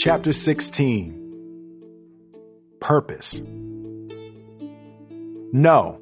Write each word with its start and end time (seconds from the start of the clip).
Chapter 0.00 0.32
16 0.32 1.14
Purpose. 2.80 3.42
No. 5.52 6.00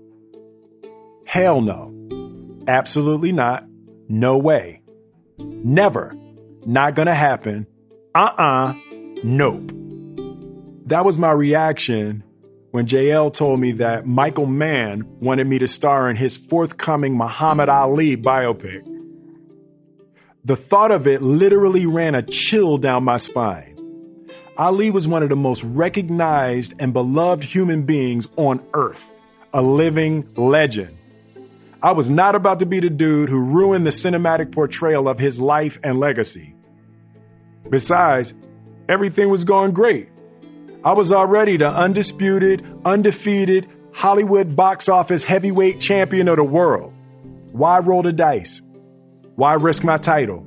Hell 1.27 1.61
no. 1.61 1.93
Absolutely 2.69 3.33
not. 3.33 3.65
No 4.09 4.39
way. 4.39 4.83
Never. 5.39 6.15
Not 6.65 6.95
gonna 6.95 7.13
happen. 7.13 7.67
Uh 8.15 8.31
uh 8.39 8.75
Nope. 9.25 9.73
That 10.87 11.05
was 11.05 11.19
my 11.19 11.33
reaction 11.33 12.23
when 12.71 12.87
JL 12.87 13.33
told 13.35 13.59
me 13.59 13.73
that 13.73 14.07
Michael 14.07 14.47
Mann 14.47 15.03
wanted 15.19 15.49
me 15.49 15.59
to 15.59 15.67
star 15.67 16.09
in 16.09 16.15
his 16.15 16.37
forthcoming 16.37 17.19
Muhammad 17.19 17.69
Ali 17.69 18.17
biopic. 18.17 18.87
The 20.45 20.55
thought 20.55 20.93
of 20.93 21.09
it 21.09 21.21
literally 21.21 21.87
ran 21.87 22.15
a 22.15 22.23
chill 22.23 22.79
down 22.79 23.03
my 23.03 23.17
spine. 23.17 23.78
Ali 24.59 24.91
was 24.91 25.07
one 25.07 25.23
of 25.23 25.29
the 25.29 25.37
most 25.37 25.63
recognized 25.63 26.75
and 26.81 26.93
beloved 26.93 27.45
human 27.45 27.83
beings 27.83 28.29
on 28.37 28.61
earth, 28.75 29.13
a 29.55 29.63
living 29.63 30.29
legend. 30.37 30.99
I 31.81 31.93
was 31.93 32.11
not 32.11 32.35
about 32.35 32.59
to 32.59 32.67
be 32.67 32.81
the 32.81 32.91
dude 32.91 33.29
who 33.29 33.39
ruined 33.39 33.87
the 33.87 33.91
cinematic 33.91 34.51
portrayal 34.51 35.09
of 35.09 35.21
his 35.21 35.41
life 35.41 35.79
and 35.85 36.01
legacy. 36.01 36.57
Besides, 37.71 38.35
everything 38.89 39.31
was 39.31 39.45
going 39.45 39.71
great. 39.71 40.09
I 40.85 40.93
was 40.93 41.13
already 41.13 41.57
the 41.57 41.69
undisputed, 41.69 42.67
undefeated 42.85 43.69
Hollywood 43.93 44.57
box 44.57 44.89
office 44.89 45.23
heavyweight 45.23 45.81
champion 45.81 46.27
of 46.27 46.37
the 46.37 46.45
world. 46.45 46.93
Why 47.53 47.79
roll 47.79 48.03
the 48.03 48.13
dice? 48.13 48.61
Why 49.37 49.55
risk 49.55 49.85
my 49.85 49.99
title? 49.99 50.45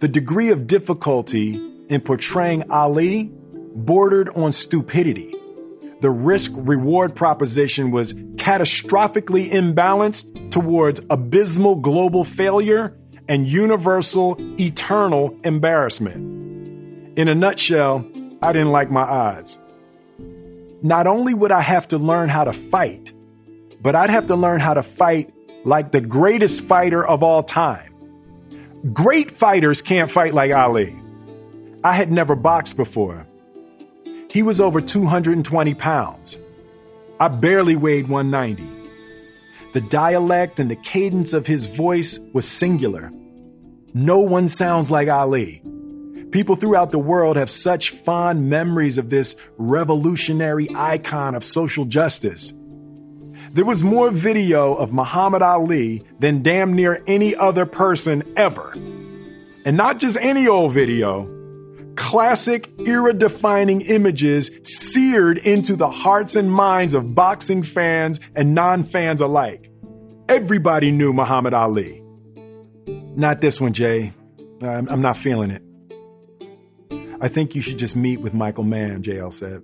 The 0.00 0.08
degree 0.08 0.50
of 0.50 0.66
difficulty 0.66 1.67
in 1.88 2.00
portraying 2.00 2.70
Ali 2.70 3.30
bordered 3.74 4.28
on 4.30 4.52
stupidity. 4.52 5.34
The 6.00 6.10
risk 6.10 6.52
reward 6.54 7.14
proposition 7.14 7.90
was 7.90 8.14
catastrophically 8.14 9.50
imbalanced 9.50 10.50
towards 10.50 11.00
abysmal 11.10 11.76
global 11.76 12.24
failure 12.24 12.96
and 13.28 13.48
universal, 13.48 14.36
eternal 14.60 15.36
embarrassment. 15.44 17.18
In 17.18 17.28
a 17.28 17.34
nutshell, 17.34 18.06
I 18.40 18.52
didn't 18.52 18.70
like 18.70 18.90
my 18.90 19.02
odds. 19.02 19.58
Not 20.82 21.08
only 21.08 21.34
would 21.34 21.50
I 21.50 21.60
have 21.60 21.88
to 21.88 21.98
learn 21.98 22.28
how 22.28 22.44
to 22.44 22.52
fight, 22.52 23.12
but 23.82 23.96
I'd 23.96 24.10
have 24.10 24.26
to 24.26 24.36
learn 24.36 24.60
how 24.60 24.74
to 24.74 24.82
fight 24.82 25.34
like 25.64 25.90
the 25.90 26.00
greatest 26.00 26.60
fighter 26.62 27.04
of 27.04 27.24
all 27.24 27.42
time. 27.42 27.92
Great 28.92 29.30
fighters 29.30 29.82
can't 29.82 30.10
fight 30.10 30.34
like 30.34 30.52
Ali. 30.52 30.96
I 31.84 31.92
had 31.92 32.10
never 32.10 32.34
boxed 32.34 32.76
before. 32.76 33.26
He 34.28 34.42
was 34.42 34.60
over 34.60 34.80
220 34.80 35.74
pounds. 35.74 36.36
I 37.20 37.28
barely 37.28 37.76
weighed 37.76 38.08
190. 38.08 38.68
The 39.74 39.80
dialect 39.82 40.58
and 40.58 40.70
the 40.70 40.76
cadence 40.76 41.32
of 41.32 41.46
his 41.46 41.66
voice 41.66 42.18
was 42.32 42.48
singular. 42.48 43.12
No 43.94 44.20
one 44.20 44.48
sounds 44.48 44.90
like 44.90 45.08
Ali. 45.08 45.62
People 46.32 46.56
throughout 46.56 46.90
the 46.90 46.98
world 46.98 47.36
have 47.36 47.48
such 47.48 47.90
fond 47.90 48.50
memories 48.50 48.98
of 48.98 49.08
this 49.08 49.36
revolutionary 49.56 50.68
icon 50.74 51.34
of 51.34 51.44
social 51.44 51.84
justice. 51.84 52.52
There 53.52 53.64
was 53.64 53.84
more 53.84 54.10
video 54.10 54.74
of 54.74 54.92
Muhammad 54.92 55.42
Ali 55.42 56.04
than 56.18 56.42
damn 56.42 56.74
near 56.74 57.02
any 57.06 57.36
other 57.36 57.66
person 57.66 58.22
ever. 58.36 58.72
And 59.64 59.76
not 59.76 60.00
just 60.00 60.18
any 60.20 60.48
old 60.48 60.72
video, 60.72 61.37
classic 61.98 62.70
era 62.86 63.12
defining 63.12 63.80
images 63.82 64.50
seared 64.62 65.36
into 65.36 65.74
the 65.74 65.90
hearts 65.90 66.36
and 66.36 66.50
minds 66.50 66.94
of 66.94 67.14
boxing 67.14 67.62
fans 67.62 68.20
and 68.34 68.54
non 68.54 68.84
fans 68.84 69.20
alike. 69.20 69.70
Everybody 70.28 70.92
knew 70.92 71.12
Muhammad 71.12 71.54
Ali. 71.54 72.02
Not 72.86 73.40
this 73.40 73.60
one, 73.60 73.72
Jay. 73.72 74.12
I'm, 74.62 74.88
I'm 74.88 75.02
not 75.02 75.16
feeling 75.16 75.50
it. 75.50 75.62
I 77.20 77.26
think 77.26 77.56
you 77.56 77.60
should 77.60 77.78
just 77.78 77.96
meet 77.96 78.20
with 78.20 78.32
Michael 78.32 78.64
Mann, 78.64 79.02
JL 79.02 79.32
said. 79.32 79.62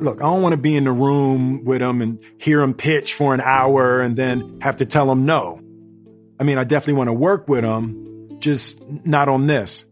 Look, 0.00 0.18
I 0.18 0.24
don't 0.24 0.40
want 0.40 0.52
to 0.52 0.56
be 0.56 0.76
in 0.76 0.84
the 0.84 0.92
room 0.92 1.64
with 1.64 1.82
him 1.82 2.00
and 2.00 2.24
hear 2.38 2.60
him 2.62 2.74
pitch 2.74 3.14
for 3.14 3.34
an 3.34 3.40
hour 3.40 4.00
and 4.00 4.16
then 4.16 4.60
have 4.60 4.76
to 4.76 4.86
tell 4.86 5.10
him 5.10 5.26
no. 5.26 5.60
I 6.38 6.44
mean, 6.44 6.58
I 6.58 6.64
definitely 6.64 6.94
want 6.94 7.08
to 7.08 7.14
work 7.14 7.48
with 7.48 7.64
him, 7.64 8.38
just 8.38 8.80
not 9.04 9.28
on 9.28 9.46
this. 9.46 9.84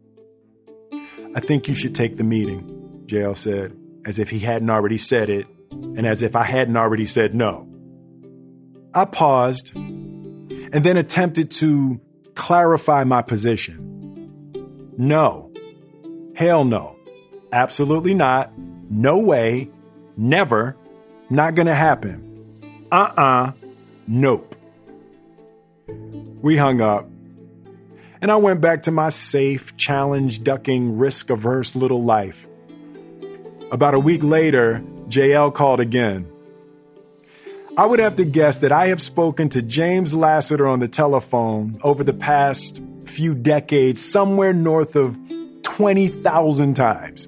I 1.34 1.41
think 1.41 1.69
you 1.69 1.75
should 1.75 1.94
take 1.94 2.16
the 2.16 2.25
meeting, 2.25 3.04
JL 3.06 3.34
said, 3.34 3.76
as 4.04 4.19
if 4.19 4.28
he 4.28 4.38
hadn't 4.38 4.69
already 4.69 4.98
said 4.98 5.31
it 5.31 5.47
and 5.70 6.06
as 6.06 6.22
if 6.22 6.37
I 6.37 6.43
hadn't 6.43 6.76
already 6.76 7.06
said 7.06 7.34
no. 7.34 7.69
I 8.94 9.06
paused 9.06 9.75
and 9.75 10.72
then 10.72 10.97
attempted 10.97 11.50
to 11.53 12.00
clarify 12.34 13.04
my 13.04 13.22
position. 13.22 14.93
No. 14.98 15.53
Hell 16.34 16.65
no. 16.65 16.97
Absolutely 17.50 18.14
not. 18.14 18.53
No 18.59 19.19
way. 19.19 19.70
Never. 20.16 20.76
Not 21.31 21.54
gonna 21.54 21.75
happen. 21.75 22.88
Uh 22.91 22.97
uh-uh. 22.97 23.22
uh. 23.22 23.53
Nope. 24.06 24.54
We 26.43 26.56
hung 26.56 26.81
up. 26.81 27.09
And 28.22 28.31
I 28.31 28.37
went 28.37 28.60
back 28.60 28.84
to 28.84 28.93
my 28.93 29.09
safe, 29.09 29.77
challenge 29.77 30.44
ducking, 30.44 30.97
risk 30.97 31.28
averse 31.28 31.75
little 31.75 32.05
life. 32.05 32.47
About 33.72 33.94
a 33.94 33.99
week 33.99 34.22
later, 34.22 34.81
JL 35.09 35.53
called 35.53 35.81
again. 35.81 36.31
I 37.77 37.84
would 37.84 37.99
have 37.99 38.15
to 38.16 38.25
guess 38.25 38.59
that 38.59 38.71
I 38.71 38.88
have 38.88 39.03
spoken 39.03 39.49
to 39.49 39.62
James 39.62 40.15
Lassiter 40.15 40.69
on 40.69 40.78
the 40.78 40.87
telephone 40.87 41.81
over 41.82 42.05
the 42.05 42.12
past 42.12 42.81
few 43.05 43.34
decades, 43.34 44.00
somewhere 44.00 44.53
north 44.53 44.94
of 44.94 45.19
20,000 45.62 46.75
times, 46.75 47.27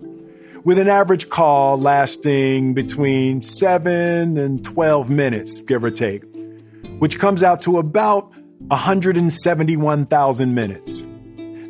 with 0.63 0.79
an 0.79 0.87
average 0.87 1.29
call 1.29 1.77
lasting 1.77 2.75
between 2.75 3.43
7 3.43 4.39
and 4.39 4.65
12 4.65 5.11
minutes, 5.11 5.59
give 5.59 5.83
or 5.83 5.91
take, 5.91 6.23
which 7.01 7.19
comes 7.19 7.43
out 7.43 7.63
to 7.63 7.79
about 7.79 8.31
171,000 8.69 10.55
minutes. 10.55 11.05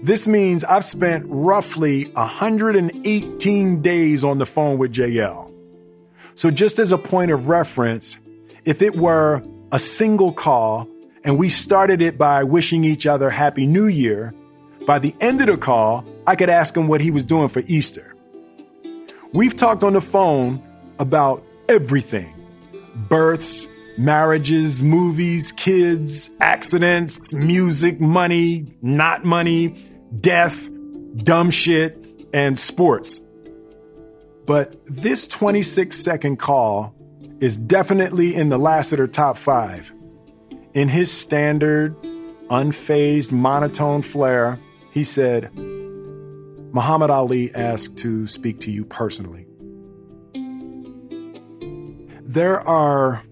This 0.03 0.29
means 0.29 0.65
I've 0.65 0.85
spent 0.85 1.25
roughly 1.29 2.05
118 2.13 3.83
days 3.83 4.25
on 4.25 4.39
the 4.39 4.47
phone 4.47 4.79
with 4.79 4.93
JL. 4.93 5.51
So, 6.35 6.51
just 6.51 6.79
as 6.79 6.93
a 6.93 6.99
point 6.99 7.31
of 7.31 7.49
reference, 7.49 8.19
if 8.65 8.83
it 8.83 8.97
were 8.97 9.43
a 9.73 9.79
single 9.79 10.33
call 10.33 10.89
and 11.25 11.39
we 11.39 11.49
started 11.49 12.03
it 12.03 12.19
by 12.19 12.45
wishing 12.45 12.85
each 12.85 13.07
other 13.07 13.31
Happy 13.31 13.67
New 13.67 13.87
Year, 13.87 14.35
by 14.87 14.99
the 14.99 15.15
end 15.21 15.41
of 15.41 15.47
the 15.47 15.57
call, 15.57 16.05
I 16.27 16.37
could 16.37 16.51
ask 16.51 16.77
him 16.77 16.87
what 16.87 17.01
he 17.01 17.11
was 17.11 17.25
doing 17.25 17.49
for 17.49 17.63
Easter. 17.67 18.15
We've 19.33 19.57
talked 19.57 19.85
on 19.85 19.95
the 19.95 20.01
phone 20.01 20.63
about 20.99 21.45
everything 21.69 22.31
births, 23.09 23.67
marriages, 23.97 24.83
movies, 24.83 25.53
kids, 25.53 26.31
accidents, 26.41 27.33
music, 27.35 28.01
money, 28.01 28.67
not 28.83 29.25
money, 29.25 29.89
death, 30.21 30.69
dumb 31.17 31.51
shit, 31.51 32.05
and 32.33 32.59
sports. 32.59 33.21
But 34.47 34.85
this 34.87 35.27
26 35.27 35.97
second 35.97 36.39
call 36.39 36.95
is 37.41 37.57
definitely 37.57 38.35
in 38.35 38.49
the 38.49 38.59
Lassiter 38.59 39.07
top 39.07 39.37
five. 39.37 39.93
In 40.75 40.89
his 40.89 41.11
standard, 41.11 41.97
unfazed 42.51 43.33
monotone 43.33 44.03
flair, 44.03 44.59
he 44.93 45.05
said, 45.05 45.51
Muhammad 46.75 47.11
Ali 47.11 47.55
asked 47.55 47.97
to 47.99 48.27
speak 48.27 48.61
to 48.61 48.71
you 48.71 48.85
personally. 48.85 49.47
There 52.23 52.61
are 52.61 53.23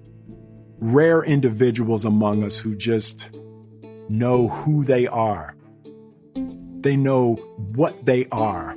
rare 0.83 1.23
individuals 1.23 2.05
among 2.05 2.43
us 2.43 2.59
who 2.59 2.75
just 2.75 3.31
know 4.09 4.49
who 4.49 4.83
they 4.83 5.07
are. 5.07 5.55
They 6.35 6.97
know 6.97 7.35
what 7.75 8.05
they 8.05 8.27
are, 8.33 8.71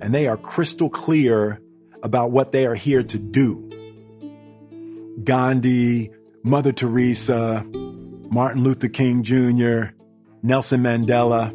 and 0.00 0.14
they 0.14 0.28
are 0.28 0.38
crystal 0.38 0.88
clear 0.88 1.60
about 2.02 2.30
what 2.30 2.52
they 2.52 2.64
are 2.64 2.74
here 2.74 3.02
to 3.02 3.18
do. 3.18 3.62
Gandhi, 5.22 6.10
Mother 6.42 6.72
Teresa, 6.72 7.66
Martin 8.30 8.64
Luther 8.64 8.88
King 8.88 9.22
Jr., 9.22 9.94
Nelson 10.42 10.82
Mandela, 10.82 11.50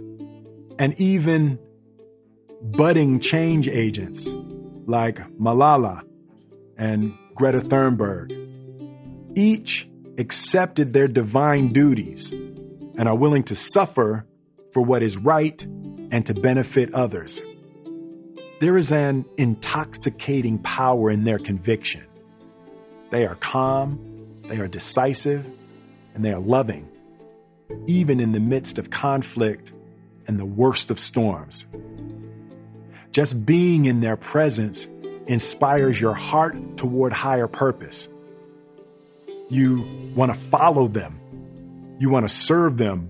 and 0.78 0.94
even 1.00 1.58
budding 2.62 3.20
change 3.20 3.68
agents 3.68 4.32
like 4.86 5.28
Malala 5.40 6.04
and 6.78 7.18
Greta 7.34 7.62
Thunberg. 7.62 8.41
Each 9.36 9.90
accepted 10.18 10.94
their 10.94 11.08
divine 11.08 11.72
duties 11.72 12.32
and 12.32 13.08
are 13.08 13.16
willing 13.16 13.44
to 13.44 13.56
suffer 13.56 14.26
for 14.72 14.82
what 14.82 15.04
is 15.04 15.18
right 15.18 15.62
and 16.12 16.26
to 16.26 16.34
benefit 16.34 16.94
others. 16.94 17.42
There 18.60 18.78
is 18.78 18.92
an 18.92 19.26
intoxicating 19.38 20.60
power 20.60 21.10
in 21.10 21.24
their 21.24 21.40
conviction. 21.40 22.04
They 23.10 23.26
are 23.26 23.36
calm, 23.36 24.42
they 24.48 24.60
are 24.60 24.68
decisive, 24.68 25.46
and 26.14 26.24
they 26.24 26.32
are 26.32 26.40
loving, 26.40 26.88
even 27.88 28.20
in 28.20 28.34
the 28.34 28.40
midst 28.40 28.78
of 28.78 28.90
conflict 28.90 29.72
and 30.28 30.40
the 30.40 30.46
worst 30.46 30.92
of 30.92 31.00
storms. 31.00 31.66
Just 33.12 33.46
being 33.46 33.86
in 33.86 34.02
their 34.02 34.16
presence 34.16 34.88
inspires 35.28 36.00
your 36.00 36.14
heart 36.14 36.78
toward 36.78 37.14
higher 37.14 37.48
purpose. 37.48 38.08
You 39.52 40.14
want 40.16 40.34
to 40.34 40.40
follow 40.40 40.88
them. 40.88 41.20
You 42.00 42.10
want 42.10 42.26
to 42.26 42.34
serve 42.34 42.78
them. 42.78 43.10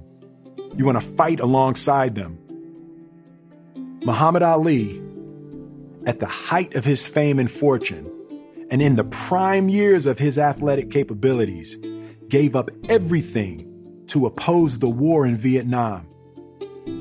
You 0.76 0.86
want 0.86 1.00
to 1.00 1.08
fight 1.08 1.40
alongside 1.40 2.16
them. 2.16 2.40
Muhammad 4.04 4.42
Ali, 4.42 5.00
at 6.08 6.20
the 6.20 6.26
height 6.26 6.76
of 6.76 6.84
his 6.84 7.06
fame 7.06 7.38
and 7.38 7.52
fortune, 7.52 8.10
and 8.72 8.82
in 8.82 8.96
the 8.96 9.04
prime 9.04 9.70
years 9.70 10.08
of 10.08 10.18
his 10.18 10.40
athletic 10.40 10.90
capabilities, 10.90 11.78
gave 12.28 12.56
up 12.56 12.72
everything 12.90 14.04
to 14.08 14.26
oppose 14.26 14.80
the 14.80 14.90
war 14.90 15.28
in 15.28 15.38
Vietnam. 15.38 16.08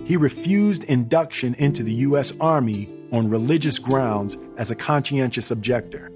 He 0.04 0.19
refused 0.19 0.84
induction 0.84 1.54
into 1.54 1.82
the 1.82 1.94
U.S. 2.08 2.34
Army 2.40 2.92
on 3.10 3.31
religious 3.31 3.78
grounds 3.78 4.37
as 4.58 4.70
a 4.70 4.75
conscientious 4.75 5.50
objector. 5.50 6.08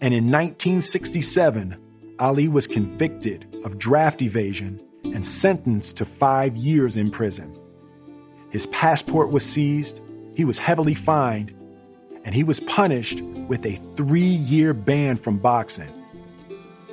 And 0.00 0.14
in 0.14 0.30
1967, 0.30 1.76
Ali 2.20 2.48
was 2.48 2.66
convicted 2.66 3.46
of 3.64 3.78
draft 3.78 4.22
evasion 4.22 4.80
and 5.04 5.24
sentenced 5.24 5.96
to 5.98 6.04
five 6.04 6.56
years 6.56 6.96
in 6.96 7.10
prison. 7.10 7.56
His 8.50 8.66
passport 8.66 9.30
was 9.30 9.44
seized, 9.44 10.00
he 10.34 10.44
was 10.44 10.58
heavily 10.58 10.94
fined, 10.94 11.54
and 12.24 12.34
he 12.34 12.44
was 12.44 12.60
punished 12.60 13.22
with 13.22 13.64
a 13.64 13.76
three 13.96 14.20
year 14.20 14.74
ban 14.74 15.16
from 15.16 15.38
boxing. 15.38 15.92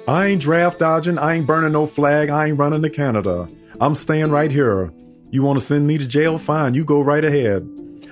I 0.08 0.28
ain't 0.28 0.42
draft 0.42 0.80
dodging, 0.80 1.18
I 1.18 1.34
ain't 1.34 1.48
burning 1.48 1.72
no 1.72 1.88
flag, 1.88 2.30
I 2.30 2.48
ain't 2.48 2.60
running 2.60 2.84
to 2.84 2.90
Canada. 2.90 3.50
I'm 3.82 3.96
staying 3.96 4.32
right 4.32 4.52
here. 4.52 4.94
You 5.32 5.42
want 5.42 5.60
to 5.60 5.66
send 5.66 5.88
me 5.88 5.98
to 5.98 6.06
jail? 6.08 6.38
Fine, 6.38 6.76
you 6.76 6.86
go 6.86 7.02
right 7.02 7.26
ahead. 7.26 7.68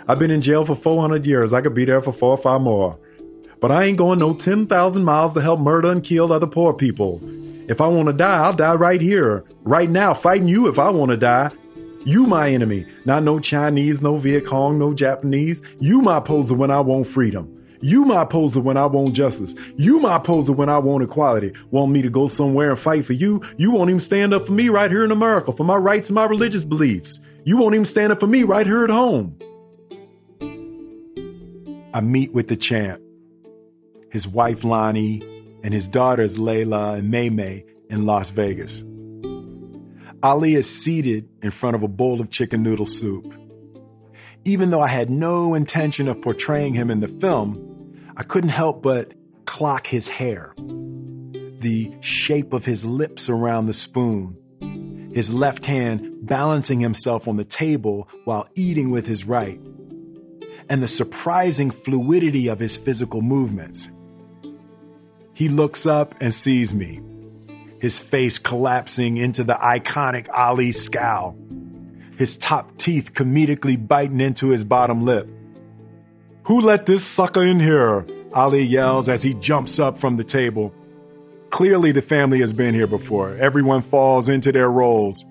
I've 0.07 0.19
been 0.19 0.31
in 0.31 0.42
jail 0.42 0.66
for 0.66 0.75
400 0.75 1.25
years. 1.25 1.54
I 1.54 1.62
could 1.62 1.75
be 1.75 1.86
there 1.86 2.01
for 2.01 2.12
four 2.12 2.31
or 2.31 2.38
five 2.38 2.62
more. 2.62 3.00
But 3.63 3.71
I 3.71 3.86
ain't 3.86 3.98
going 3.98 4.19
no 4.19 4.33
10,000 4.33 5.06
miles 5.06 5.33
to 5.36 5.42
help 5.42 5.62
murder 5.62 5.89
and 5.89 6.04
kill 6.04 6.33
other 6.33 6.48
poor 6.48 6.74
people. 6.74 7.21
If 7.69 7.80
I 7.80 7.88
want 7.88 8.07
to 8.07 8.13
die, 8.13 8.44
I'll 8.44 8.51
die 8.51 8.74
right 8.74 9.00
here, 9.00 9.45
right 9.62 9.89
now, 9.89 10.13
fighting 10.13 10.50
you 10.50 10.68
if 10.68 10.77
I 10.77 10.89
want 10.89 11.12
to 11.12 11.15
die. 11.15 11.50
You 12.04 12.27
my 12.27 12.51
enemy, 12.51 12.86
not 13.06 13.24
no 13.24 13.39
Chinese, 13.39 14.01
no 14.01 14.18
Viet 14.18 14.45
Cong, 14.45 14.77
no 14.77 14.94
Japanese. 14.94 15.62
You 15.80 16.01
my 16.01 16.19
poser 16.19 16.56
when 16.56 16.71
I 16.71 16.81
want 16.81 17.07
freedom. 17.07 17.57
You 17.80 18.04
my 18.04 18.25
poser 18.25 18.60
when 18.60 18.75
I 18.75 18.86
want 18.86 19.15
justice. 19.15 19.56
You 19.77 19.98
my 20.01 20.19
poser 20.19 20.51
when 20.51 20.68
I 20.68 20.80
want 20.80 21.06
equality. 21.06 21.54
Want 21.71 21.94
me 21.94 22.01
to 22.01 22.09
go 22.09 22.27
somewhere 22.27 22.71
and 22.71 22.80
fight 22.80 23.06
for 23.06 23.13
you? 23.13 23.42
You 23.56 23.71
won't 23.71 23.89
even 23.89 24.01
stand 24.01 24.33
up 24.33 24.45
for 24.45 24.51
me 24.51 24.68
right 24.68 24.92
here 24.92 25.06
in 25.06 25.12
America 25.12 25.54
for 25.54 25.63
my 25.63 25.77
rights 25.77 26.09
and 26.09 26.16
my 26.16 26.25
religious 26.25 26.66
beliefs. 26.66 27.21
You 27.45 27.56
won't 27.56 27.75
even 27.75 27.86
stand 27.86 28.12
up 28.12 28.19
for 28.19 28.27
me 28.27 28.44
right 28.44 28.68
here 28.68 28.83
at 28.83 28.89
home. 28.89 29.39
I 31.94 32.01
meet 32.01 32.33
with 32.33 32.50
the 32.50 32.57
champ 32.57 33.01
his 34.13 34.27
wife 34.27 34.63
Lonnie, 34.63 35.24
and 35.63 35.74
his 35.74 35.88
daughters 35.88 36.38
Laila 36.38 36.94
and 36.94 37.10
May 37.10 37.31
May 37.31 37.65
in 37.89 38.06
Las 38.06 38.30
Vegas. 38.30 38.83
Ali 40.21 40.54
is 40.54 40.69
seated 40.69 41.27
in 41.42 41.50
front 41.50 41.75
of 41.75 41.81
a 41.81 41.88
bowl 41.88 42.21
of 42.21 42.30
chicken 42.30 42.62
noodle 42.62 42.86
soup. 42.86 43.33
Even 44.45 44.69
though 44.69 44.81
I 44.81 44.88
had 44.88 45.10
no 45.10 45.56
intention 45.56 46.07
of 46.07 46.21
portraying 46.21 46.75
him 46.75 46.92
in 46.92 47.00
the 47.00 47.07
film, 47.07 47.57
I 48.15 48.21
couldn't 48.21 48.51
help 48.51 48.83
but 48.83 49.15
clock 49.45 49.88
his 49.88 50.07
hair, 50.07 50.54
the 50.57 51.92
shape 52.01 52.54
of 52.54 52.66
his 52.66 52.86
lips 52.86 53.30
around 53.30 53.66
the 53.66 53.74
spoon, 53.74 55.12
his 55.16 55.33
left 55.33 55.66
hand 55.66 56.19
balancing 56.21 56.80
himself 56.80 57.27
on 57.27 57.38
the 57.38 57.45
table 57.45 58.07
while 58.25 58.48
eating 58.54 58.92
with 58.92 59.07
his 59.07 59.25
right, 59.25 59.59
and 60.69 60.83
the 60.83 60.88
surprising 60.88 61.71
fluidity 61.71 62.48
of 62.48 62.59
his 62.59 62.77
physical 62.77 63.24
movements. 63.24 63.89
He 65.33 65.50
looks 65.50 65.85
up 65.85 66.15
and 66.21 66.33
sees 66.33 66.75
me, 66.75 67.01
his 67.80 68.00
face 68.00 68.38
collapsing 68.38 69.18
into 69.18 69.44
the 69.44 69.56
iconic 69.56 70.27
Ali 70.31 70.71
scowl, 70.71 71.35
his 72.18 72.38
top 72.38 72.77
teeth 72.77 73.13
comedically 73.13 73.75
biting 73.88 74.21
into 74.21 74.50
his 74.50 74.63
bottom 74.63 75.06
lip. 75.06 75.27
Who 76.44 76.62
let 76.62 76.85
this 76.85 77.03
sucker 77.03 77.41
in 77.41 77.59
here? 77.59 78.06
Ali 78.33 78.63
yells 78.63 79.09
as 79.09 79.24
he 79.24 79.33
jumps 79.33 79.80
up 79.80 79.97
from 79.97 80.18
the 80.18 80.24
table. 80.24 80.74
Clearly, 81.50 81.91
the 81.91 82.01
family 82.01 82.39
has 82.39 82.53
been 82.53 82.74
here 82.74 82.88
before. 82.88 83.35
Everyone 83.38 83.81
falls 83.81 84.30
into 84.30 84.51
their 84.51 84.69
roles. 84.69 85.25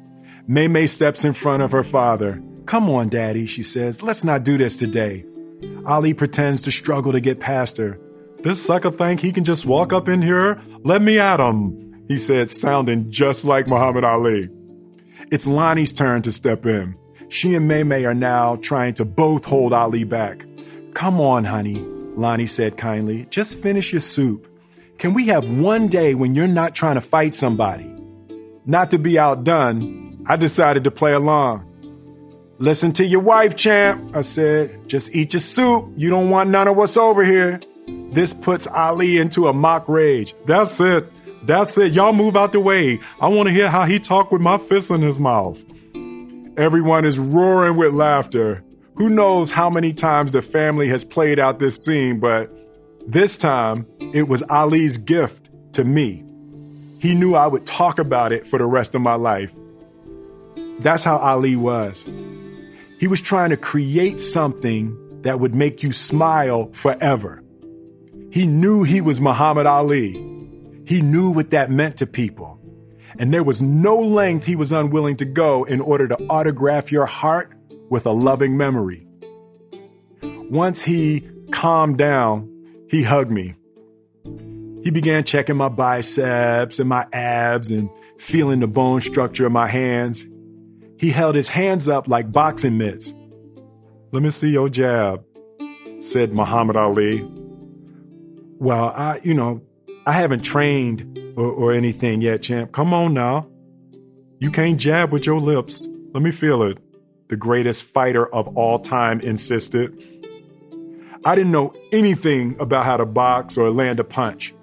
May 0.47 0.69
May 0.69 0.87
steps 0.87 1.25
in 1.25 1.33
front 1.33 1.63
of 1.63 1.73
her 1.73 1.85
father. 1.85 2.43
Come 2.67 2.89
on, 2.91 3.09
Daddy, 3.09 3.47
she 3.47 3.63
says. 3.63 4.03
Let's 4.03 4.25
not 4.25 4.45
do 4.45 4.57
this 4.57 4.77
today. 4.77 5.25
Ali 5.87 6.15
pretends 6.15 6.63
to 6.63 6.73
struggle 6.73 7.13
to 7.13 7.21
get 7.21 7.41
past 7.41 7.77
her. 7.77 7.99
This 8.43 8.65
sucker 8.65 8.91
think 8.91 9.21
he 9.21 9.31
can 9.31 9.45
just 9.45 9.65
walk 9.65 9.93
up 9.93 10.09
in 10.09 10.21
here? 10.21 10.61
Let 10.83 11.01
me 11.01 11.19
at 11.19 11.39
him, 11.39 12.05
he 12.09 12.19
said, 12.19 12.51
sounding 12.51 13.11
just 13.11 13.45
like 13.45 13.69
Muhammad 13.69 14.03
Ali. 14.03 14.49
It's 15.31 15.47
Lonnie's 15.47 15.93
turn 15.93 16.23
to 16.23 16.33
step 16.33 16.67
in. 16.67 16.97
She 17.29 17.55
and 17.55 17.69
May 17.69 17.85
May 17.85 18.05
are 18.05 18.15
now 18.15 18.57
trying 18.57 18.95
to 18.95 19.05
both 19.05 19.45
hold 19.45 19.73
Ali 19.73 20.03
back. 20.05 20.45
Come 20.93 21.21
on, 21.21 21.45
honey, 21.45 21.79
Lonnie 22.17 22.47
said 22.47 22.77
kindly. 22.77 23.27
Just 23.31 23.63
finish 23.63 23.93
your 23.93 24.01
soup. 24.01 24.49
Can 24.99 25.15
we 25.15 25.29
have 25.29 25.49
one 25.49 25.87
day 25.87 26.15
when 26.15 26.35
you're 26.35 26.49
not 26.49 26.75
trying 26.75 26.97
to 26.97 27.01
fight 27.01 27.35
somebody? 27.35 27.89
Not 28.67 28.91
to 28.91 28.99
be 28.99 29.19
outdone, 29.19 30.25
I 30.27 30.37
decided 30.37 30.85
to 30.85 30.91
play 30.91 31.13
along. 31.13 31.69
Listen 32.59 32.93
to 32.95 33.05
your 33.05 33.21
wife, 33.21 33.57
champ, 33.57 34.17
I 34.17 34.21
said. 34.21 34.89
Just 34.89 35.15
eat 35.15 35.33
your 35.33 35.41
soup. 35.41 35.93
You 35.97 36.11
don't 36.11 36.31
want 36.31 36.51
none 36.51 36.69
of 36.69 36.77
what's 36.77 36.97
over 36.97 37.25
here. 37.25 37.61
This 37.87 38.35
puts 38.35 38.67
Ali 38.67 39.19
into 39.19 39.49
a 39.49 39.53
mock 39.53 39.89
rage. 39.89 40.35
That's 40.47 40.81
it. 40.81 41.11
That's 41.47 41.77
it. 41.79 41.93
Y'all 41.93 42.13
move 42.13 42.37
out 42.37 42.53
the 42.53 42.61
way. 42.61 43.01
I 43.21 43.29
want 43.29 43.49
to 43.49 43.55
hear 43.55 43.69
how 43.69 43.85
he 43.85 43.99
talked 43.99 44.33
with 44.33 44.41
my 44.41 44.59
fist 44.59 44.91
in 44.91 45.03
his 45.03 45.19
mouth. 45.19 45.63
Everyone 46.57 47.05
is 47.05 47.19
roaring 47.19 47.77
with 47.77 47.95
laughter. 47.95 48.63
Who 48.97 49.09
knows 49.09 49.51
how 49.51 49.71
many 49.71 49.93
times 49.93 50.33
the 50.33 50.43
family 50.43 50.89
has 50.89 51.05
played 51.05 51.39
out 51.39 51.59
this 51.59 51.83
scene, 51.83 52.21
but 52.21 52.51
this 53.07 53.37
time 53.37 53.87
it 54.13 54.29
was 54.29 54.43
Ali's 54.43 54.99
gift 54.99 55.51
to 55.73 55.85
me. 55.85 56.25
He 56.99 57.15
knew 57.15 57.35
I 57.35 57.47
would 57.47 57.67
talk 57.67 57.99
about 57.99 58.33
it 58.33 58.47
for 58.47 58.59
the 58.59 58.67
rest 58.67 58.95
of 58.95 59.01
my 59.01 59.15
life. 59.15 59.51
That's 60.81 61.03
how 61.03 61.17
Ali 61.17 61.57
was. 61.57 62.07
He 63.01 63.07
was 63.09 63.21
trying 63.21 63.51
to 63.51 63.57
create 63.57 64.21
something 64.21 64.97
that 65.23 65.41
would 65.41 65.55
make 65.55 65.83
you 65.83 65.91
smile 65.91 66.71
forever. 66.73 67.42
He 68.33 68.47
knew 68.47 68.83
he 68.83 69.03
was 69.03 69.21
Muhammad 69.21 69.67
Ali. 69.67 70.13
He 70.87 71.03
knew 71.03 71.31
what 71.33 71.51
that 71.51 71.71
meant 71.71 71.99
to 71.99 72.07
people. 72.07 72.59
And 73.19 73.33
there 73.33 73.45
was 73.45 73.61
no 73.61 73.99
length 73.99 74.47
he 74.47 74.57
was 74.57 74.73
unwilling 74.73 75.19
to 75.19 75.27
go 75.27 75.65
in 75.65 75.83
order 75.83 76.09
to 76.09 76.17
autograph 76.31 76.91
your 76.91 77.05
heart 77.05 77.53
with 77.91 78.07
a 78.07 78.11
loving 78.11 78.57
memory. 78.57 79.07
Once 80.23 80.83
he 80.83 81.29
calmed 81.51 81.99
down, 81.99 82.49
he 82.89 83.03
hugged 83.03 83.31
me. 83.31 83.55
He 84.83 84.91
began 84.91 85.25
checking 85.25 85.59
my 85.59 85.69
biceps 85.69 86.79
and 86.79 86.89
my 86.89 87.07
abs 87.13 87.71
and 87.71 87.91
feeling 88.17 88.61
the 88.61 88.67
bone 88.67 89.03
structure 89.03 89.45
of 89.45 89.53
my 89.53 89.69
hands. 89.69 90.25
He 90.97 91.11
held 91.11 91.35
his 91.35 91.51
hands 91.51 91.87
up 91.87 92.09
like 92.09 92.33
boxing 92.33 92.79
mitts. 92.79 93.13
Let 94.11 94.23
me 94.23 94.31
see 94.31 94.49
your 94.49 94.71
jab, 94.71 95.23
said 95.99 96.33
Muhammad 96.33 96.77
Ali 96.77 97.29
well, 98.63 98.93
I, 98.95 99.19
you 99.25 99.35
know, 99.35 99.61
I 100.07 100.13
haven't 100.13 100.43
trained 100.43 101.35
or, 101.37 101.51
or 101.51 101.73
anything 101.73 102.23
yet, 102.23 102.43
champ. 102.43 102.71
Come 102.71 102.95
on 102.95 103.13
now. 103.13 103.49
You 104.39 104.53
can't 104.53 104.79
jab 104.79 105.11
with 105.11 105.27
your 105.27 105.41
lips. 105.41 105.89
Let 106.15 106.23
me 106.23 106.31
feel 106.31 106.63
it. 106.63 106.79
The 107.29 107.37
greatest 107.37 107.83
fighter 107.83 108.25
of 108.25 108.57
all 108.57 108.79
time 108.79 109.19
insisted. 109.19 110.01
I 111.25 111.35
didn't 111.35 111.51
know 111.51 111.75
anything 111.91 112.57
about 112.61 112.85
how 112.85 112.99
to 112.99 113.05
box 113.05 113.59
or 113.59 113.69
land 113.71 113.99
a 113.99 114.05
punch. 114.05 114.55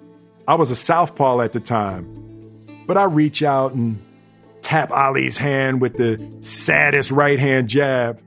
I 0.48 0.54
was 0.54 0.70
a 0.70 0.76
southpaw 0.76 1.42
at 1.42 1.52
the 1.52 1.60
time. 1.60 2.84
But 2.86 2.96
I 2.96 3.04
reach 3.04 3.42
out 3.42 3.74
and 3.74 4.02
tap 4.62 4.92
Ali's 4.92 5.36
hand 5.36 5.82
with 5.82 5.98
the 5.98 6.26
saddest 6.40 7.10
right 7.10 7.38
hand 7.38 7.68
jab 7.68 8.18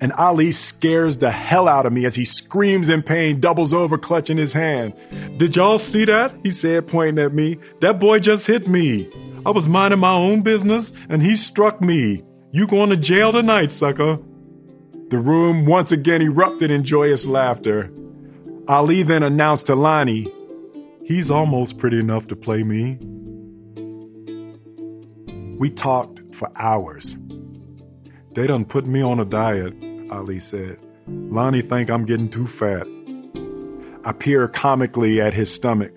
and 0.00 0.12
Ali 0.14 0.50
scares 0.52 1.18
the 1.18 1.30
hell 1.30 1.68
out 1.68 1.86
of 1.86 1.92
me 1.92 2.04
as 2.04 2.14
he 2.14 2.24
screams 2.24 2.88
in 2.88 3.02
pain, 3.02 3.40
doubles 3.40 3.74
over, 3.74 3.98
clutching 3.98 4.38
his 4.38 4.52
hand. 4.52 4.94
Did 5.36 5.56
y'all 5.56 5.78
see 5.78 6.04
that? 6.06 6.34
He 6.42 6.50
said, 6.50 6.88
pointing 6.88 7.22
at 7.24 7.34
me. 7.34 7.58
That 7.80 8.00
boy 8.00 8.20
just 8.20 8.46
hit 8.46 8.66
me. 8.66 9.10
I 9.44 9.50
was 9.50 9.68
minding 9.68 10.00
my 10.00 10.12
own 10.12 10.42
business 10.42 10.92
and 11.08 11.22
he 11.22 11.36
struck 11.36 11.80
me. 11.80 12.22
You 12.52 12.66
going 12.66 12.90
to 12.90 12.96
jail 12.96 13.32
tonight, 13.32 13.72
sucker. 13.72 14.18
The 15.08 15.18
room 15.18 15.66
once 15.66 15.92
again 15.92 16.22
erupted 16.22 16.70
in 16.70 16.84
joyous 16.84 17.26
laughter. 17.26 17.92
Ali 18.68 19.02
then 19.02 19.22
announced 19.22 19.66
to 19.66 19.74
Lonnie, 19.74 20.32
He's 21.10 21.28
almost 21.28 21.76
pretty 21.76 21.98
enough 21.98 22.28
to 22.28 22.36
play 22.36 22.62
me. 22.62 22.96
We 25.58 25.70
talked 25.70 26.20
for 26.32 26.52
hours. 26.54 27.16
They 28.34 28.46
done 28.46 28.64
put 28.64 28.86
me 28.86 29.02
on 29.02 29.18
a 29.18 29.24
diet, 29.24 29.74
Ali 30.10 30.40
said. 30.40 30.78
Lonnie 31.06 31.62
think 31.62 31.90
I'm 31.90 32.04
getting 32.04 32.28
too 32.28 32.46
fat. 32.46 32.86
I 34.04 34.12
peer 34.12 34.48
comically 34.48 35.20
at 35.20 35.34
his 35.34 35.52
stomach. 35.52 35.92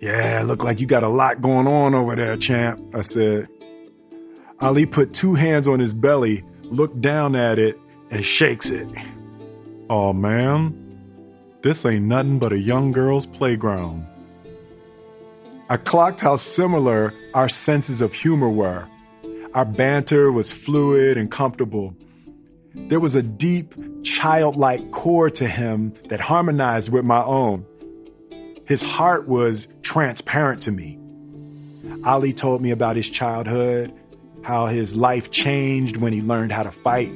Yeah, 0.00 0.42
look 0.44 0.64
like 0.64 0.80
you 0.80 0.86
got 0.86 1.02
a 1.02 1.08
lot 1.08 1.42
going 1.42 1.66
on 1.66 1.94
over 1.94 2.16
there, 2.16 2.36
champ, 2.36 2.80
I 2.94 3.02
said. 3.02 3.48
Ali 4.60 4.86
put 4.86 5.12
two 5.12 5.34
hands 5.34 5.68
on 5.68 5.78
his 5.78 5.94
belly, 5.94 6.44
looked 6.62 7.00
down 7.00 7.36
at 7.36 7.58
it, 7.58 7.78
and 8.10 8.24
shakes 8.24 8.70
it. 8.70 8.88
Oh 9.88 10.12
man, 10.12 10.74
this 11.62 11.84
ain't 11.84 12.06
nothing 12.06 12.38
but 12.38 12.52
a 12.52 12.58
young 12.58 12.92
girl's 12.92 13.26
playground. 13.26 14.06
I 15.68 15.76
clocked 15.76 16.20
how 16.20 16.36
similar 16.36 17.12
our 17.34 17.48
senses 17.48 18.00
of 18.00 18.12
humor 18.12 18.48
were. 18.48 18.88
Our 19.54 19.64
banter 19.64 20.32
was 20.32 20.52
fluid 20.52 21.16
and 21.16 21.30
comfortable. 21.30 21.94
There 22.74 23.00
was 23.00 23.14
a 23.14 23.22
deep, 23.22 23.74
childlike 24.04 24.90
core 24.92 25.30
to 25.30 25.48
him 25.48 25.92
that 26.08 26.20
harmonized 26.20 26.90
with 26.90 27.04
my 27.04 27.22
own. 27.22 27.66
His 28.64 28.82
heart 28.82 29.26
was 29.26 29.66
transparent 29.82 30.62
to 30.62 30.70
me. 30.70 30.98
Ali 32.04 32.32
told 32.32 32.62
me 32.62 32.70
about 32.70 32.96
his 32.96 33.08
childhood, 33.08 33.92
how 34.42 34.66
his 34.66 34.94
life 34.94 35.30
changed 35.30 35.96
when 35.96 36.12
he 36.12 36.20
learned 36.20 36.52
how 36.52 36.62
to 36.62 36.70
fight, 36.70 37.12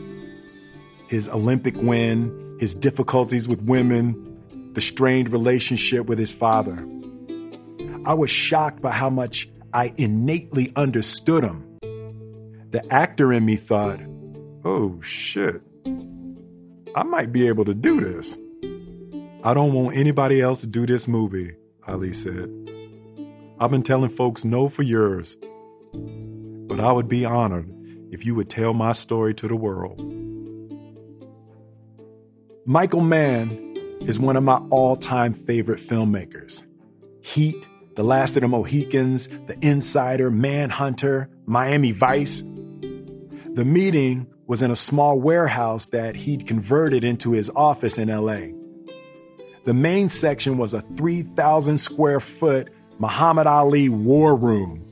his 1.07 1.29
Olympic 1.29 1.77
win, 1.77 2.57
his 2.59 2.75
difficulties 2.75 3.49
with 3.49 3.63
women, 3.63 4.73
the 4.75 4.81
strained 4.81 5.31
relationship 5.31 6.07
with 6.07 6.19
his 6.19 6.33
father. 6.33 6.85
I 8.05 8.15
was 8.15 8.31
shocked 8.31 8.83
by 8.83 8.91
how 8.91 9.09
much 9.09 9.49
I 9.73 9.95
innately 9.97 10.73
understood 10.75 11.45
him. 11.45 11.79
The 12.71 12.83
actor 12.91 13.33
in 13.33 13.45
me 13.47 13.57
thought, 13.57 14.01
oh 14.65 15.01
shit, 15.03 15.61
I 16.95 17.03
might 17.03 17.33
be 17.33 17.49
able 17.49 17.65
to 17.67 17.75
do 17.75 18.01
this. 18.01 18.39
I 19.43 19.53
don't 19.53 19.73
want 19.73 19.97
anybody 19.97 20.41
else 20.41 20.61
to 20.63 20.67
do 20.67 20.87
this 20.87 21.07
movie, 21.07 21.55
Ali 21.87 22.13
said. 22.13 22.51
I've 23.61 23.71
been 23.71 23.83
telling 23.83 24.11
folks 24.11 24.45
no 24.45 24.69
for 24.69 24.83
years, 24.83 25.37
but 25.93 26.81
I 26.81 26.93
would 26.93 27.09
be 27.09 27.25
honored 27.25 27.71
if 28.11 28.25
you 28.25 28.35
would 28.35 28.49
tell 28.49 28.75
my 28.75 28.93
story 28.93 29.35
to 29.35 29.49
the 29.49 29.57
world. 29.57 30.01
Michael 32.67 33.03
Mann 33.03 33.99
is 34.01 34.19
one 34.19 34.37
of 34.37 34.43
my 34.43 34.57
all 34.71 34.97
time 34.97 35.35
favorite 35.35 35.81
filmmakers. 35.81 36.65
Heat, 37.21 37.69
The 37.97 38.03
Last 38.03 38.37
of 38.37 38.43
the 38.43 38.49
Mohicans, 38.49 39.29
The 39.47 39.59
Insider, 39.61 40.31
Manhunter, 40.31 41.29
Miami 41.47 41.93
Vice. 41.93 42.41
The 42.41 43.65
meeting 43.65 44.27
was 44.47 44.63
in 44.63 44.71
a 44.71 44.77
small 44.77 45.19
warehouse 45.19 45.89
that 45.89 46.17
he'd 46.17 46.47
converted 46.47 47.05
into 47.05 47.33
his 47.33 47.51
office 47.51 47.99
in 47.99 48.09
LA. 48.09 48.49
The 49.65 49.75
main 49.75 50.09
section 50.09 50.59
was 50.59 50.75
a 50.75 50.83
3,000 50.83 51.79
square 51.79 52.21
foot 52.21 52.69
Muhammad 52.99 53.47
Ali 53.47 53.89
war 53.89 54.37
room. 54.37 54.83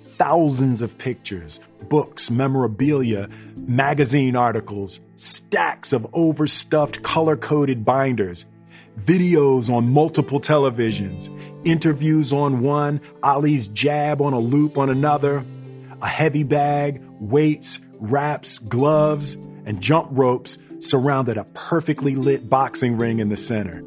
Thousands 0.00 0.80
of 0.80 0.96
pictures, 0.96 1.60
books, 1.88 2.30
memorabilia, 2.30 3.28
magazine 3.56 4.36
articles, 4.36 5.00
stacks 5.16 5.92
of 5.92 6.06
overstuffed 6.14 7.02
color 7.02 7.36
coded 7.36 7.84
binders, 7.84 8.46
videos 8.98 9.72
on 9.72 9.88
multiple 9.88 10.40
televisions, 10.40 11.28
interviews 11.66 12.32
on 12.32 12.60
one, 12.60 13.00
Ali's 13.22 13.68
jab 13.68 14.22
on 14.22 14.32
a 14.32 14.38
loop 14.38 14.78
on 14.78 14.88
another, 14.88 15.44
a 16.00 16.08
heavy 16.08 16.44
bag, 16.44 17.02
weights, 17.20 17.80
wraps, 17.98 18.58
gloves, 18.58 19.34
and 19.64 19.80
jump 19.80 20.08
ropes 20.12 20.58
surrounded 20.78 21.36
a 21.36 21.44
perfectly 21.54 22.14
lit 22.14 22.48
boxing 22.48 22.96
ring 22.96 23.18
in 23.18 23.28
the 23.28 23.36
center. 23.36 23.82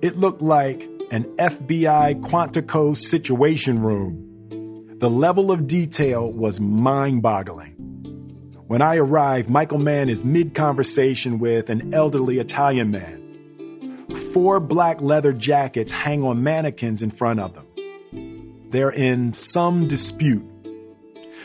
It 0.00 0.16
looked 0.16 0.42
like 0.42 0.88
an 1.10 1.24
FBI 1.36 2.20
Quantico 2.22 2.96
situation 2.96 3.80
room. 3.80 4.98
The 4.98 5.10
level 5.10 5.50
of 5.50 5.66
detail 5.66 6.30
was 6.30 6.60
mind 6.60 7.22
boggling. 7.22 7.72
When 8.66 8.80
I 8.80 8.96
arrive, 8.96 9.50
Michael 9.50 9.78
Mann 9.78 10.08
is 10.08 10.24
mid 10.24 10.54
conversation 10.54 11.38
with 11.38 11.68
an 11.70 11.92
elderly 11.92 12.38
Italian 12.38 12.90
man. 12.90 14.06
Four 14.32 14.60
black 14.60 15.00
leather 15.00 15.32
jackets 15.32 15.90
hang 15.90 16.22
on 16.22 16.42
mannequins 16.42 17.02
in 17.02 17.10
front 17.10 17.40
of 17.40 17.54
them. 17.54 17.66
They're 18.70 18.90
in 18.90 19.34
some 19.34 19.86
dispute. 19.88 20.46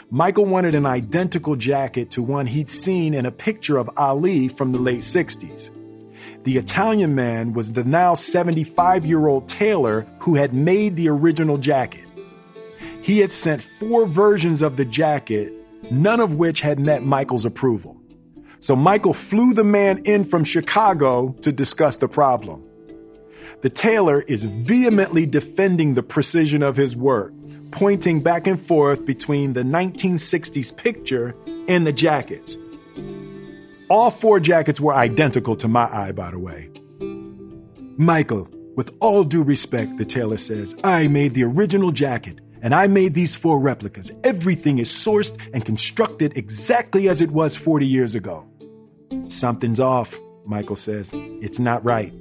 Michael 0.10 0.46
wanted 0.46 0.74
an 0.74 0.86
identical 0.86 1.58
jacket 1.58 2.12
to 2.12 2.24
one 2.24 2.48
he'd 2.48 2.70
seen 2.70 3.14
in 3.14 3.26
a 3.26 3.32
picture 3.32 3.78
of 3.78 3.90
Ali 3.98 4.48
from 4.48 4.72
the 4.72 4.80
late 4.80 5.02
60s. 5.02 5.70
The 6.46 6.58
Italian 6.58 7.14
man 7.14 7.52
was 7.52 7.74
the 7.74 7.84
now 7.84 8.14
75 8.14 9.06
year 9.06 9.28
old 9.28 9.50
tailor 9.50 10.08
who 10.20 10.36
had 10.36 10.54
made 10.54 10.96
the 10.96 11.10
original 11.10 11.58
jacket. 11.58 12.06
He 13.02 13.20
had 13.20 13.34
sent 13.34 13.62
four 13.62 14.08
versions 14.08 14.62
of 14.62 14.78
the 14.78 14.86
jacket, 14.86 15.52
none 15.92 16.22
of 16.22 16.36
which 16.36 16.62
had 16.62 16.80
met 16.80 17.04
Michael's 17.04 17.46
approval. 17.46 17.98
So 18.60 18.78
Michael 18.78 19.14
flew 19.14 19.54
the 19.54 19.66
man 19.66 20.04
in 20.06 20.24
from 20.24 20.46
Chicago 20.46 21.36
to 21.42 21.52
discuss 21.52 21.98
the 21.98 22.08
problem. 22.08 22.64
The 23.62 23.70
tailor 23.70 24.22
is 24.22 24.46
vehemently 24.46 25.26
defending 25.26 25.96
the 25.96 26.04
precision 26.04 26.64
of 26.64 26.78
his 26.78 26.96
work, 26.96 27.34
pointing 27.78 28.22
back 28.22 28.48
and 28.48 28.60
forth 28.60 29.06
between 29.06 29.54
the 29.54 29.62
1960s 29.62 30.76
picture 30.76 31.36
and 31.68 31.86
the 31.86 31.94
jackets. 31.94 32.58
All 33.88 34.10
four 34.10 34.40
jackets 34.40 34.82
were 34.82 34.96
identical 34.96 35.56
to 35.58 35.68
my 35.68 35.88
eye, 35.96 36.12
by 36.12 36.32
the 36.32 36.40
way. 36.40 36.72
Michael, 38.00 38.50
with 38.76 38.96
all 39.00 39.24
due 39.24 39.44
respect, 39.44 39.98
the 39.98 40.06
tailor 40.06 40.38
says, 40.38 40.76
I 40.84 41.08
made 41.08 41.36
the 41.36 41.44
original 41.44 41.92
jacket 41.92 42.40
and 42.64 42.74
I 42.74 42.88
made 42.88 43.14
these 43.14 43.36
four 43.36 43.60
replicas. 43.60 44.12
Everything 44.24 44.80
is 44.80 44.90
sourced 44.90 45.40
and 45.54 45.64
constructed 45.64 46.36
exactly 46.36 47.08
as 47.08 47.22
it 47.22 47.30
was 47.30 47.56
40 47.56 47.86
years 47.86 48.16
ago. 48.16 48.44
Something's 49.28 49.80
off, 49.80 50.18
Michael 50.48 50.76
says. 50.76 51.12
It's 51.14 51.60
not 51.60 51.86
right. 51.86 52.12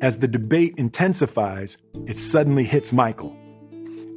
As 0.00 0.16
the 0.16 0.28
debate 0.28 0.76
intensifies, 0.78 1.76
it 2.06 2.16
suddenly 2.16 2.64
hits 2.64 2.90
Michael. 2.90 3.36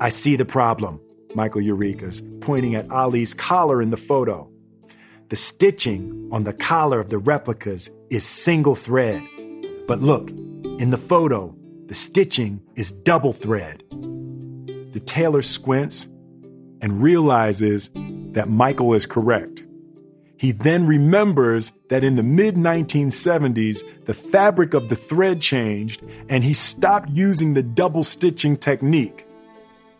I 0.01 0.07
see 0.07 0.37
the 0.37 0.45
problem, 0.45 1.01
Michael 1.35 1.61
Eurekas, 1.61 2.23
pointing 2.39 2.73
at 2.75 2.89
Ali's 2.89 3.33
collar 3.33 3.81
in 3.81 3.89
the 3.89 3.97
photo. 3.97 4.49
The 5.27 5.35
stitching 5.35 6.29
on 6.31 6.45
the 6.45 6.53
collar 6.53 7.01
of 7.01 7.09
the 7.09 7.17
replicas 7.17 7.89
is 8.09 8.23
single 8.23 8.75
thread. 8.75 9.21
But 9.87 10.01
look, 10.01 10.29
in 10.79 10.91
the 10.91 10.97
photo, 10.97 11.53
the 11.87 11.93
stitching 11.93 12.61
is 12.75 12.93
double 12.93 13.33
thread. 13.33 13.83
The 14.93 15.01
tailor 15.05 15.41
squints 15.41 16.07
and 16.81 17.01
realizes 17.01 17.89
that 18.31 18.49
Michael 18.49 18.93
is 18.93 19.05
correct. 19.05 19.63
He 20.37 20.53
then 20.53 20.87
remembers 20.87 21.73
that 21.89 22.05
in 22.05 22.15
the 22.15 22.23
mid 22.23 22.55
1970s, 22.55 23.83
the 24.05 24.13
fabric 24.13 24.73
of 24.73 24.87
the 24.87 24.95
thread 24.95 25.41
changed 25.41 26.01
and 26.29 26.41
he 26.41 26.53
stopped 26.53 27.09
using 27.09 27.53
the 27.53 27.63
double 27.63 28.03
stitching 28.03 28.55
technique. 28.55 29.25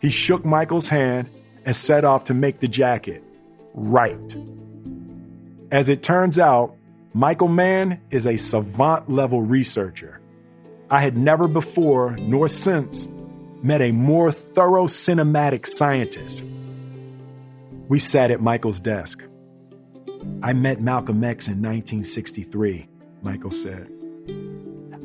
He 0.00 0.08
shook 0.08 0.44
Michael's 0.44 0.88
hand 0.88 1.28
and 1.64 1.76
set 1.76 2.04
off 2.04 2.24
to 2.24 2.34
make 2.34 2.60
the 2.60 2.68
jacket. 2.68 3.22
Right. 3.74 4.36
As 5.70 5.88
it 5.88 6.02
turns 6.02 6.38
out, 6.38 6.74
Michael 7.12 7.48
Mann 7.48 8.00
is 8.10 8.26
a 8.26 8.36
savant 8.36 9.10
level 9.10 9.42
researcher. 9.42 10.20
I 10.90 11.00
had 11.00 11.16
never 11.16 11.46
before, 11.46 12.16
nor 12.16 12.48
since, 12.48 13.08
met 13.62 13.82
a 13.82 13.92
more 13.92 14.32
thorough 14.32 14.86
cinematic 14.86 15.66
scientist. 15.66 16.42
We 17.88 17.98
sat 17.98 18.30
at 18.30 18.40
Michael's 18.40 18.80
desk. 18.80 19.22
I 20.42 20.52
met 20.54 20.80
Malcolm 20.80 21.22
X 21.22 21.46
in 21.46 21.62
1963, 21.62 22.88
Michael 23.22 23.50
said. 23.50 23.88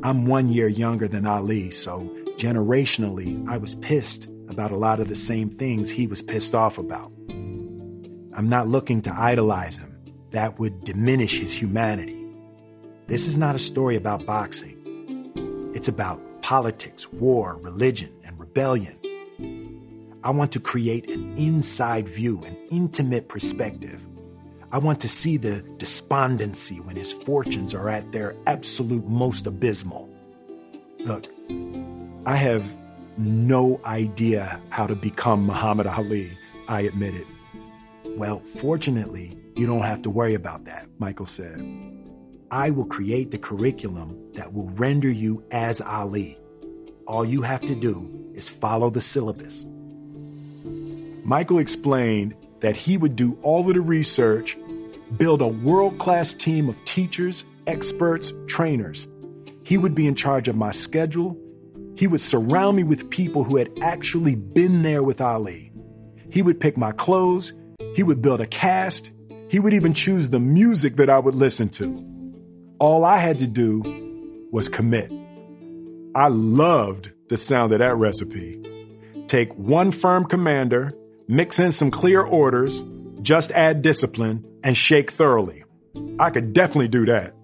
I'm 0.02 0.26
one 0.26 0.48
year 0.48 0.68
younger 0.68 1.06
than 1.06 1.26
Ali, 1.26 1.70
so 1.70 2.10
generationally, 2.38 3.46
I 3.48 3.58
was 3.58 3.74
pissed 3.76 4.28
about 4.48 4.72
a 4.72 4.76
lot 4.76 5.00
of 5.00 5.08
the 5.08 5.14
same 5.14 5.50
things 5.50 5.90
he 5.90 6.06
was 6.06 6.22
pissed 6.22 6.54
off 6.54 6.78
about. 6.78 7.12
I'm 7.28 8.48
not 8.48 8.68
looking 8.68 9.02
to 9.02 9.14
idolize 9.14 9.76
him 9.76 9.96
that 10.30 10.58
would 10.58 10.84
diminish 10.84 11.38
his 11.38 11.52
humanity. 11.52 12.26
This 13.06 13.26
is 13.26 13.36
not 13.36 13.54
a 13.54 13.58
story 13.58 13.96
about 13.96 14.26
boxing. 14.26 15.72
It's 15.74 15.88
about 15.88 16.20
politics, 16.42 17.10
war, 17.12 17.56
religion, 17.56 18.12
and 18.24 18.38
rebellion. 18.38 18.98
I 20.22 20.30
want 20.30 20.52
to 20.52 20.60
create 20.60 21.08
an 21.10 21.36
inside 21.38 22.08
view, 22.08 22.42
an 22.44 22.56
intimate 22.70 23.28
perspective. 23.28 24.00
I 24.72 24.78
want 24.78 25.00
to 25.00 25.08
see 25.08 25.36
the 25.36 25.62
despondency 25.78 26.80
when 26.80 26.96
his 26.96 27.12
fortunes 27.12 27.74
are 27.74 27.88
at 27.88 28.10
their 28.12 28.34
absolute 28.46 29.06
most 29.06 29.46
abysmal. 29.46 30.08
Look, 30.98 31.26
I 32.26 32.36
have 32.36 32.64
no 33.18 33.80
idea 33.84 34.60
how 34.70 34.86
to 34.86 34.94
become 34.94 35.46
Muhammad 35.46 35.86
Ali, 35.86 36.36
I 36.68 36.82
admitted. 36.82 37.26
Well, 38.04 38.40
fortunately, 38.40 39.38
you 39.56 39.66
don't 39.66 39.82
have 39.82 40.02
to 40.02 40.10
worry 40.10 40.34
about 40.34 40.64
that, 40.64 40.88
Michael 40.98 41.26
said. 41.26 41.60
I 42.50 42.70
will 42.70 42.84
create 42.84 43.30
the 43.30 43.38
curriculum 43.38 44.16
that 44.34 44.52
will 44.52 44.68
render 44.70 45.10
you 45.10 45.42
as 45.50 45.80
Ali. 45.80 46.38
All 47.06 47.24
you 47.24 47.42
have 47.42 47.62
to 47.62 47.74
do 47.74 48.30
is 48.34 48.48
follow 48.48 48.90
the 48.90 49.00
syllabus. 49.00 49.66
Michael 51.24 51.58
explained 51.58 52.34
that 52.60 52.76
he 52.76 52.96
would 52.96 53.16
do 53.16 53.38
all 53.42 53.66
of 53.66 53.74
the 53.74 53.80
research, 53.80 54.56
build 55.16 55.42
a 55.42 55.48
world 55.48 55.98
class 55.98 56.34
team 56.34 56.68
of 56.68 56.76
teachers, 56.84 57.44
experts, 57.66 58.32
trainers. 58.46 59.08
He 59.64 59.76
would 59.76 59.94
be 59.94 60.06
in 60.06 60.14
charge 60.14 60.48
of 60.48 60.56
my 60.56 60.70
schedule. 60.70 61.36
He 61.96 62.06
would 62.06 62.20
surround 62.20 62.76
me 62.76 62.84
with 62.84 63.10
people 63.10 63.42
who 63.42 63.56
had 63.56 63.70
actually 63.80 64.34
been 64.34 64.82
there 64.82 65.02
with 65.02 65.20
Ali. 65.20 65.72
He 66.30 66.42
would 66.42 66.60
pick 66.60 66.76
my 66.76 66.92
clothes. 66.92 67.54
He 67.94 68.02
would 68.02 68.20
build 68.20 68.40
a 68.40 68.46
cast. 68.46 69.10
He 69.48 69.58
would 69.58 69.72
even 69.72 69.94
choose 69.94 70.28
the 70.28 70.40
music 70.40 70.96
that 70.96 71.08
I 71.08 71.18
would 71.18 71.34
listen 71.34 71.70
to. 71.70 72.04
All 72.78 73.04
I 73.04 73.16
had 73.16 73.38
to 73.38 73.46
do 73.46 73.82
was 74.52 74.68
commit. 74.68 75.10
I 76.14 76.28
loved 76.28 77.12
the 77.28 77.36
sound 77.36 77.72
of 77.72 77.78
that 77.78 77.96
recipe. 77.96 78.62
Take 79.26 79.54
one 79.54 79.90
firm 79.90 80.26
commander, 80.26 80.92
mix 81.28 81.58
in 81.58 81.72
some 81.72 81.90
clear 81.90 82.22
orders, 82.22 82.82
just 83.22 83.50
add 83.52 83.82
discipline, 83.82 84.44
and 84.62 84.76
shake 84.76 85.10
thoroughly. 85.10 85.64
I 86.18 86.30
could 86.30 86.52
definitely 86.52 86.88
do 86.88 87.06
that. 87.06 87.34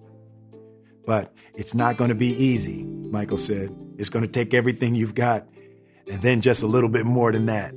But 1.05 1.33
it's 1.55 1.73
not 1.73 1.97
going 1.97 2.09
to 2.09 2.15
be 2.15 2.33
easy, 2.33 2.83
Michael 2.83 3.37
said. 3.37 3.75
It's 3.97 4.09
going 4.09 4.25
to 4.25 4.31
take 4.31 4.53
everything 4.53 4.95
you've 4.95 5.15
got 5.15 5.47
and 6.09 6.21
then 6.21 6.41
just 6.41 6.63
a 6.63 6.67
little 6.67 6.89
bit 6.89 7.05
more 7.05 7.31
than 7.31 7.45
that. 7.47 7.73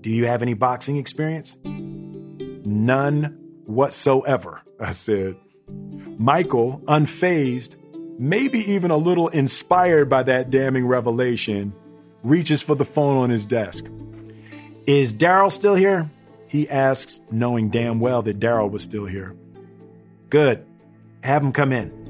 Do 0.00 0.10
you 0.10 0.26
have 0.26 0.42
any 0.42 0.54
boxing 0.54 0.96
experience? 0.96 1.56
None 1.64 3.38
whatsoever, 3.64 4.62
I 4.80 4.92
said. 4.92 5.36
Michael, 6.18 6.80
unfazed, 6.86 7.76
maybe 8.18 8.60
even 8.72 8.90
a 8.90 8.96
little 8.96 9.28
inspired 9.28 10.08
by 10.08 10.22
that 10.24 10.50
damning 10.50 10.86
revelation, 10.86 11.72
reaches 12.22 12.62
for 12.62 12.74
the 12.74 12.84
phone 12.84 13.16
on 13.16 13.30
his 13.30 13.46
desk. 13.46 13.86
Is 14.86 15.12
Daryl 15.12 15.50
still 15.50 15.74
here? 15.74 16.10
He 16.46 16.68
asks, 16.70 17.20
knowing 17.30 17.70
damn 17.70 17.98
well 17.98 18.22
that 18.22 18.38
Daryl 18.38 18.70
was 18.70 18.82
still 18.82 19.06
here. 19.06 19.34
Good. 20.30 20.64
Have 21.22 21.42
him 21.42 21.52
come 21.52 21.72
in. 21.72 22.05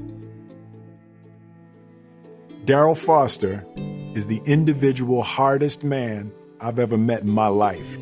Daryl 2.67 2.97
Foster 2.97 3.65
is 4.13 4.27
the 4.27 4.41
individual 4.45 5.23
hardest 5.23 5.85
man 5.85 6.33
I've 6.59 6.79
ever 6.79 6.97
met 6.97 7.21
in 7.21 7.29
my 7.29 7.47
life. 7.47 7.97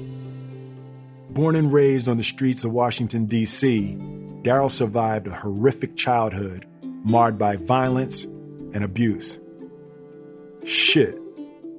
Born 1.29 1.55
and 1.55 1.71
raised 1.71 2.09
on 2.09 2.17
the 2.17 2.23
streets 2.23 2.63
of 2.63 2.71
Washington, 2.71 3.27
D.C., 3.27 3.95
Daryl 4.41 4.71
survived 4.71 5.27
a 5.27 5.35
horrific 5.35 5.95
childhood 5.95 6.65
marred 6.81 7.37
by 7.37 7.57
violence 7.57 8.23
and 8.23 8.83
abuse. 8.83 9.37
Shit, 10.65 11.15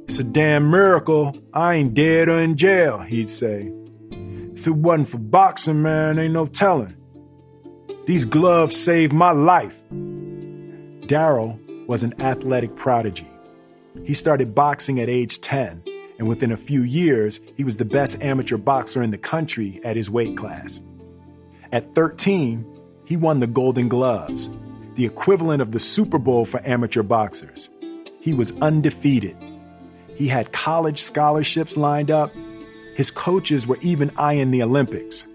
it's 0.05 0.21
a 0.21 0.25
damn 0.25 0.71
miracle 0.71 1.37
I 1.53 1.75
ain't 1.75 1.95
dead 1.95 2.29
or 2.29 2.39
in 2.39 2.57
jail, 2.57 3.01
he'd 3.01 3.31
say. 3.31 3.73
If 4.55 4.69
it 4.69 4.77
wasn't 4.77 5.09
for 5.09 5.19
boxing, 5.19 5.83
man, 5.83 6.21
ain't 6.21 6.35
no 6.35 6.47
telling. 6.47 6.95
These 8.07 8.27
gloves 8.27 8.77
saved 8.77 9.13
my 9.13 9.33
life. 9.33 9.77
Daryl 9.91 11.66
was 11.87 12.03
an 12.03 12.21
athletic 12.21 12.77
prodigy. 12.77 13.29
He 14.05 14.15
started 14.15 14.55
boxing 14.55 15.01
at 15.01 15.09
age 15.09 15.41
10, 15.41 15.83
and 16.19 16.29
within 16.29 16.53
a 16.53 16.57
few 16.57 16.83
years, 16.83 17.41
he 17.57 17.65
was 17.65 17.77
the 17.77 17.85
best 17.85 18.23
amateur 18.23 18.57
boxer 18.57 19.03
in 19.03 19.11
the 19.11 19.19
country 19.19 19.81
at 19.85 19.97
his 19.97 20.11
weight 20.11 20.37
class. 20.37 20.81
At 21.73 21.95
13, 21.95 22.65
he 23.05 23.17
won 23.17 23.41
the 23.41 23.47
Golden 23.47 23.89
Gloves, 23.89 24.51
the 24.95 25.07
equivalent 25.07 25.63
of 25.63 25.73
the 25.73 25.81
Super 25.81 26.19
Bowl 26.19 26.45
for 26.45 26.61
amateur 26.67 27.03
boxers. 27.03 27.71
He 28.21 28.35
was 28.35 28.53
undefeated. 28.61 29.37
He 30.17 30.29
had 30.29 30.53
college 30.53 31.01
scholarships 31.03 31.77
lined 31.77 32.11
up. 32.11 32.33
His 32.95 33.11
coaches 33.11 33.67
were 33.67 33.79
even 33.83 34.11
eyeing 34.17 34.51
the 34.51 34.63
Olympics. 34.63 35.27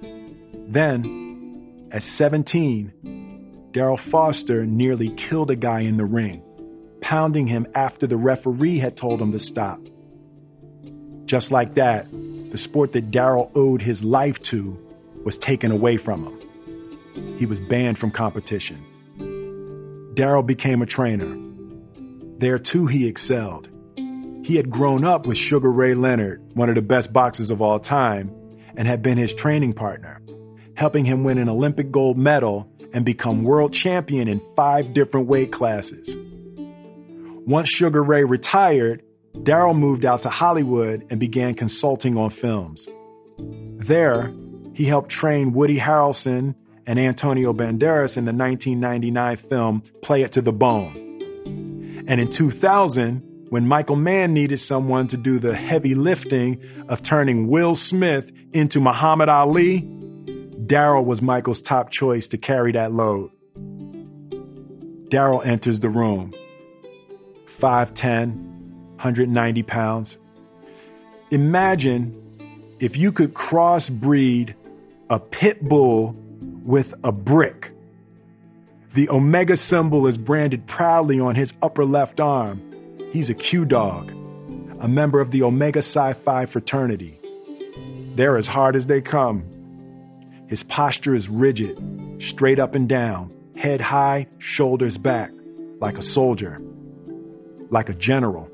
Then, 0.67 1.87
at 1.91 2.03
17, 2.03 2.91
Daryl 3.71 3.99
Foster 3.99 4.65
nearly 4.65 5.09
killed 5.11 5.49
a 5.49 5.55
guy 5.55 5.81
in 5.81 5.95
the 5.95 6.05
ring, 6.05 6.43
pounding 6.99 7.47
him 7.47 7.67
after 7.73 8.05
the 8.05 8.17
referee 8.17 8.79
had 8.79 8.97
told 8.97 9.21
him 9.21 9.31
to 9.31 9.39
stop. 9.39 9.79
Just 11.25 11.51
like 11.51 11.75
that, 11.75 12.07
the 12.11 12.57
sport 12.57 12.91
that 12.91 13.11
Daryl 13.11 13.49
owed 13.55 13.81
his 13.81 14.03
life 14.03 14.41
to 14.43 14.77
was 15.23 15.37
taken 15.37 15.71
away 15.71 15.95
from 15.95 16.25
him. 16.25 17.37
He 17.37 17.45
was 17.45 17.61
banned 17.61 17.97
from 17.97 18.11
competition. 18.11 18.85
Daryl 20.15 20.45
became 20.45 20.81
a 20.81 20.85
trainer. 20.85 21.37
There 22.39 22.59
too 22.59 22.87
he 22.87 23.07
excelled. 23.07 23.69
He 24.43 24.57
had 24.57 24.69
grown 24.69 25.05
up 25.05 25.25
with 25.25 25.37
Sugar 25.37 25.71
Ray 25.71 25.93
Leonard, 25.93 26.41
one 26.55 26.67
of 26.67 26.75
the 26.75 26.81
best 26.81 27.13
boxers 27.13 27.51
of 27.51 27.61
all 27.61 27.79
time, 27.79 28.31
and 28.75 28.87
had 28.87 29.01
been 29.01 29.17
his 29.17 29.33
training 29.33 29.73
partner, 29.73 30.19
helping 30.75 31.05
him 31.05 31.23
win 31.23 31.37
an 31.37 31.47
Olympic 31.47 31.91
gold 31.91 32.17
medal 32.17 32.70
and 32.93 33.05
become 33.05 33.43
world 33.43 33.73
champion 33.73 34.27
in 34.27 34.41
five 34.55 34.93
different 34.93 35.27
weight 35.27 35.51
classes. 35.51 36.15
Once 37.45 37.69
Sugar 37.69 38.03
Ray 38.03 38.23
retired, 38.23 39.01
Daryl 39.37 39.77
moved 39.77 40.05
out 40.05 40.21
to 40.23 40.29
Hollywood 40.29 41.05
and 41.09 41.19
began 41.19 41.53
consulting 41.55 42.17
on 42.17 42.29
films. 42.29 42.87
There, 43.37 44.33
he 44.73 44.85
helped 44.85 45.09
train 45.09 45.53
Woody 45.53 45.77
Harrelson 45.77 46.55
and 46.85 46.99
Antonio 46.99 47.53
Banderas 47.53 48.17
in 48.17 48.25
the 48.25 48.33
1999 48.33 49.37
film 49.37 49.83
Play 50.01 50.21
It 50.21 50.33
to 50.33 50.41
the 50.41 50.53
Bone. 50.53 52.03
And 52.07 52.19
in 52.19 52.29
2000, 52.29 53.23
when 53.49 53.67
Michael 53.67 53.95
Mann 53.95 54.33
needed 54.33 54.57
someone 54.59 55.07
to 55.09 55.17
do 55.17 55.39
the 55.39 55.55
heavy 55.55 55.95
lifting 55.95 56.61
of 56.87 57.01
turning 57.01 57.47
Will 57.47 57.75
Smith 57.75 58.31
into 58.53 58.79
Muhammad 58.79 59.29
Ali, 59.29 59.79
Daryl 60.71 61.03
was 61.03 61.21
Michael's 61.21 61.61
top 61.61 61.89
choice 61.89 62.29
to 62.29 62.37
carry 62.37 62.71
that 62.71 62.93
load. 62.93 63.29
Daryl 65.09 65.45
enters 65.45 65.81
the 65.81 65.89
room. 65.89 66.33
5'10, 67.59 68.33
190 68.95 69.63
pounds. 69.63 70.17
Imagine 71.29 72.15
if 72.79 72.95
you 72.95 73.11
could 73.11 73.33
crossbreed 73.33 74.53
a 75.09 75.19
pit 75.19 75.61
bull 75.61 76.15
with 76.63 76.93
a 77.03 77.11
brick. 77.11 77.73
The 78.93 79.09
Omega 79.09 79.57
symbol 79.57 80.07
is 80.07 80.17
branded 80.17 80.67
proudly 80.67 81.19
on 81.19 81.35
his 81.35 81.53
upper 81.61 81.83
left 81.83 82.21
arm. 82.21 82.61
He's 83.11 83.29
a 83.29 83.33
Q 83.33 83.65
Dog, 83.65 84.09
a 84.79 84.87
member 84.87 85.19
of 85.19 85.31
the 85.31 85.43
Omega 85.43 85.81
Psi 85.81 86.13
Phi 86.13 86.45
fraternity. 86.45 87.19
They're 88.15 88.37
as 88.37 88.47
hard 88.47 88.77
as 88.77 88.87
they 88.87 89.01
come. 89.01 89.50
His 90.51 90.63
posture 90.63 91.15
is 91.15 91.29
rigid, 91.29 91.81
straight 92.17 92.59
up 92.59 92.75
and 92.75 92.89
down, 92.89 93.31
head 93.55 93.79
high, 93.79 94.27
shoulders 94.37 94.97
back, 94.97 95.31
like 95.79 95.97
a 95.97 96.01
soldier, 96.01 96.61
like 97.69 97.87
a 97.87 97.93
general. 97.93 98.49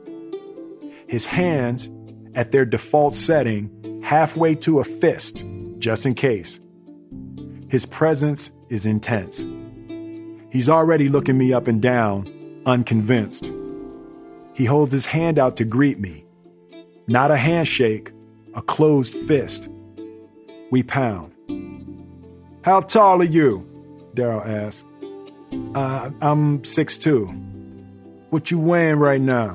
His 1.08 1.26
hands, 1.26 1.90
at 2.36 2.52
their 2.52 2.66
default 2.66 3.16
setting, 3.16 4.04
halfway 4.04 4.54
to 4.58 4.80
a 4.80 4.84
fist, 4.84 5.44
just 5.80 6.06
in 6.06 6.14
case. 6.14 6.60
His 7.68 7.88
presence 7.88 8.52
is 8.70 8.86
intense. 8.86 9.44
He's 10.52 10.70
already 10.70 11.10
looking 11.10 11.36
me 11.36 11.52
up 11.52 11.66
and 11.66 11.82
down, 11.82 12.62
unconvinced. 12.68 13.52
He 14.54 14.66
holds 14.66 14.94
his 14.94 15.08
hand 15.08 15.40
out 15.40 15.58
to 15.58 15.66
greet 15.66 16.00
me. 16.00 16.28
Not 17.08 17.32
a 17.32 17.38
handshake, 17.38 18.12
a 18.54 18.62
closed 18.62 19.16
fist. 19.16 19.68
We 20.70 20.84
pound. 20.84 21.34
How 22.68 22.82
tall 22.82 23.22
are 23.22 23.24
you? 23.24 23.66
Daryl 24.14 24.46
asks. 24.46 24.84
Uh, 25.74 26.12
I'm 26.20 26.60
6'2. 26.64 28.30
What 28.30 28.52
you 28.52 28.60
weighing 28.60 28.98
right 28.98 29.22
now? 29.22 29.52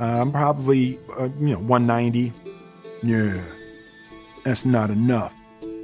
Uh, 0.00 0.22
I'm 0.22 0.32
probably, 0.32 0.98
uh, 1.16 1.28
you 1.38 1.50
know, 1.50 1.60
190. 1.60 2.32
Yeah, 3.04 3.40
that's 4.42 4.64
not 4.64 4.90
enough 4.90 5.32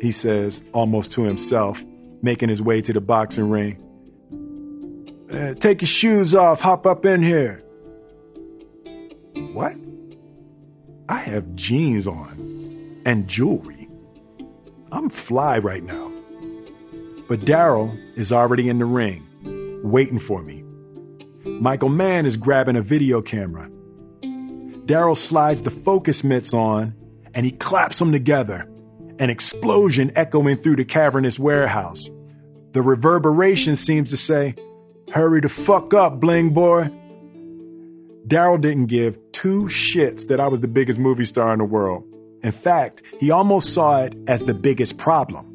he 0.01 0.11
says, 0.11 0.61
almost 0.73 1.13
to 1.13 1.23
himself, 1.23 1.85
making 2.21 2.49
his 2.49 2.61
way 2.61 2.83
to 2.83 2.93
the 2.93 3.01
boxing 3.01 3.49
ring. 3.49 3.79
Uh, 5.31 5.55
take 5.55 5.83
your 5.83 5.87
shoes 5.87 6.35
off, 6.35 6.61
hop 6.61 6.85
up 6.85 7.07
in 7.07 7.23
here. 7.23 7.63
What? 9.53 9.77
I 11.09 11.19
have 11.19 11.55
jeans 11.55 12.09
on 12.09 13.03
and 13.07 13.29
jewelry. 13.29 13.89
I'm 14.91 15.09
fly 15.09 15.59
right 15.59 15.85
now. 15.85 16.04
But 17.27 17.41
Daryl 17.41 17.99
is 18.19 18.33
already 18.33 18.69
in 18.69 18.79
the 18.79 18.85
ring, 18.85 19.27
waiting 19.83 20.19
for 20.19 20.43
me. 20.43 20.63
Michael 21.45 21.89
Mann 21.89 22.27
is 22.27 22.37
grabbing 22.37 22.77
a 22.77 22.83
video 22.83 23.23
camera. 23.23 23.71
Daryl 24.87 25.17
slides 25.17 25.63
the 25.63 25.71
focus 25.71 26.23
mitts 26.23 26.53
on 26.53 26.95
and 27.33 27.47
he 27.47 27.53
claps 27.53 27.99
them 27.99 28.13
together, 28.13 28.69
an 29.19 29.31
explosion 29.31 30.13
echoing 30.17 30.57
through 30.57 30.77
the 30.77 30.85
cavernous 30.85 31.39
warehouse. 31.39 32.11
The 32.73 32.83
reverberation 32.83 33.77
seems 33.77 34.11
to 34.11 34.17
say, 34.17 34.55
Hurry 35.13 35.41
the 35.41 35.49
fuck 35.49 35.95
up, 35.95 36.21
bling 36.21 36.51
boy. 36.51 36.91
Daryl 38.27 38.61
didn't 38.61 38.87
give 38.87 39.19
two 39.33 39.65
shits 39.65 40.29
that 40.29 40.41
I 40.41 40.49
was 40.49 40.61
the 40.61 40.69
biggest 40.69 40.99
movie 40.99 41.25
star 41.25 41.53
in 41.53 41.59
the 41.59 41.65
world. 41.65 42.05
In 42.43 42.53
fact, 42.53 43.03
he 43.21 43.31
almost 43.31 43.73
saw 43.73 44.03
it 44.03 44.15
as 44.27 44.45
the 44.45 44.55
biggest 44.55 44.99
problem. 44.99 45.54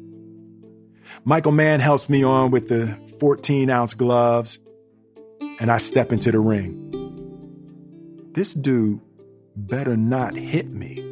Michael 1.24 1.52
Mann 1.52 1.80
helps 1.80 2.08
me 2.08 2.22
on 2.22 2.50
with 2.50 2.68
the 2.68 2.98
14 3.18 3.70
ounce 3.70 3.94
gloves, 3.94 4.58
and 5.58 5.70
I 5.70 5.78
step 5.78 6.12
into 6.12 6.30
the 6.30 6.40
ring. 6.40 6.86
This 8.32 8.54
dude 8.54 9.00
better 9.56 9.96
not 9.96 10.34
hit 10.34 10.70
me. 10.70 11.06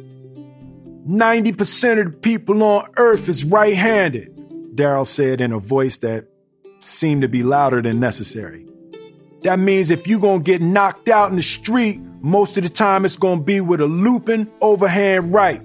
90% 1.07 1.99
of 1.99 2.05
the 2.05 2.17
people 2.17 2.61
on 2.63 2.87
earth 2.97 3.29
is 3.29 3.43
right 3.43 3.75
handed, 3.75 4.35
Daryl 4.75 5.05
said 5.05 5.41
in 5.41 5.51
a 5.51 5.59
voice 5.59 5.97
that 5.97 6.25
seemed 6.79 7.23
to 7.23 7.29
be 7.29 7.43
louder 7.43 7.81
than 7.81 7.99
necessary. 7.99 8.65
That 9.43 9.59
means 9.59 9.89
if 9.91 10.07
you're 10.07 10.19
gonna 10.19 10.39
get 10.39 10.61
knocked 10.61 11.09
out 11.09 11.29
in 11.29 11.35
the 11.35 11.41
street, 11.41 11.99
most 12.21 12.57
of 12.57 12.63
the 12.63 12.69
time 12.69 13.05
it's 13.05 13.17
gonna 13.17 13.41
be 13.41 13.61
with 13.61 13.81
a 13.81 13.87
looping 13.87 14.51
overhand 14.61 15.33
right. 15.33 15.61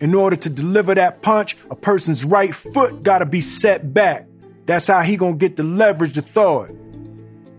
In 0.00 0.14
order 0.14 0.36
to 0.36 0.50
deliver 0.50 0.94
that 0.94 1.22
punch, 1.22 1.56
a 1.70 1.74
person's 1.74 2.24
right 2.24 2.54
foot 2.54 3.02
gotta 3.02 3.26
be 3.26 3.40
set 3.40 3.92
back. 3.92 4.26
That's 4.66 4.86
how 4.86 5.00
he 5.00 5.16
gonna 5.16 5.36
get 5.36 5.56
the 5.56 5.64
leverage 5.64 6.14
to 6.14 6.22
throw 6.22 6.62
it. 6.62 6.74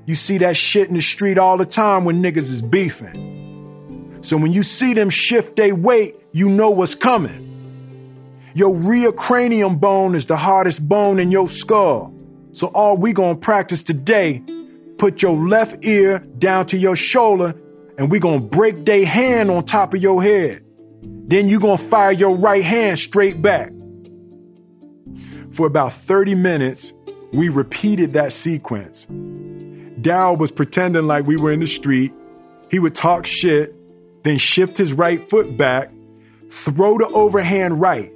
You 0.06 0.15
see 0.15 0.38
that 0.39 0.56
shit 0.56 0.88
in 0.88 0.95
the 0.95 1.02
street 1.02 1.38
all 1.38 1.58
the 1.58 1.65
time 1.65 2.06
when 2.06 2.23
niggas 2.23 2.49
is 2.49 2.62
beefing. 2.62 4.19
So 4.21 4.38
when 4.38 4.54
you 4.54 4.63
see 4.63 4.93
them 4.93 5.10
shift 5.10 5.56
their 5.56 5.75
weight, 5.75 6.15
you 6.32 6.49
know 6.49 6.71
what's 6.71 6.95
coming. 6.95 7.47
Your 8.54 8.75
rear 8.75 9.12
cranium 9.12 9.78
bone 9.78 10.15
is 10.15 10.25
the 10.25 10.38
hardest 10.38 10.88
bone 10.88 11.19
in 11.19 11.32
your 11.32 11.47
skull. 11.47 12.13
So 12.54 12.67
all 12.67 12.97
we 12.97 13.13
gonna 13.13 13.36
practice 13.36 13.84
today, 13.84 14.43
put 14.97 15.21
your 15.21 15.34
left 15.34 15.86
ear 15.86 16.19
down 16.19 16.65
to 16.67 16.78
your 16.78 16.95
shoulder 16.95 17.56
and 17.97 18.10
we 18.10 18.19
gonna 18.19 18.39
break 18.39 18.86
their 18.86 19.06
hand 19.06 19.52
on 19.52 19.65
top 19.65 19.93
of 19.93 20.02
your 20.02 20.23
head. 20.23 20.63
Then 21.29 21.47
you're 21.47 21.59
gonna 21.59 21.77
fire 21.77 22.11
your 22.11 22.35
right 22.35 22.63
hand 22.63 22.97
straight 22.97 23.39
back. 23.39 23.71
For 25.51 25.67
about 25.67 25.93
30 25.93 26.33
minutes, 26.33 26.91
we 27.31 27.49
repeated 27.49 28.13
that 28.13 28.31
sequence. 28.31 29.05
Daryl 30.01 30.39
was 30.39 30.49
pretending 30.49 31.05
like 31.05 31.27
we 31.27 31.37
were 31.37 31.51
in 31.51 31.59
the 31.59 31.67
street. 31.67 32.11
He 32.71 32.79
would 32.79 32.95
talk 32.95 33.27
shit, 33.27 33.75
then 34.23 34.39
shift 34.39 34.75
his 34.75 34.91
right 34.91 35.29
foot 35.29 35.55
back, 35.55 35.91
throw 36.49 36.97
the 36.97 37.07
overhand 37.07 37.79
right. 37.79 38.11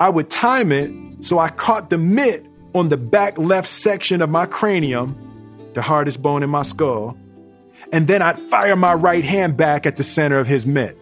I 0.00 0.08
would 0.08 0.28
time 0.28 0.72
it 0.72 0.90
so 1.20 1.38
I 1.38 1.50
caught 1.50 1.88
the 1.88 1.98
mitt 1.98 2.44
on 2.74 2.88
the 2.88 2.96
back 2.96 3.38
left 3.38 3.68
section 3.68 4.20
of 4.22 4.28
my 4.28 4.46
cranium, 4.46 5.16
the 5.74 5.82
hardest 5.82 6.20
bone 6.20 6.42
in 6.42 6.50
my 6.50 6.62
skull, 6.62 7.16
and 7.92 8.08
then 8.08 8.22
I'd 8.22 8.40
fire 8.40 8.74
my 8.74 8.94
right 8.94 9.24
hand 9.24 9.56
back 9.56 9.86
at 9.86 9.96
the 9.96 10.02
center 10.02 10.38
of 10.38 10.48
his 10.48 10.66
mitt. 10.66 10.98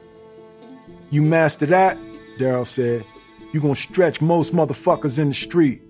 You 1.11 1.23
master 1.23 1.67
that, 1.67 1.99
Daryl 2.39 2.67
said, 2.67 3.05
you 3.53 3.61
gonna 3.61 3.75
stretch 3.75 4.21
most 4.21 4.53
motherfuckers 4.53 5.19
in 5.19 5.29
the 5.29 5.35
street. 5.35 5.81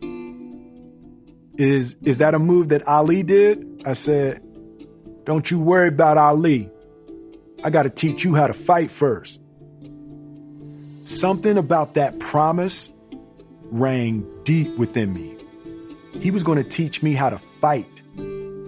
Is 1.56 1.96
is 2.02 2.18
that 2.18 2.34
a 2.34 2.38
move 2.38 2.68
that 2.68 2.86
Ali 2.86 3.22
did? 3.22 3.82
I 3.86 3.94
said, 3.94 4.42
Don't 5.24 5.50
you 5.50 5.58
worry 5.58 5.88
about 5.88 6.18
Ali. 6.18 6.70
I 7.62 7.70
gotta 7.70 7.88
teach 7.88 8.24
you 8.24 8.34
how 8.34 8.46
to 8.46 8.52
fight 8.52 8.90
first. 8.90 9.40
Something 11.04 11.56
about 11.56 11.94
that 11.94 12.18
promise 12.18 12.90
rang 13.70 14.26
deep 14.44 14.76
within 14.76 15.12
me. 15.12 15.36
He 16.20 16.30
was 16.30 16.42
going 16.42 16.62
to 16.62 16.68
teach 16.68 17.02
me 17.02 17.14
how 17.14 17.28
to 17.28 17.40
fight 17.60 18.02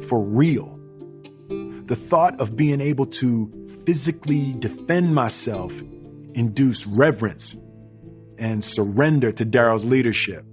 for 0.08 0.20
real. 0.20 0.78
The 1.48 1.96
thought 1.96 2.38
of 2.40 2.56
being 2.56 2.80
able 2.80 3.06
to 3.06 3.50
physically 3.86 4.54
defend 4.58 5.14
myself 5.14 5.72
induced 6.36 6.86
reverence 6.90 7.56
and 8.38 8.62
surrender 8.62 9.32
to 9.32 9.46
Daryl's 9.46 9.84
leadership. 9.84 10.44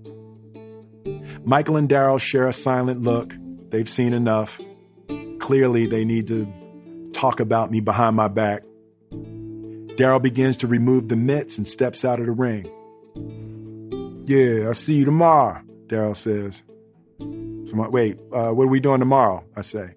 Michael 1.44 1.76
and 1.76 1.90
Daryl 1.90 2.20
share 2.20 2.48
a 2.48 2.54
silent 2.54 3.02
look. 3.02 3.36
They've 3.70 3.90
seen 3.90 4.14
enough. 4.14 4.60
Clearly, 5.40 5.88
they 5.88 6.06
need 6.06 6.28
to 6.28 6.48
talk 7.12 7.42
about 7.42 7.70
me 7.70 7.82
behind 7.82 8.16
my 8.16 8.30
back. 8.30 8.64
Daryl 9.12 10.22
begins 10.22 10.58
to 10.58 10.68
remove 10.68 11.10
the 11.10 11.16
mitts 11.16 11.58
and 11.58 11.68
steps 11.68 12.06
out 12.06 12.20
of 12.20 12.26
the 12.26 12.32
ring. 12.32 12.66
Yeah, 14.26 14.68
I'll 14.68 14.74
see 14.74 14.96
you 14.96 15.06
tomorrow, 15.06 15.62
Daryl 15.88 16.16
says. 16.16 16.64
Wait, 17.20 18.20
uh, 18.32 18.52
what 18.52 18.64
are 18.64 18.68
we 18.68 18.80
doing 18.80 19.00
tomorrow? 19.00 19.44
I 19.56 19.62
say. 19.62 19.96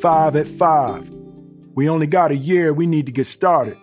Five 0.00 0.36
at 0.36 0.46
five. 0.46 1.10
We 1.74 1.88
only 1.88 2.06
got 2.06 2.30
a 2.30 2.36
year. 2.36 2.72
We 2.72 2.86
need 2.86 3.06
to 3.06 3.12
get 3.12 3.26
started. 3.26 3.76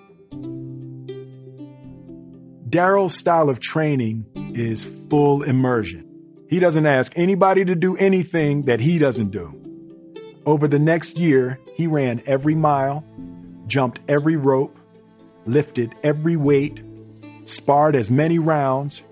Daryl's 2.69 3.15
style 3.15 3.49
of 3.49 3.59
training 3.59 4.25
is 4.53 4.85
full 5.09 5.41
immersion. 5.41 6.05
He 6.47 6.59
doesn't 6.59 6.85
ask 6.85 7.17
anybody 7.17 7.65
to 7.65 7.73
do 7.73 7.97
anything 7.97 8.63
that 8.63 8.79
he 8.79 8.99
doesn't 8.99 9.31
do. 9.31 9.55
Over 10.45 10.67
the 10.67 10.77
next 10.77 11.17
year, 11.17 11.59
he 11.73 11.87
ran 11.87 12.21
every 12.27 12.53
mile, 12.53 13.03
jumped 13.65 14.01
every 14.07 14.35
rope, 14.35 14.77
lifted 15.45 15.95
every 16.03 16.35
weight, 16.35 16.83
sparred 17.45 17.95
as 17.95 18.11
many 18.11 18.37
rounds, 18.37 19.03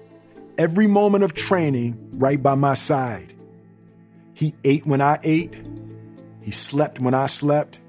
every 0.59 0.85
moment 0.85 1.23
of 1.23 1.33
training 1.33 1.97
right 2.13 2.41
by 2.41 2.53
my 2.53 2.75
side. 2.75 3.33
He 4.35 4.53
ate 4.63 4.85
when 4.85 5.01
I 5.01 5.19
ate, 5.23 5.55
he 6.41 6.51
slept 6.51 6.99
when 6.99 7.15
I 7.15 7.25
slept, 7.25 7.79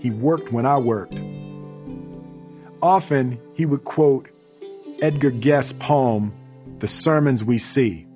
he 0.00 0.10
worked 0.10 0.52
when 0.52 0.66
I 0.66 0.76
worked. 0.76 1.18
Often 2.82 3.40
he 3.54 3.64
would 3.64 3.84
quote 3.84 4.28
Edgar 5.02 5.30
Guest's 5.30 5.72
poem, 5.72 6.32
The 6.78 6.86
Sermons 6.86 7.44
We 7.44 7.58
See. 7.58 8.06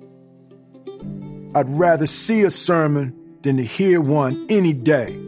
I'd 1.53 1.69
rather 1.69 2.05
see 2.05 2.41
a 2.41 2.49
sermon 2.49 3.13
than 3.41 3.57
to 3.57 3.63
hear 3.63 3.99
one 4.01 4.45
any 4.49 4.73
day. 4.73 5.19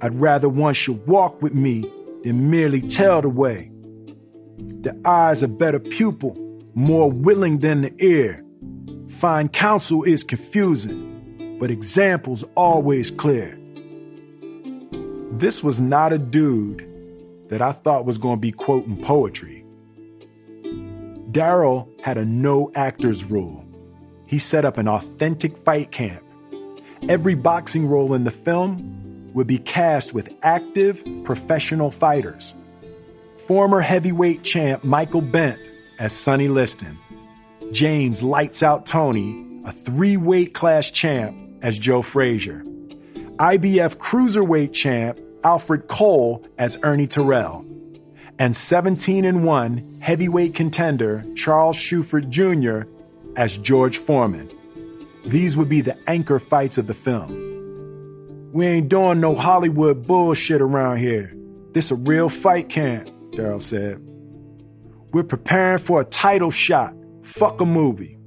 I'd 0.00 0.14
rather 0.14 0.48
one 0.48 0.74
should 0.74 1.06
walk 1.06 1.40
with 1.42 1.54
me 1.54 1.90
than 2.24 2.50
merely 2.50 2.80
tell 2.80 3.22
the 3.22 3.28
way. 3.28 3.70
The 4.58 5.00
eye's 5.04 5.42
a 5.42 5.48
better 5.48 5.78
pupil, 5.78 6.36
more 6.74 7.10
willing 7.10 7.58
than 7.58 7.82
the 7.82 7.94
ear. 8.04 8.44
Fine 9.08 9.48
counsel 9.50 10.02
is 10.02 10.24
confusing, 10.24 11.56
but 11.60 11.70
example's 11.70 12.44
always 12.56 13.10
clear. 13.10 13.58
This 15.30 15.62
was 15.62 15.80
not 15.80 16.12
a 16.12 16.18
dude 16.18 16.88
that 17.48 17.62
I 17.62 17.72
thought 17.72 18.06
was 18.06 18.18
going 18.18 18.36
to 18.36 18.40
be 18.40 18.52
quoting 18.52 19.02
poetry. 19.02 19.61
Daryl 21.32 21.88
had 22.02 22.18
a 22.18 22.26
no 22.26 22.70
actors 22.74 23.24
rule. 23.24 23.64
He 24.26 24.38
set 24.38 24.66
up 24.66 24.76
an 24.76 24.86
authentic 24.86 25.56
fight 25.56 25.90
camp. 25.90 26.22
Every 27.08 27.34
boxing 27.34 27.86
role 27.86 28.12
in 28.14 28.24
the 28.24 28.30
film 28.30 29.30
would 29.32 29.46
be 29.46 29.58
cast 29.58 30.12
with 30.12 30.28
active 30.42 31.02
professional 31.24 31.90
fighters. 31.90 32.54
Former 33.46 33.80
heavyweight 33.80 34.42
champ 34.42 34.84
Michael 34.84 35.22
Bentt 35.22 35.70
as 35.98 36.12
Sonny 36.12 36.48
Liston, 36.48 36.98
James 37.72 38.22
Lights 38.22 38.62
Out 38.62 38.84
Toney, 38.84 39.62
a 39.64 39.72
three 39.72 40.18
weight 40.18 40.52
class 40.52 40.90
champ 40.90 41.36
as 41.62 41.78
Joe 41.78 42.02
Frazier, 42.02 42.62
IBF 43.38 43.96
cruiserweight 43.96 44.72
champ 44.72 45.18
Alfred 45.44 45.88
Cole 45.88 46.44
as 46.58 46.78
Ernie 46.82 47.06
Terrell, 47.06 47.64
and 48.42 48.56
17 48.56 49.24
and 49.24 49.44
1 49.44 49.98
heavyweight 50.00 50.52
contender 50.52 51.24
Charles 51.36 51.76
Shufford 51.76 52.28
Jr. 52.28 52.90
as 53.36 53.56
George 53.56 53.98
Foreman. 53.98 54.50
These 55.24 55.56
would 55.56 55.68
be 55.68 55.80
the 55.80 55.96
anchor 56.10 56.40
fights 56.40 56.76
of 56.76 56.88
the 56.88 56.92
film. 56.92 58.50
We 58.52 58.66
ain't 58.66 58.88
doing 58.88 59.20
no 59.20 59.36
Hollywood 59.36 60.08
bullshit 60.08 60.60
around 60.60 60.96
here. 60.96 61.32
This 61.70 61.92
a 61.92 61.94
real 61.94 62.28
fight 62.28 62.68
camp, 62.68 63.08
Daryl 63.30 63.62
said. 63.62 64.00
We're 65.12 65.22
preparing 65.22 65.78
for 65.78 66.00
a 66.00 66.04
title 66.04 66.50
shot. 66.50 66.96
Fuck 67.22 67.60
a 67.60 67.64
movie. 67.64 68.18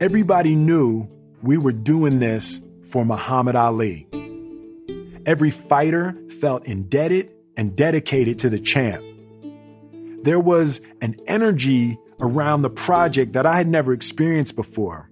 Everybody 0.00 0.56
knew 0.56 1.08
we 1.40 1.56
were 1.56 1.70
doing 1.70 2.18
this 2.18 2.60
for 2.82 3.04
Muhammad 3.04 3.54
Ali. 3.54 4.08
Every 5.24 5.52
fighter 5.52 6.18
felt 6.40 6.66
indebted 6.66 7.30
and 7.56 7.76
dedicated 7.76 8.38
to 8.40 8.50
the 8.50 8.58
champ. 8.58 9.04
There 10.22 10.40
was 10.40 10.80
an 11.00 11.16
energy 11.26 11.98
around 12.20 12.62
the 12.62 12.70
project 12.70 13.32
that 13.34 13.46
I 13.46 13.56
had 13.56 13.68
never 13.68 13.92
experienced 13.92 14.56
before. 14.56 15.10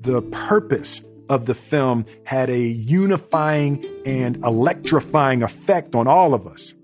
the 0.00 0.22
purpose 0.22 1.02
of 1.28 1.46
the 1.46 1.54
film 1.54 2.04
had 2.24 2.50
a 2.50 2.60
unifying 2.60 3.84
and 4.04 4.36
electrifying 4.44 5.42
effect 5.42 5.94
on 5.96 6.06
all 6.06 6.34
of 6.34 6.46
us. 6.46 6.74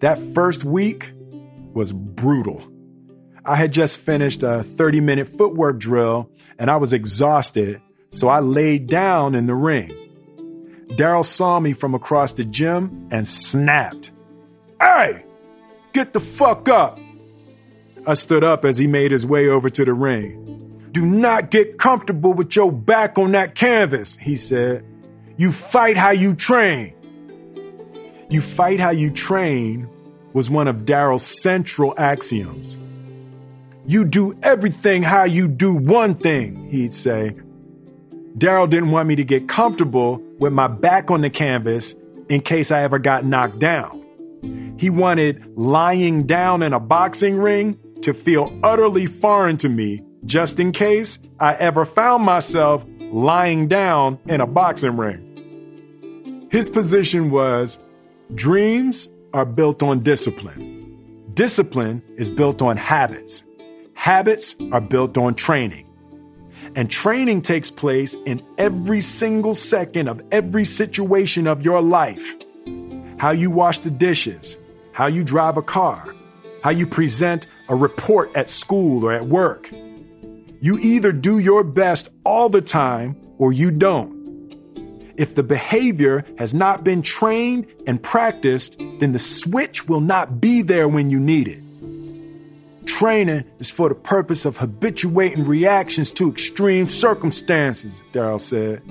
That 0.00 0.18
first 0.34 0.64
week 0.64 1.12
was 1.74 1.92
brutal. 1.92 2.62
I 3.44 3.56
had 3.56 3.72
just 3.72 4.00
finished 4.00 4.42
a 4.42 4.62
30 4.62 5.00
minute 5.00 5.28
footwork 5.28 5.78
drill 5.78 6.30
and 6.58 6.70
I 6.70 6.76
was 6.76 6.92
exhausted, 6.92 7.80
so 8.10 8.28
I 8.28 8.40
laid 8.40 8.86
down 8.86 9.34
in 9.34 9.46
the 9.46 9.54
ring. 9.54 10.09
Daryl 10.96 11.24
saw 11.24 11.60
me 11.60 11.72
from 11.72 11.94
across 11.94 12.32
the 12.32 12.44
gym 12.44 13.08
and 13.10 13.26
snapped. 13.26 14.10
Hey, 14.80 15.24
get 15.92 16.12
the 16.12 16.20
fuck 16.20 16.68
up. 16.68 16.98
I 18.06 18.14
stood 18.14 18.42
up 18.42 18.64
as 18.64 18.78
he 18.78 18.86
made 18.86 19.12
his 19.12 19.26
way 19.26 19.48
over 19.48 19.70
to 19.70 19.84
the 19.84 19.92
ring. 19.92 20.88
Do 20.92 21.04
not 21.04 21.50
get 21.50 21.78
comfortable 21.78 22.32
with 22.32 22.56
your 22.56 22.72
back 22.72 23.18
on 23.18 23.32
that 23.32 23.54
canvas, 23.54 24.16
he 24.16 24.34
said. 24.36 24.84
You 25.36 25.52
fight 25.52 25.96
how 25.96 26.10
you 26.10 26.34
train. 26.34 26.94
You 28.28 28.40
fight 28.40 28.80
how 28.80 28.90
you 28.90 29.10
train 29.10 29.88
was 30.32 30.50
one 30.50 30.68
of 30.68 30.78
Daryl's 30.78 31.24
central 31.42 31.94
axioms. 31.96 32.76
You 33.86 34.04
do 34.04 34.36
everything 34.42 35.02
how 35.02 35.24
you 35.24 35.48
do 35.48 35.74
one 35.74 36.14
thing, 36.14 36.68
he'd 36.70 36.92
say. 36.92 37.36
Daryl 38.36 38.68
didn't 38.68 38.90
want 38.90 39.08
me 39.08 39.16
to 39.16 39.24
get 39.24 39.48
comfortable 39.48 40.22
with 40.40 40.52
my 40.52 40.66
back 40.66 41.10
on 41.10 41.20
the 41.20 41.30
canvas 41.30 41.94
in 42.28 42.40
case 42.40 42.72
I 42.72 42.82
ever 42.82 42.98
got 42.98 43.24
knocked 43.24 43.60
down. 43.60 44.76
He 44.78 44.90
wanted 44.90 45.56
lying 45.56 46.26
down 46.26 46.62
in 46.62 46.72
a 46.72 46.80
boxing 46.80 47.36
ring 47.36 47.78
to 48.02 48.14
feel 48.14 48.58
utterly 48.62 49.06
foreign 49.06 49.58
to 49.58 49.68
me 49.68 50.02
just 50.24 50.58
in 50.58 50.72
case 50.72 51.18
I 51.38 51.54
ever 51.54 51.84
found 51.84 52.24
myself 52.24 52.84
lying 53.12 53.68
down 53.68 54.18
in 54.28 54.40
a 54.40 54.46
boxing 54.46 54.96
ring. 54.96 56.48
His 56.50 56.70
position 56.70 57.30
was 57.30 57.78
dreams 58.34 59.08
are 59.34 59.44
built 59.44 59.82
on 59.82 60.02
discipline. 60.02 61.28
Discipline 61.34 62.02
is 62.16 62.30
built 62.30 62.62
on 62.62 62.76
habits. 62.76 63.44
Habits 63.94 64.56
are 64.72 64.80
built 64.80 65.18
on 65.18 65.34
training. 65.34 65.86
And 66.76 66.90
training 66.90 67.42
takes 67.42 67.70
place 67.70 68.14
in 68.26 68.42
every 68.56 69.00
single 69.00 69.54
second 69.54 70.08
of 70.08 70.22
every 70.30 70.64
situation 70.64 71.46
of 71.46 71.64
your 71.64 71.82
life. 71.82 72.36
How 73.18 73.32
you 73.32 73.50
wash 73.50 73.78
the 73.78 73.90
dishes, 73.90 74.56
how 74.92 75.08
you 75.08 75.24
drive 75.24 75.56
a 75.56 75.62
car, 75.62 76.14
how 76.62 76.70
you 76.70 76.86
present 76.86 77.48
a 77.68 77.74
report 77.74 78.30
at 78.36 78.48
school 78.48 79.04
or 79.04 79.12
at 79.12 79.26
work, 79.26 79.70
you 80.60 80.78
either 80.78 81.10
do 81.10 81.38
your 81.38 81.64
best 81.64 82.10
all 82.24 82.48
the 82.48 82.60
time 82.60 83.16
or 83.38 83.52
you 83.52 83.70
don't. 83.70 84.20
If 85.16 85.34
the 85.34 85.42
behavior 85.42 86.24
has 86.38 86.54
not 86.54 86.84
been 86.84 87.02
trained 87.02 87.66
and 87.86 88.02
practiced, 88.02 88.78
then 89.00 89.12
the 89.12 89.18
switch 89.18 89.88
will 89.88 90.00
not 90.00 90.40
be 90.40 90.62
there 90.62 90.88
when 90.88 91.10
you 91.10 91.18
need 91.18 91.48
it. 91.48 91.62
Training 92.86 93.44
is 93.58 93.70
for 93.70 93.88
the 93.88 93.94
purpose 93.94 94.44
of 94.44 94.56
habituating 94.56 95.44
reactions 95.44 96.10
to 96.12 96.30
extreme 96.30 96.88
circumstances, 96.88 98.02
Daryl 98.12 98.40
said. 98.40 98.82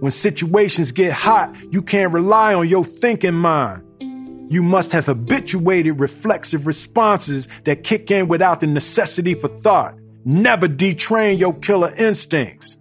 When 0.00 0.10
situations 0.10 0.92
get 0.92 1.12
hot, 1.12 1.54
you 1.72 1.80
can't 1.82 2.12
rely 2.12 2.54
on 2.54 2.68
your 2.68 2.84
thinking 2.84 3.34
mind. 3.34 3.82
You 4.52 4.62
must 4.62 4.92
have 4.92 5.06
habituated 5.06 6.00
reflexive 6.00 6.66
responses 6.66 7.48
that 7.64 7.84
kick 7.84 8.10
in 8.10 8.28
without 8.28 8.60
the 8.60 8.66
necessity 8.66 9.34
for 9.34 9.48
thought. 9.48 9.94
Never 10.24 10.68
detrain 10.68 11.38
your 11.38 11.54
killer 11.54 11.92
instincts. 11.96 12.76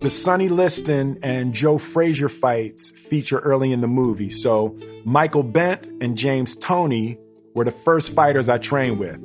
The 0.00 0.10
Sonny 0.10 0.48
Liston 0.48 1.18
and 1.22 1.52
Joe 1.52 1.76
Frazier 1.76 2.30
fights 2.30 2.90
feature 2.90 3.38
early 3.38 3.72
in 3.72 3.82
the 3.82 3.88
movie, 3.88 4.30
so 4.30 4.78
Michael 5.04 5.44
Bentt 5.44 5.86
and 6.00 6.16
James 6.16 6.56
Toney 6.56 7.18
were 7.54 7.64
the 7.64 7.70
first 7.70 8.14
fighters 8.14 8.48
I 8.48 8.58
trained 8.58 8.98
with. 8.98 9.18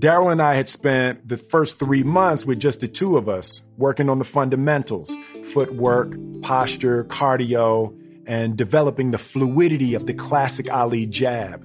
Daryl 0.00 0.32
and 0.32 0.40
I 0.40 0.54
had 0.54 0.66
spent 0.66 1.28
the 1.28 1.36
first 1.36 1.78
three 1.78 2.02
months 2.02 2.46
with 2.46 2.58
just 2.58 2.80
the 2.80 2.88
two 2.88 3.18
of 3.18 3.28
us, 3.28 3.62
working 3.76 4.08
on 4.08 4.18
the 4.18 4.24
fundamentals 4.24 5.14
footwork, 5.44 6.16
posture, 6.40 7.04
cardio, 7.04 7.94
and 8.26 8.56
developing 8.56 9.10
the 9.10 9.18
fluidity 9.18 9.94
of 9.94 10.06
the 10.06 10.14
classic 10.14 10.72
Ali 10.72 11.04
jab, 11.04 11.62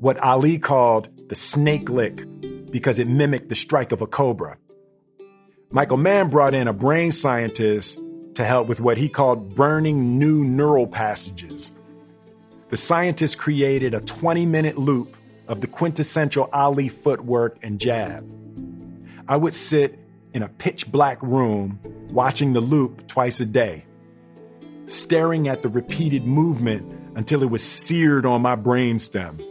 what 0.00 0.18
Ali 0.18 0.58
called 0.58 1.10
the 1.28 1.34
snake 1.34 1.90
lick 1.90 2.24
because 2.70 2.98
it 2.98 3.08
mimicked 3.08 3.48
the 3.48 3.54
strike 3.54 3.92
of 3.92 4.00
a 4.00 4.06
cobra. 4.06 4.56
Michael 5.70 5.96
Mann 5.96 6.30
brought 6.30 6.54
in 6.54 6.68
a 6.68 6.72
brain 6.72 7.10
scientist 7.10 8.00
to 8.34 8.44
help 8.44 8.68
with 8.68 8.80
what 8.80 8.96
he 8.96 9.08
called 9.08 9.54
burning 9.54 10.18
new 10.18 10.44
neural 10.44 10.86
passages. 10.86 11.72
The 12.68 12.76
scientists 12.76 13.36
created 13.36 13.94
a 13.94 14.00
20 14.00 14.44
minute 14.44 14.76
loop 14.76 15.16
of 15.46 15.60
the 15.60 15.68
quintessential 15.68 16.48
Ali 16.52 16.88
footwork 16.88 17.58
and 17.62 17.78
jab. 17.78 18.28
I 19.28 19.36
would 19.36 19.54
sit 19.54 19.98
in 20.32 20.42
a 20.42 20.48
pitch 20.48 20.90
black 20.90 21.22
room 21.22 21.78
watching 22.10 22.52
the 22.52 22.60
loop 22.60 23.06
twice 23.06 23.40
a 23.40 23.46
day, 23.46 23.84
staring 24.86 25.46
at 25.46 25.62
the 25.62 25.68
repeated 25.68 26.24
movement 26.24 26.92
until 27.16 27.42
it 27.42 27.50
was 27.50 27.62
seared 27.62 28.26
on 28.26 28.42
my 28.42 28.56
brainstem. 28.56 29.42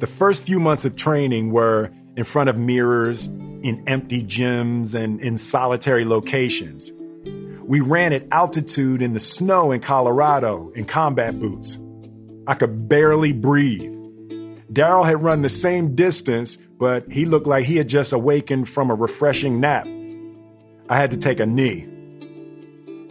The 0.00 0.06
first 0.06 0.44
few 0.44 0.58
months 0.58 0.84
of 0.84 0.96
training 0.96 1.52
were 1.52 1.90
in 2.16 2.24
front 2.24 2.48
of 2.48 2.56
mirrors, 2.56 3.26
in 3.26 3.84
empty 3.86 4.24
gyms, 4.24 4.94
and 4.94 5.20
in 5.20 5.38
solitary 5.38 6.04
locations. 6.04 6.90
We 7.64 7.80
ran 7.80 8.12
at 8.12 8.26
altitude 8.32 9.00
in 9.00 9.12
the 9.12 9.20
snow 9.20 9.70
in 9.70 9.80
Colorado 9.80 10.72
in 10.74 10.84
combat 10.84 11.38
boots. 11.38 11.78
I 12.46 12.54
could 12.54 12.88
barely 12.88 13.32
breathe. 13.32 13.92
Daryl 14.72 15.04
had 15.04 15.22
run 15.22 15.42
the 15.42 15.48
same 15.48 15.94
distance, 15.94 16.56
but 16.56 17.10
he 17.12 17.24
looked 17.24 17.46
like 17.46 17.64
he 17.64 17.76
had 17.76 17.88
just 17.88 18.12
awakened 18.12 18.68
from 18.68 18.90
a 18.90 18.94
refreshing 18.94 19.60
nap. 19.60 19.86
I 20.88 20.96
had 20.96 21.10
to 21.12 21.16
take 21.16 21.40
a 21.40 21.46
knee. 21.46 21.86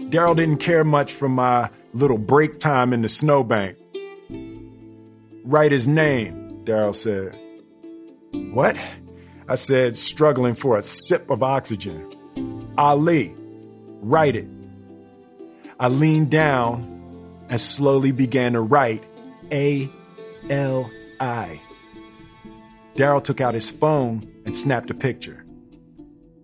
Daryl 0.10 0.36
didn't 0.36 0.58
care 0.58 0.84
much 0.84 1.13
for 1.13 1.30
my 1.30 1.70
little 1.94 2.17
break 2.17 2.60
time 2.60 2.94
in 2.94 3.02
the 3.02 3.08
snowbank. 3.08 3.78
Write 5.46 5.72
his 5.72 5.88
name, 5.88 6.63
Daryl 6.65 6.94
said. 6.94 7.38
What? 8.54 8.76
I 9.48 9.56
said, 9.56 9.96
struggling 9.96 10.56
for 10.56 10.78
a 10.78 10.82
sip 10.82 11.30
of 11.30 11.44
oxygen. 11.44 12.74
Ali, 12.78 13.34
write 14.02 14.36
it. 14.36 14.48
I 15.80 15.88
leaned 15.88 16.32
down 16.32 17.46
and 17.50 17.60
slowly 17.60 18.12
began 18.12 18.54
to 18.54 18.62
write 18.62 19.04
A 19.52 19.92
L 20.50 20.90
I. 21.20 21.62
Daryl 22.96 23.24
took 23.24 23.42
out 23.42 23.54
his 23.54 23.70
phone 23.70 24.30
and 24.46 24.56
snapped 24.56 24.90
a 24.90 24.94
picture. 24.94 25.46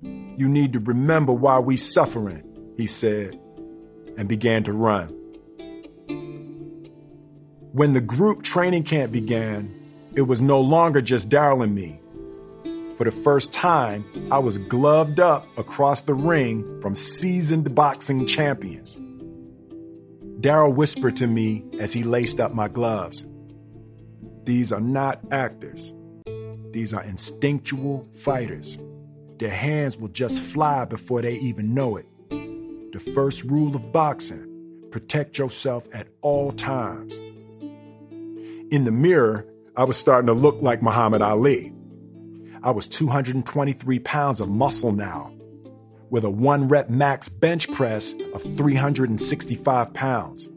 You 0.02 0.48
need 0.48 0.74
to 0.74 0.80
remember 0.80 1.34
why 1.34 1.60
we 1.60 1.78
suffering, 1.78 2.44
he 2.78 2.86
said, 2.88 3.40
and 4.18 4.28
began 4.28 4.64
to 4.66 4.74
run. 4.74 5.10
When 7.72 7.94
the 7.94 8.02
group 8.02 8.44
training 8.44 8.84
camp 8.84 9.12
began, 9.12 9.74
it 10.16 10.24
was 10.24 10.42
no 10.42 10.62
longer 10.62 11.02
just 11.02 11.30
Daryl 11.30 11.64
and 11.64 11.76
me. 11.76 12.00
For 12.98 13.04
the 13.04 13.12
first 13.12 13.54
time, 13.54 14.04
I 14.32 14.40
was 14.40 14.58
gloved 14.58 15.20
up 15.20 15.46
across 15.58 16.02
the 16.02 16.16
ring 16.16 16.82
from 16.82 16.96
seasoned 16.96 17.76
boxing 17.76 18.26
champions. 18.26 18.98
Daryl 20.40 20.74
whispered 20.74 21.16
to 21.18 21.28
me 21.28 21.62
mm-hmm. 21.62 21.82
as 21.82 21.94
he 21.94 22.04
laced 22.04 22.40
up 22.40 22.54
my 22.54 22.68
gloves 22.68 23.26
These 24.44 24.72
are 24.72 24.82
not 24.82 25.20
actors, 25.32 25.94
these 26.72 26.94
are 26.94 27.04
instinctual 27.04 28.08
fighters. 28.14 28.78
Their 29.40 29.50
hands 29.50 29.98
will 29.98 30.10
just 30.10 30.42
mm-hmm. 30.42 30.54
fly 30.54 30.86
before 30.86 31.22
they 31.22 31.36
even 31.36 31.74
know 31.74 31.98
it. 31.98 32.06
The 32.30 33.00
first 33.00 33.44
rule 33.44 33.76
of 33.76 33.92
boxing 33.92 34.44
protect 34.92 35.38
yourself 35.38 35.88
at 35.94 36.08
all 36.22 36.52
times. 36.52 37.18
In 38.72 38.84
the 38.84 38.92
mirror, 38.92 39.46
I 39.76 39.84
was 39.84 39.98
starting 39.98 40.28
to 40.28 40.34
look 40.34 40.62
like 40.62 40.82
Muhammad 40.82 41.22
Ali. 41.22 41.74
I 42.64 42.72
was 42.72 42.88
223 42.88 44.00
pounds 44.00 44.42
of 44.42 44.50
muscle 44.50 44.92
now, 44.92 45.32
with 46.10 46.24
a 46.24 46.30
one 46.30 46.68
rep 46.68 46.90
max 46.90 47.30
bench 47.30 47.72
press 47.72 48.14
of 48.34 48.42
365 48.56 49.94
pounds. 49.94 50.50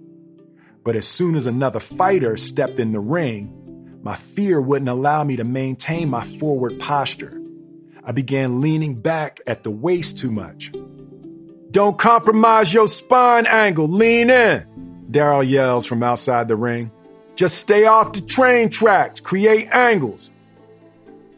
But 0.85 0.97
as 0.97 1.07
soon 1.07 1.35
as 1.35 1.47
another 1.47 1.81
fighter 1.81 2.37
stepped 2.37 2.79
in 2.79 2.93
the 2.93 3.01
ring, 3.01 3.99
my 4.03 4.17
fear 4.17 4.61
wouldn't 4.61 4.89
allow 4.89 5.25
me 5.25 5.37
to 5.37 5.45
maintain 5.45 6.09
my 6.09 6.25
forward 6.25 6.81
posture. 6.81 7.41
I 8.03 8.13
began 8.13 8.61
leaning 8.61 8.95
back 8.95 9.41
at 9.47 9.63
the 9.63 9.71
waist 9.71 10.19
too 10.19 10.31
much. 10.31 10.73
Don't 11.71 11.99
compromise 11.99 12.73
your 12.73 12.89
spine 12.89 13.47
angle, 13.47 13.87
lean 13.87 14.31
in, 14.31 14.67
Daryl 15.11 15.49
yells 15.49 15.87
from 15.87 16.03
outside 16.03 16.49
the 16.49 16.57
ring. 16.57 16.91
Just 17.37 17.59
stay 17.59 17.85
off 17.85 18.13
the 18.13 18.21
train 18.21 18.71
tracks, 18.71 19.21
create 19.21 19.69
angles. 19.71 20.31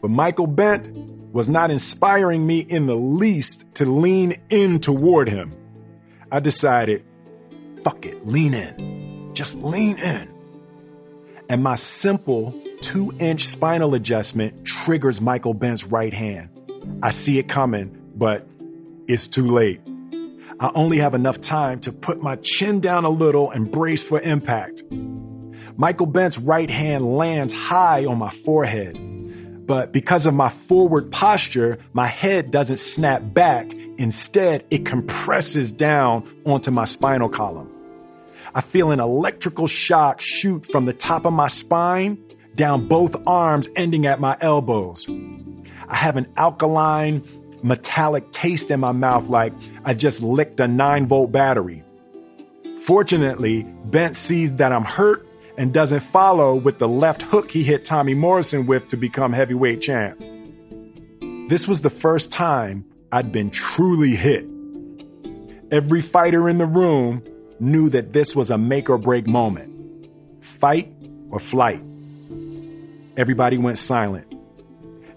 But 0.01 0.09
Michael 0.09 0.47
Bentt, 0.47 0.85
was 1.33 1.49
not 1.49 1.71
inspiring 1.71 2.45
me 2.45 2.59
in 2.59 2.85
the 2.85 2.95
least 2.95 3.65
to 3.73 3.85
lean 3.85 4.35
in 4.49 4.79
toward 4.79 5.27
him. 5.27 5.51
I 6.31 6.39
decided, 6.39 7.03
fuck 7.81 8.05
it, 8.05 8.25
lean 8.25 8.53
in. 8.53 9.31
Just 9.33 9.57
lean 9.57 9.97
in. 9.97 10.29
And 11.49 11.63
my 11.63 11.75
simple 11.75 12.53
two 12.81 13.11
inch 13.19 13.45
spinal 13.45 13.95
adjustment 13.95 14.63
triggers 14.63 15.19
Michael 15.19 15.55
Bentt's 15.55 15.85
right 15.85 16.13
hand. 16.13 16.49
I 17.01 17.09
see 17.09 17.39
it 17.39 17.47
coming, 17.47 17.99
but 18.15 18.47
it's 19.07 19.27
too 19.27 19.47
late. 19.47 19.81
I 20.59 20.71
only 20.75 20.99
have 20.99 21.15
enough 21.15 21.41
time 21.41 21.79
to 21.81 21.91
put 21.91 22.21
my 22.21 22.35
chin 22.37 22.79
down 22.79 23.05
a 23.05 23.09
little 23.09 23.49
and 23.49 23.69
brace 23.71 24.03
for 24.03 24.21
impact. 24.21 24.83
Michael 25.77 26.05
Bentt's 26.05 26.37
right 26.37 26.69
hand 26.69 27.17
lands 27.17 27.51
high 27.51 28.05
on 28.05 28.19
my 28.19 28.29
forehead. 28.29 28.95
But 29.65 29.93
because 29.93 30.25
of 30.25 30.33
my 30.33 30.49
forward 30.49 31.11
posture, 31.11 31.77
my 31.93 32.07
head 32.07 32.51
doesn't 32.51 32.77
snap 32.77 33.21
back. 33.33 33.73
Instead, 33.97 34.65
it 34.69 34.85
compresses 34.85 35.71
down 35.71 36.29
onto 36.45 36.69
my 36.71 36.85
spinal 36.85 37.29
column. 37.29 37.69
I 38.55 38.61
feel 38.61 38.91
an 38.91 38.99
electrical 38.99 39.67
shock 39.67 40.21
shoot 40.21 40.65
from 40.65 40.85
the 40.85 40.93
top 40.93 41.25
of 41.25 41.33
my 41.33 41.47
spine 41.47 42.17
down 42.55 42.87
both 42.87 43.15
arms, 43.25 43.69
ending 43.75 44.05
at 44.05 44.19
my 44.19 44.37
elbows. 44.41 45.09
I 45.87 45.95
have 45.95 46.17
an 46.17 46.27
alkaline, 46.37 47.23
metallic 47.63 48.31
taste 48.31 48.69
in 48.69 48.79
my 48.79 48.91
mouth 48.91 49.29
like 49.29 49.53
I 49.85 49.93
just 49.93 50.21
licked 50.21 50.59
a 50.59 50.67
9 50.67 51.07
volt 51.07 51.31
battery. 51.31 51.83
Fortunately, 52.81 53.63
Bentt 53.63 54.15
sees 54.15 54.53
that 54.55 54.73
I'm 54.73 54.83
hurt 54.83 55.25
and 55.57 55.73
doesn't 55.73 56.01
follow 56.01 56.55
with 56.55 56.79
the 56.79 56.87
left 56.87 57.21
hook 57.21 57.51
he 57.51 57.63
hit 57.63 57.85
Tommy 57.85 58.13
Morrison 58.13 58.65
with 58.65 58.87
to 58.89 58.97
become 58.97 59.33
heavyweight 59.33 59.81
champ. 59.81 60.19
This 61.49 61.67
was 61.67 61.81
the 61.81 61.89
first 61.89 62.31
time 62.31 62.85
I'd 63.11 63.31
been 63.31 63.49
truly 63.49 64.15
hit. 64.15 64.45
Every 65.71 66.01
fighter 66.01 66.49
in 66.49 66.57
the 66.57 66.65
room 66.65 67.23
knew 67.59 67.89
that 67.89 68.13
this 68.13 68.35
was 68.35 68.51
a 68.51 68.57
make 68.57 68.89
or 68.89 68.97
break 68.97 69.27
moment 69.27 69.71
fight 70.43 70.91
or 71.29 71.39
flight. 71.39 71.81
Everybody 73.15 73.57
went 73.57 73.77
silent. 73.77 74.27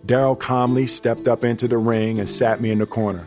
Daryl 0.07 0.39
calmly 0.39 0.87
stepped 0.87 1.27
up 1.27 1.43
into 1.43 1.67
the 1.67 1.79
ring 1.79 2.21
and 2.21 2.29
sat 2.29 2.61
me 2.61 2.71
in 2.71 2.79
the 2.79 2.87
corner. 2.87 3.27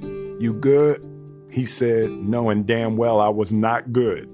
You 0.00 0.52
good? 0.52 1.02
He 1.50 1.64
said, 1.64 2.10
knowing 2.10 2.64
damn 2.64 2.96
well 2.96 3.20
I 3.20 3.30
was 3.30 3.52
not 3.52 3.92
good. 3.92 4.28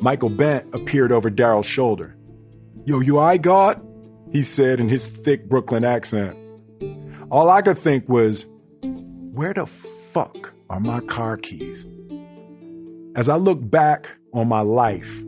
Michael 0.00 0.30
Bentt 0.30 0.72
appeared 0.74 1.10
over 1.10 1.30
Daryl's 1.30 1.66
shoulder. 1.66 2.16
Yo, 2.84 3.00
you 3.00 3.18
I 3.18 3.36
God? 3.36 3.84
He 4.30 4.42
said 4.42 4.78
in 4.78 4.88
his 4.88 5.08
thick 5.08 5.48
Brooklyn 5.48 5.84
accent. 5.84 6.36
All 7.30 7.50
I 7.50 7.62
could 7.62 7.78
think 7.78 8.08
was, 8.08 8.46
where 8.82 9.52
the 9.52 9.66
fuck 9.66 10.52
are 10.70 10.80
my 10.80 11.00
car 11.00 11.36
keys? 11.36 11.84
As 13.16 13.28
I 13.28 13.36
look 13.36 13.58
back 13.60 14.08
on 14.32 14.46
my 14.48 14.60
life, 14.60 15.22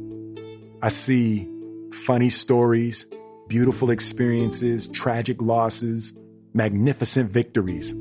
I 0.82 0.88
see 0.88 1.48
funny 1.92 2.30
stories, 2.30 3.06
beautiful 3.48 3.90
experiences, 3.90 4.86
tragic 4.86 5.42
losses, 5.42 6.12
magnificent 6.54 7.30
victories, 7.30 7.92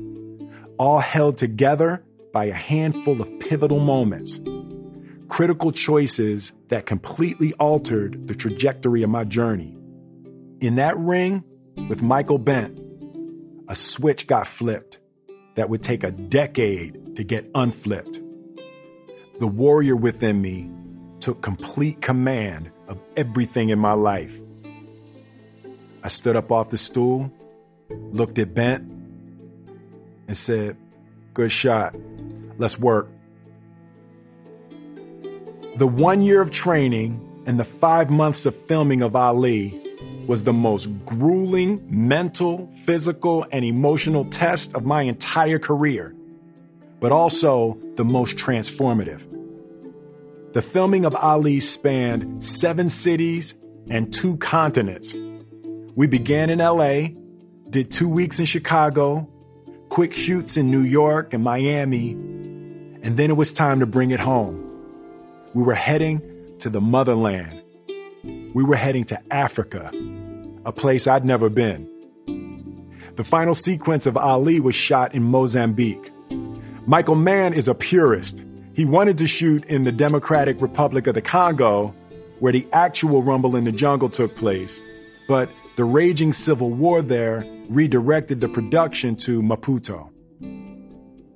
all 0.78 1.00
held 1.00 1.36
together 1.36 2.04
by 2.32 2.44
a 2.44 2.54
handful 2.54 3.20
of 3.20 3.40
pivotal 3.40 3.80
moments, 3.80 4.38
critical 5.30 5.72
choices 5.72 6.52
that 6.68 6.84
completely 6.84 7.54
altered 7.54 8.28
the 8.28 8.34
trajectory 8.34 9.02
of 9.02 9.08
my 9.08 9.24
journey. 9.24 9.74
In 10.60 10.76
that 10.76 10.96
ring 10.98 11.42
with 11.88 12.02
Michael 12.02 12.38
Bentt, 12.38 12.78
a 13.68 13.74
switch 13.74 14.26
got 14.26 14.46
flipped 14.46 14.98
that 15.54 15.70
would 15.70 15.82
take 15.82 16.04
a 16.04 16.10
decade 16.10 17.16
to 17.16 17.24
get 17.24 17.50
unflipped. 17.54 18.20
The 19.38 19.46
warrior 19.46 19.96
within 19.96 20.42
me 20.42 20.70
took 21.20 21.40
complete 21.40 22.02
command 22.02 22.70
of 22.88 23.00
everything 23.16 23.70
in 23.70 23.78
my 23.78 23.94
life 23.94 24.38
I 26.02 26.08
stood 26.08 26.34
up 26.36 26.50
off 26.50 26.70
the 26.70 26.78
stool, 26.78 27.30
looked 27.90 28.38
at 28.38 28.54
Bentt, 28.54 28.82
and 30.26 30.36
said, 30.36 30.76
Good 31.34 31.52
shot. 31.52 31.94
Let's 32.58 32.78
work. 32.78 33.08
The 35.76 35.86
one 35.86 36.22
year 36.22 36.40
of 36.40 36.50
training 36.50 37.42
and 37.46 37.58
the 37.58 37.64
five 37.64 38.10
months 38.10 38.46
of 38.46 38.54
filming 38.54 39.02
of 39.02 39.16
Ali 39.16 39.80
was 40.26 40.44
the 40.44 40.52
most 40.52 40.88
grueling 41.06 41.84
mental, 41.88 42.70
physical, 42.84 43.46
and 43.50 43.64
emotional 43.64 44.24
test 44.26 44.74
of 44.74 44.84
my 44.84 45.02
entire 45.02 45.58
career, 45.58 46.14
but 47.00 47.12
also 47.12 47.78
the 47.96 48.04
most 48.04 48.36
transformative. 48.36 49.26
The 50.52 50.62
filming 50.62 51.04
of 51.04 51.14
Ali 51.14 51.60
spanned 51.60 52.42
seven 52.44 52.88
cities 52.88 53.54
and 53.88 54.12
two 54.12 54.36
continents 54.36 55.14
we 56.00 56.06
began 56.06 56.50
in 56.50 56.60
LA, 56.60 57.08
did 57.68 57.90
two 57.90 58.08
weeks 58.08 58.38
in 58.38 58.44
Chicago, 58.44 59.28
quick 59.88 60.14
shoots 60.14 60.56
in 60.56 60.70
New 60.70 60.80
York 60.80 61.34
and 61.34 61.42
Miami, 61.42 62.12
and 62.12 63.16
then 63.16 63.28
it 63.30 63.36
was 63.36 63.52
time 63.52 63.80
to 63.80 63.86
bring 63.86 64.10
it 64.10 64.20
home. 64.20 64.69
We 65.52 65.64
were 65.64 65.74
heading 65.74 66.22
to 66.60 66.70
the 66.70 66.80
motherland. 66.80 67.62
We 68.54 68.62
were 68.62 68.76
heading 68.76 69.04
to 69.06 69.20
Africa, 69.32 69.90
a 70.64 70.70
place 70.70 71.08
I'd 71.08 71.24
never 71.24 71.48
been. 71.48 71.88
The 73.16 73.24
final 73.24 73.54
sequence 73.54 74.06
of 74.06 74.16
Ali 74.16 74.60
was 74.60 74.76
shot 74.76 75.12
in 75.12 75.24
Mozambique. 75.24 76.12
Michael 76.86 77.16
Mann 77.16 77.52
is 77.52 77.66
a 77.66 77.74
purist. 77.74 78.44
He 78.74 78.84
wanted 78.84 79.18
to 79.18 79.26
shoot 79.26 79.64
in 79.64 79.82
the 79.82 79.92
Democratic 79.92 80.60
Republic 80.60 81.08
of 81.08 81.14
the 81.14 81.22
Congo, 81.22 81.94
where 82.38 82.52
the 82.52 82.66
actual 82.72 83.22
Rumble 83.22 83.56
in 83.56 83.64
the 83.64 83.72
Jungle 83.72 84.08
took 84.08 84.36
place, 84.36 84.80
but 85.26 85.50
the 85.74 85.84
raging 85.84 86.32
civil 86.32 86.70
war 86.70 87.02
there 87.02 87.44
redirected 87.68 88.40
the 88.40 88.48
production 88.48 89.16
to 89.16 89.42
Maputo. 89.42 90.09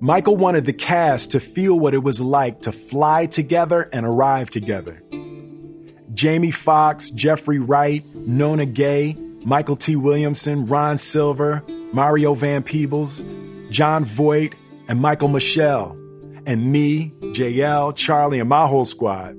Michael 0.05 0.37
wanted 0.37 0.65
the 0.65 0.73
cast 0.73 1.31
to 1.31 1.39
feel 1.39 1.79
what 1.79 1.95
it 1.95 2.03
was 2.03 2.21
like 2.21 2.61
to 2.61 2.71
fly 2.71 3.25
together 3.25 3.89
and 3.91 4.05
arrive 4.05 4.51
together. 4.51 5.01
Jamie 6.13 6.51
Foxx, 6.51 7.09
Jeffrey 7.09 7.57
Wright, 7.57 8.05
Nona 8.13 8.67
Gaye, 8.67 9.15
Mykelti 9.39 9.95
Williamson, 9.99 10.65
Ron 10.65 10.99
Silver, 10.99 11.63
Mario 11.91 12.35
Van 12.35 12.61
Peebles, 12.61 13.23
Jon 13.71 14.05
Voight, 14.05 14.53
and 14.87 15.01
Michael 15.01 15.29
Michele, 15.29 15.97
and 16.45 16.71
me, 16.71 17.11
JL, 17.33 17.95
Charlie, 17.95 18.39
and 18.39 18.47
my 18.47 18.67
whole 18.67 18.85
squad. 18.85 19.35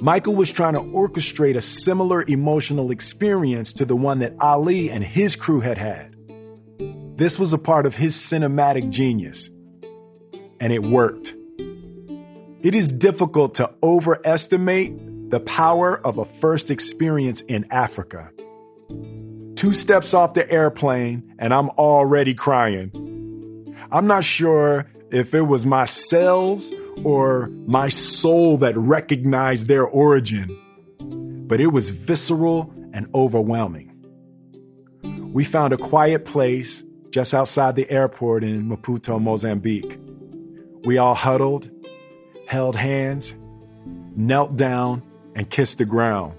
Michael 0.00 0.34
was 0.34 0.50
trying 0.50 0.74
to 0.74 0.80
orchestrate 0.80 1.54
a 1.54 1.60
similar 1.60 2.24
emotional 2.26 2.90
experience 2.90 3.72
to 3.74 3.84
the 3.84 3.94
one 3.94 4.18
that 4.18 4.34
Ali 4.40 4.90
and 4.90 5.04
his 5.04 5.36
crew 5.36 5.60
had 5.60 5.78
had. 5.78 6.13
This 7.16 7.38
was 7.38 7.52
a 7.52 7.58
part 7.58 7.86
of 7.86 7.94
his 7.94 8.16
cinematic 8.16 8.90
genius, 8.90 9.48
and 10.58 10.72
it 10.72 10.82
worked. 10.82 11.32
It 12.60 12.74
is 12.74 12.90
difficult 12.90 13.54
to 13.56 13.70
overestimate 13.84 15.30
the 15.30 15.38
power 15.38 16.04
of 16.04 16.18
a 16.18 16.24
first 16.24 16.72
experience 16.72 17.40
in 17.42 17.66
Africa. 17.70 18.32
Two 19.54 19.72
steps 19.72 20.12
off 20.12 20.34
the 20.34 20.50
airplane, 20.50 21.36
and 21.38 21.54
I'm 21.54 21.68
already 21.70 22.34
crying. 22.34 23.76
I'm 23.92 24.08
not 24.08 24.24
sure 24.24 24.90
if 25.12 25.34
it 25.34 25.42
was 25.42 25.64
my 25.64 25.84
cells 25.84 26.72
or 27.04 27.46
my 27.64 27.90
soul 27.90 28.56
that 28.56 28.76
recognized 28.76 29.68
their 29.68 29.84
origin, 29.84 31.44
but 31.46 31.60
it 31.60 31.68
was 31.68 31.90
visceral 31.90 32.74
and 32.92 33.06
overwhelming. 33.14 33.92
We 35.32 35.44
found 35.44 35.72
a 35.72 35.76
quiet 35.76 36.24
place 36.24 36.82
just 37.14 37.32
outside 37.32 37.76
the 37.76 37.88
airport 37.92 38.42
in 38.42 38.68
Maputo, 38.68 39.22
Mozambique. 39.22 40.00
We 40.82 40.98
all 40.98 41.14
huddled, 41.14 41.70
held 42.48 42.74
hands, 42.74 43.36
knelt 44.16 44.56
down, 44.56 45.00
and 45.36 45.48
kissed 45.48 45.78
the 45.78 45.84
ground. 45.84 46.32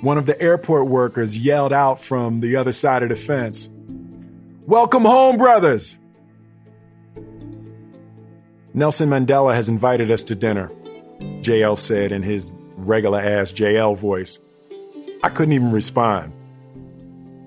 One 0.00 0.16
of 0.16 0.26
the 0.26 0.40
airport 0.40 0.86
workers 0.86 1.36
yelled 1.36 1.72
out 1.72 2.00
from 2.00 2.38
the 2.38 2.54
other 2.54 2.70
side 2.70 3.02
of 3.02 3.08
the 3.08 3.16
fence, 3.16 3.68
Welcome 4.68 5.04
home, 5.04 5.38
brothers! 5.38 5.96
Nelson 8.72 9.10
Mandela 9.10 9.56
has 9.56 9.68
invited 9.68 10.12
us 10.12 10.22
to 10.22 10.36
dinner, 10.36 10.70
JL 11.40 11.76
said 11.76 12.12
in 12.12 12.22
his 12.22 12.52
regular 12.76 13.18
ass 13.18 13.52
JL 13.52 13.98
voice. 13.98 14.38
I 15.24 15.30
couldn't 15.30 15.54
even 15.54 15.72
respond. 15.72 16.32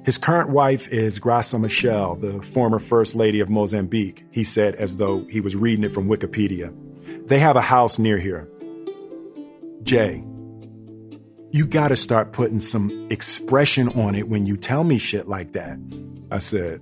His 0.06 0.18
current 0.18 0.50
wife 0.50 0.90
is 0.90 1.18
Graça 1.18 1.58
Machel, 1.58 2.20
the 2.20 2.42
former 2.42 2.78
First 2.78 3.16
Lady 3.16 3.40
of 3.40 3.50
Mozambique, 3.50 4.26
he 4.32 4.44
said 4.44 4.76
as 4.76 4.98
though 4.98 5.24
he 5.30 5.40
was 5.40 5.56
reading 5.56 5.86
it 5.86 5.94
from 5.94 6.10
Wikipedia. 6.10 6.74
They 7.26 7.40
have 7.40 7.56
a 7.56 7.62
house 7.62 8.00
near 8.00 8.18
here. 8.18 8.50
Jay, 9.84 10.24
You 11.54 11.68
gotta 11.68 11.96
start 11.96 12.34
putting 12.34 12.60
some 12.60 13.08
expression 13.12 13.88
on 13.90 14.16
it 14.16 14.28
when 14.28 14.46
you 14.46 14.58
tell 14.58 14.84
me 14.84 14.98
shit 14.98 15.30
like 15.30 15.54
that, 15.54 15.78
I 16.32 16.40
said. 16.40 16.82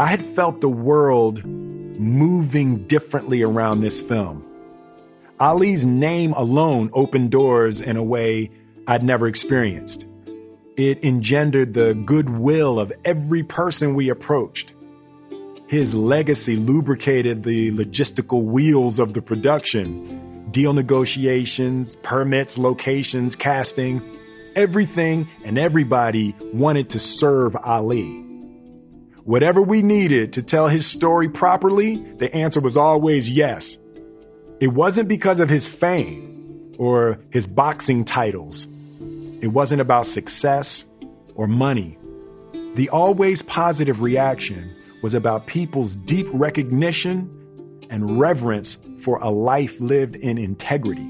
I 0.00 0.06
had 0.06 0.22
felt 0.22 0.60
the 0.60 0.68
world 0.68 1.44
moving 1.44 2.86
differently 2.86 3.42
around 3.42 3.82
this 3.82 4.00
film. 4.00 4.44
Ali's 5.38 5.86
name 5.86 6.32
alone 6.32 6.90
opened 6.92 7.30
doors 7.30 7.80
in 7.80 7.96
a 7.96 8.02
way 8.02 8.50
I'd 8.88 9.04
never 9.04 9.28
experienced. 9.28 10.07
It 10.78 11.04
engendered 11.04 11.74
the 11.74 11.94
goodwill 11.94 12.78
of 12.78 12.92
every 13.04 13.42
person 13.42 13.96
we 13.96 14.10
approached. 14.10 14.74
His 15.66 15.92
legacy 15.92 16.54
lubricated 16.54 17.42
the 17.42 17.72
logistical 17.72 18.44
wheels 18.44 19.00
of 19.00 19.12
the 19.12 19.20
production 19.20 20.46
deal 20.52 20.72
negotiations, 20.72 21.96
permits, 21.96 22.58
locations, 22.58 23.34
casting. 23.34 24.00
Everything 24.54 25.28
and 25.44 25.58
everybody 25.58 26.34
wanted 26.54 26.90
to 26.90 27.00
serve 27.00 27.56
Ali. 27.56 28.24
Whatever 29.24 29.60
we 29.60 29.82
needed 29.82 30.34
to 30.34 30.42
tell 30.44 30.68
his 30.68 30.86
story 30.86 31.28
properly, 31.28 31.96
the 31.96 32.32
answer 32.32 32.60
was 32.60 32.76
always 32.76 33.28
yes. 33.28 33.78
It 34.60 34.68
wasn't 34.68 35.08
because 35.08 35.40
of 35.40 35.50
his 35.50 35.66
fame 35.66 36.76
or 36.78 37.18
his 37.30 37.48
boxing 37.48 38.04
titles. 38.04 38.68
It 39.40 39.48
wasn't 39.48 39.80
about 39.80 40.06
success 40.06 40.84
or 41.34 41.46
money. 41.46 41.96
The 42.74 42.88
always 42.88 43.42
positive 43.42 44.02
reaction 44.02 44.74
was 45.02 45.14
about 45.14 45.46
people's 45.46 45.94
deep 45.94 46.26
recognition 46.32 47.30
and 47.88 48.18
reverence 48.18 48.78
for 48.98 49.18
a 49.18 49.30
life 49.30 49.80
lived 49.80 50.16
in 50.16 50.38
integrity. 50.38 51.08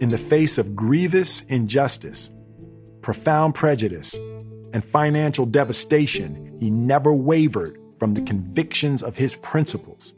In 0.00 0.08
the 0.10 0.18
face 0.18 0.56
of 0.56 0.74
grievous 0.74 1.42
injustice, 1.42 2.30
profound 3.02 3.54
prejudice, 3.54 4.14
and 4.72 4.82
financial 4.84 5.44
devastation, 5.44 6.56
he 6.58 6.70
never 6.70 7.12
wavered 7.12 7.78
from 7.98 8.14
the 8.14 8.22
convictions 8.22 9.02
of 9.02 9.16
his 9.16 9.36
principles. 9.36 10.14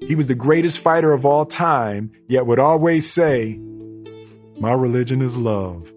He 0.00 0.14
was 0.14 0.26
the 0.26 0.34
greatest 0.34 0.78
fighter 0.78 1.12
of 1.12 1.24
all 1.24 1.46
time, 1.46 2.12
yet 2.28 2.46
would 2.46 2.58
always 2.58 3.10
say, 3.10 3.58
My 4.60 4.72
religion 4.74 5.22
is 5.22 5.36
love. 5.38 5.93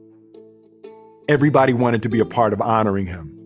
Everybody 1.28 1.73
wanted 1.73 2.03
to 2.03 2.09
be 2.09 2.21
a 2.21 2.25
part 2.25 2.53
of 2.53 2.61
honoring 2.61 3.05
him. 3.05 3.38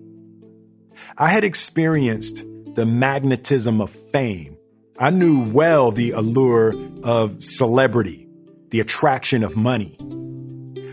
I 1.18 1.30
had 1.30 1.44
experienced 1.44 2.46
the 2.76 2.86
magnetism 2.86 3.82
of 3.82 3.90
fame. 3.90 4.56
I 5.00 5.10
knew 5.10 5.50
well 5.50 5.92
the 5.92 6.12
allure 6.12 6.76
of 7.04 7.44
celebrity, 7.44 8.28
the 8.70 8.82
attraction 8.82 9.44
of 9.44 9.58
money. 9.58 9.98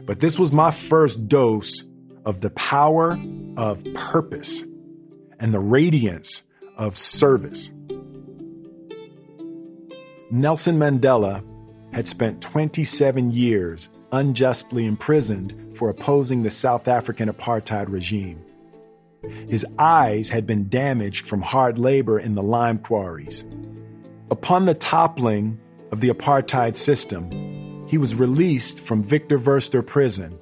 But 0.06 0.20
this 0.20 0.38
was 0.38 0.50
my 0.50 0.70
first 0.70 1.28
dose 1.28 1.84
of 2.24 2.40
the 2.40 2.50
power 2.50 3.18
of 3.58 3.84
purpose 3.94 4.64
and 5.38 5.52
the 5.52 5.60
radiance 5.60 6.42
of 6.74 6.96
service. 6.96 7.70
Nelson 10.30 10.78
Mandela 10.78 11.44
had 11.92 12.08
spent 12.08 12.40
27 12.40 13.30
years 13.30 13.90
unjustly 14.12 14.86
imprisoned 14.86 15.76
for 15.76 15.88
opposing 15.88 16.42
the 16.42 16.50
South 16.50 16.88
African 16.88 17.28
apartheid 17.28 17.88
regime. 17.88 18.42
His 19.48 19.66
eyes 19.78 20.28
had 20.28 20.46
been 20.46 20.68
damaged 20.68 21.26
from 21.26 21.42
hard 21.42 21.78
labor 21.78 22.18
in 22.18 22.34
the 22.34 22.42
lime 22.42 22.78
quarries. 22.78 23.44
Upon 24.30 24.66
the 24.66 24.74
toppling 24.74 25.58
of 25.90 26.00
the 26.00 26.08
apartheid 26.08 26.76
system, 26.76 27.86
he 27.88 27.98
was 27.98 28.14
released 28.14 28.80
from 28.80 29.02
Victor 29.02 29.38
Verster 29.38 29.84
prison 29.84 30.38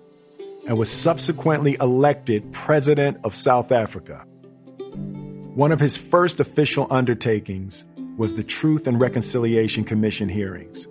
and 0.67 0.77
was 0.77 0.91
subsequently 0.91 1.77
elected 1.81 2.53
President 2.53 3.19
of 3.25 3.35
South 3.35 3.71
Africa. 3.71 4.25
One 5.55 5.73
of 5.73 5.81
his 5.81 5.97
first 5.97 6.41
official 6.41 6.87
undertakings 6.91 7.85
was 8.17 8.35
the 8.35 8.45
Truth 8.45 8.87
and 8.87 9.01
Reconciliation 9.01 9.85
Commission 9.85 10.29
hearings, 10.29 10.89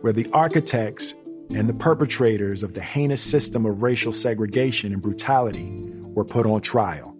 where 0.00 0.12
the 0.12 0.28
architects 0.32 1.14
and 1.50 1.68
the 1.68 1.74
perpetrators 1.74 2.62
of 2.62 2.74
the 2.74 2.80
heinous 2.80 3.22
system 3.22 3.66
of 3.66 3.82
racial 3.82 4.12
segregation 4.12 4.92
and 4.92 5.02
brutality 5.02 5.70
were 6.14 6.24
put 6.24 6.46
on 6.46 6.60
trial 6.60 7.14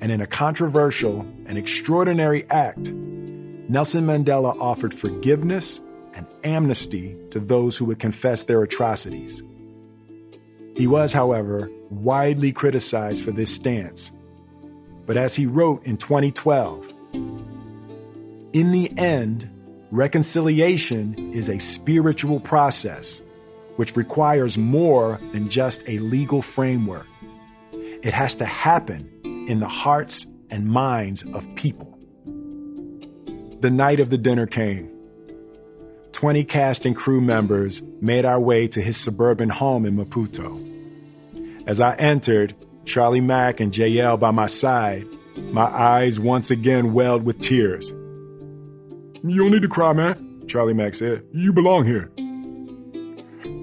and 0.00 0.12
in 0.12 0.20
a 0.20 0.26
controversial 0.26 1.20
and 1.46 1.58
extraordinary 1.58 2.48
act, 2.50 2.90
Nelson 2.90 4.06
Mandela 4.06 4.58
offered 4.60 4.94
forgiveness 4.94 5.80
and 6.14 6.26
amnesty 6.44 7.16
to 7.30 7.40
those 7.40 7.76
who 7.76 7.84
would 7.86 7.98
confess 7.98 8.44
their 8.44 8.62
atrocities. 8.62 9.42
He 10.76 10.86
was, 10.86 11.12
however, 11.12 11.68
widely 11.90 12.52
criticized 12.52 13.24
for 13.24 13.32
this 13.32 13.54
stance. 13.54 14.12
But 15.06 15.16
as 15.16 15.34
he 15.34 15.46
wrote 15.46 15.86
in 15.86 15.96
2012, 15.96 16.88
in 18.52 18.72
the 18.72 18.92
end, 18.96 19.50
reconciliation 19.90 21.32
is 21.32 21.48
a 21.48 21.58
spiritual 21.58 22.40
process 22.40 23.22
which 23.76 23.96
requires 23.96 24.58
more 24.58 25.20
than 25.32 25.48
just 25.48 25.82
a 25.88 25.98
legal 26.00 26.42
framework. 26.42 27.06
It 27.72 28.12
has 28.12 28.34
to 28.36 28.44
happen 28.44 29.08
in 29.48 29.60
the 29.60 29.68
hearts 29.68 30.26
and 30.50 30.66
minds 30.66 31.22
of 31.32 31.46
people. 31.54 31.98
The 33.60 33.70
night 33.70 34.00
of 34.00 34.10
the 34.10 34.18
dinner 34.18 34.46
came. 34.46 34.90
20 36.12 36.44
cast 36.44 36.84
and 36.86 36.96
crew 36.96 37.20
members 37.20 37.80
made 38.00 38.24
our 38.24 38.40
way 38.40 38.66
to 38.68 38.82
his 38.82 38.96
suburban 38.96 39.48
home 39.48 39.86
in 39.86 39.96
Maputo. 39.96 40.64
As 41.66 41.80
I 41.80 41.94
entered, 41.96 42.54
Charlie 42.84 43.20
Mack 43.20 43.60
and 43.60 43.72
JL 43.72 44.18
by 44.18 44.32
my 44.32 44.46
side, 44.46 45.06
my 45.36 45.66
eyes 45.66 46.18
once 46.18 46.50
again 46.50 46.92
welled 46.92 47.24
with 47.24 47.40
tears. 47.40 47.92
You 49.24 49.42
don't 49.42 49.52
need 49.52 49.62
to 49.62 49.68
cry, 49.68 49.92
man, 49.92 50.44
Charlie 50.46 50.74
Mack 50.74 50.94
said. 50.94 51.24
You 51.32 51.52
belong 51.52 51.84
here. 51.84 52.10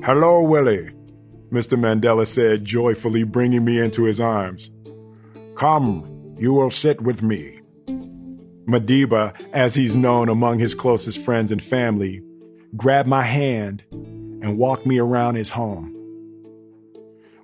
Hello, 0.04 0.42
Willie, 0.42 0.92
Mr. 1.52 1.80
Mandela 1.80 2.28
said, 2.28 2.66
joyfully 2.66 3.24
bringing 3.24 3.64
me 3.64 3.80
into 3.80 4.04
his 4.04 4.20
arms. 4.20 4.70
Come, 5.56 6.36
you 6.38 6.54
will 6.54 6.70
sit 6.70 7.02
with 7.02 7.24
me. 7.24 7.62
Madiba, 8.68 9.34
as 9.54 9.76
he's 9.76 9.96
known 9.96 10.28
among 10.28 10.60
his 10.60 10.76
closest 10.76 11.24
friends 11.24 11.52
and 11.52 11.64
family, 11.64 12.22
grabbed 12.76 13.08
my 13.08 13.24
hand 13.24 13.84
and 13.92 14.58
walked 14.58 14.86
me 14.86 15.00
around 15.00 15.36
his 15.36 15.50
home. 15.50 15.92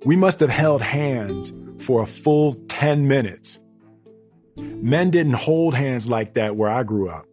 We 0.04 0.16
must 0.16 0.40
have 0.40 0.50
held 0.50 0.82
hands 0.82 1.52
for 1.78 2.02
a 2.02 2.06
full 2.06 2.54
10 2.68 3.08
minutes. 3.08 3.58
Men 4.56 5.10
didn't 5.10 5.34
hold 5.34 5.74
hands 5.74 6.08
like 6.08 6.34
that 6.34 6.56
where 6.56 6.70
I 6.70 6.82
grew 6.82 7.08
up. 7.08 7.26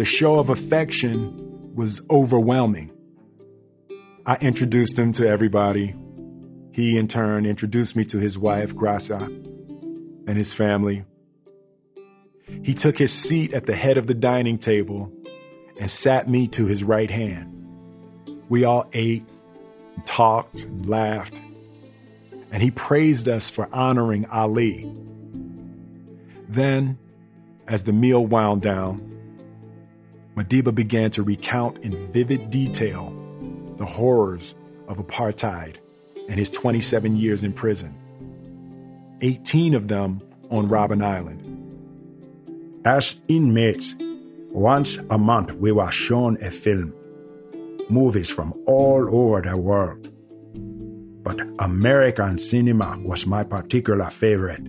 The 0.00 0.06
show 0.06 0.38
of 0.38 0.48
affection 0.48 1.74
was 1.74 2.00
overwhelming. 2.08 2.90
I 4.24 4.38
introduced 4.40 4.98
him 4.98 5.12
to 5.12 5.28
everybody. 5.28 5.94
He, 6.72 6.96
in 6.96 7.06
turn, 7.06 7.44
introduced 7.44 7.94
me 7.96 8.06
to 8.06 8.18
his 8.18 8.38
wife, 8.38 8.74
Graça 8.74 9.20
and 10.26 10.38
his 10.38 10.54
family. 10.54 11.04
He 12.62 12.72
took 12.72 12.96
his 12.96 13.12
seat 13.12 13.52
at 13.52 13.66
the 13.66 13.76
head 13.76 13.98
of 13.98 14.06
the 14.06 14.14
dining 14.14 14.56
table 14.56 15.12
and 15.78 15.90
sat 15.90 16.30
me 16.30 16.48
to 16.48 16.64
his 16.64 16.82
right 16.82 17.10
hand. 17.10 17.52
We 18.48 18.64
all 18.64 18.88
ate, 18.94 19.28
and 19.96 20.06
talked, 20.06 20.64
and 20.64 20.88
laughed, 20.88 21.42
and 22.50 22.62
he 22.62 22.70
praised 22.70 23.28
us 23.28 23.50
for 23.50 23.68
honoring 23.70 24.24
Ali. 24.30 24.90
Then, 26.48 26.96
as 27.68 27.82
the 27.82 27.92
meal 27.92 28.24
wound 28.24 28.62
down, 28.62 29.09
Madiba 30.36 30.74
began 30.74 31.10
to 31.10 31.22
recount 31.22 31.78
in 31.84 32.10
vivid 32.12 32.50
detail 32.50 33.14
the 33.76 33.86
horrors 33.86 34.54
of 34.88 34.98
apartheid 34.98 35.76
and 36.28 36.38
his 36.38 36.50
27 36.50 37.16
years 37.16 37.44
in 37.44 37.52
prison. 37.52 37.94
18 39.22 39.74
of 39.74 39.88
them 39.88 40.20
on 40.50 40.68
Robben 40.68 41.02
Island. 41.04 41.46
As 42.86 43.16
inmates, 43.28 43.94
once 44.52 44.98
a 45.10 45.18
month 45.18 45.52
we 45.52 45.72
were 45.72 45.90
shown 45.90 46.42
a 46.42 46.50
film, 46.50 46.94
movies 47.88 48.30
from 48.30 48.54
all 48.66 49.06
over 49.14 49.42
the 49.42 49.56
world. 49.56 50.08
But 51.22 51.40
American 51.58 52.38
cinema 52.38 52.98
was 53.04 53.26
my 53.26 53.44
particular 53.44 54.10
favorite. 54.10 54.66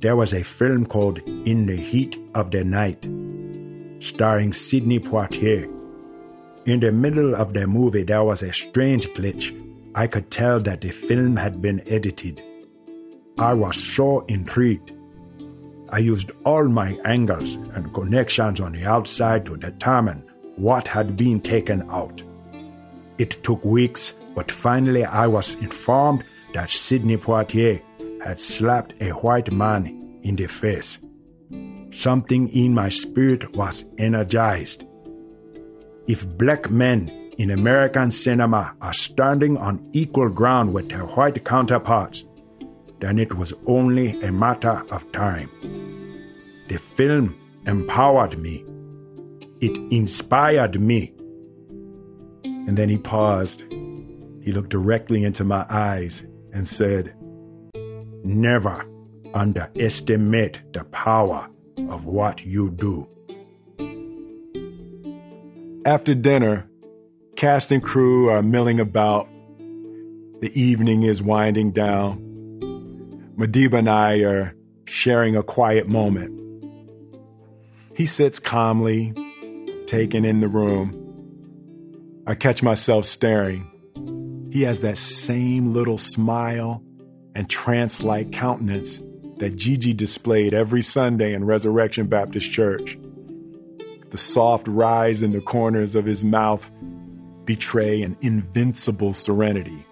There 0.00 0.16
was 0.16 0.34
a 0.34 0.42
film 0.42 0.86
called 0.86 1.20
In 1.20 1.66
the 1.66 1.76
Heat 1.76 2.18
of 2.34 2.50
the 2.50 2.64
Night, 2.64 3.06
starring 4.02 4.52
Sidney 4.52 5.00
Poitier. 5.00 5.70
In 6.66 6.80
the 6.80 6.92
middle 6.92 7.34
of 7.34 7.54
the 7.54 7.66
movie, 7.66 8.02
there 8.02 8.24
was 8.24 8.42
a 8.42 8.52
strange 8.52 9.08
glitch. 9.08 9.50
I 9.94 10.06
could 10.06 10.30
tell 10.30 10.60
that 10.60 10.80
the 10.80 10.90
film 10.90 11.36
had 11.36 11.60
been 11.60 11.82
edited. 11.86 12.42
I 13.38 13.54
was 13.54 13.82
so 13.82 14.20
intrigued. 14.26 14.92
I 15.90 15.98
used 15.98 16.30
all 16.44 16.64
my 16.68 16.98
angles 17.04 17.54
and 17.74 17.92
connections 17.92 18.60
on 18.60 18.72
the 18.72 18.84
outside 18.84 19.46
to 19.46 19.56
determine 19.56 20.24
what 20.56 20.88
had 20.88 21.16
been 21.16 21.40
taken 21.40 21.88
out. 21.90 22.22
It 23.18 23.42
took 23.42 23.64
weeks 23.64 24.14
But 24.34 24.50
finally, 24.50 25.04
I 25.04 25.26
was 25.26 25.54
informed 25.56 26.24
that 26.54 26.70
Sidney 26.70 27.16
Poitier 27.16 27.82
had 28.22 28.40
slapped 28.40 28.94
a 29.02 29.10
white 29.10 29.52
man 29.52 30.18
in 30.22 30.36
the 30.36 30.46
face. 30.46 30.98
Something 31.94 32.48
in 32.48 32.72
my 32.72 32.88
spirit 32.88 33.54
was 33.54 33.84
energized. 33.98 34.84
If 36.08 36.26
black 36.38 36.70
men 36.70 37.08
in 37.38 37.50
American 37.50 38.10
cinema 38.10 38.74
are 38.80 38.94
standing 38.94 39.58
on 39.58 39.88
equal 39.92 40.30
ground 40.30 40.72
with 40.72 40.88
their 40.88 41.04
white 41.04 41.44
counterparts, 41.44 42.24
then 43.00 43.18
it 43.18 43.34
was 43.34 43.52
only 43.66 44.20
a 44.22 44.32
matter 44.32 44.84
of 44.90 45.10
time. 45.12 45.50
The 46.68 46.78
film 46.78 47.36
empowered 47.66 48.38
me. 48.38 48.64
It 49.60 49.76
inspired 49.92 50.80
me. 50.80 51.12
And 52.44 52.76
then 52.76 52.88
he 52.88 52.96
paused. 52.96 53.64
He 53.70 54.50
looked 54.50 54.70
directly 54.70 55.24
into 55.24 55.44
my 55.44 55.66
eyes 55.68 56.26
and 56.52 56.66
said, 56.66 57.14
Never 58.24 58.84
underestimate 59.34 60.60
the 60.72 60.84
power 60.84 61.48
of 61.90 62.06
what 62.06 62.44
you 62.44 62.70
do. 62.70 63.08
After 65.84 66.14
dinner, 66.14 66.68
cast 67.36 67.72
and 67.72 67.82
crew 67.82 68.30
are 68.30 68.42
milling 68.42 68.80
about. 68.80 69.28
The 70.40 70.50
evening 70.54 71.02
is 71.02 71.22
winding 71.22 71.72
down. 71.72 72.18
Madiba 73.36 73.78
and 73.78 73.88
I 73.88 74.20
are 74.20 74.54
sharing 74.84 75.36
a 75.36 75.42
quiet 75.42 75.88
moment. 75.88 76.38
He 77.96 78.06
sits 78.06 78.38
calmly, 78.38 79.12
taken 79.86 80.24
in 80.24 80.40
the 80.40 80.48
room. 80.48 80.98
I 82.26 82.34
catch 82.34 82.62
myself 82.62 83.04
staring. 83.04 83.68
He 84.52 84.62
has 84.62 84.80
that 84.80 84.98
same 84.98 85.72
little 85.72 85.98
smile 85.98 86.82
and 87.34 87.48
trance 87.48 88.02
like 88.02 88.32
countenance 88.32 89.00
that 89.42 89.56
Gigi 89.56 89.92
displayed 89.92 90.54
every 90.54 90.82
Sunday 90.82 91.34
in 91.34 91.44
Resurrection 91.44 92.06
Baptist 92.06 92.52
Church. 92.52 92.96
The 94.10 94.16
soft 94.16 94.68
rise 94.68 95.20
in 95.20 95.32
the 95.32 95.40
corners 95.40 95.96
of 95.96 96.04
his 96.04 96.22
mouth 96.22 96.70
betray 97.44 98.02
an 98.02 98.16
invincible 98.20 99.12
serenity. 99.12 99.84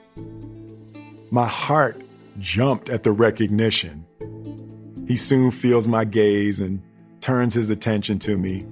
My 1.32 1.48
heart 1.48 2.01
jumped 2.38 2.90
at 2.90 3.03
the 3.03 3.11
recognition. 3.11 4.07
He 5.09 5.16
soon 5.16 5.51
feels 5.51 5.88
my 5.88 6.05
gaze 6.05 6.61
and 6.61 6.80
turns 7.20 7.53
his 7.53 7.70
attention 7.70 8.20
to 8.20 8.38
me. 8.38 8.64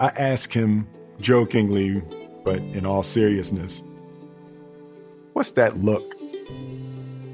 I 0.00 0.06
ask 0.06 0.50
him 0.50 0.88
jokingly, 1.20 2.02
but 2.42 2.60
in 2.60 2.86
all 2.86 3.02
seriousness, 3.02 3.82
What's 5.34 5.50
that 5.52 5.76
look? 5.76 6.14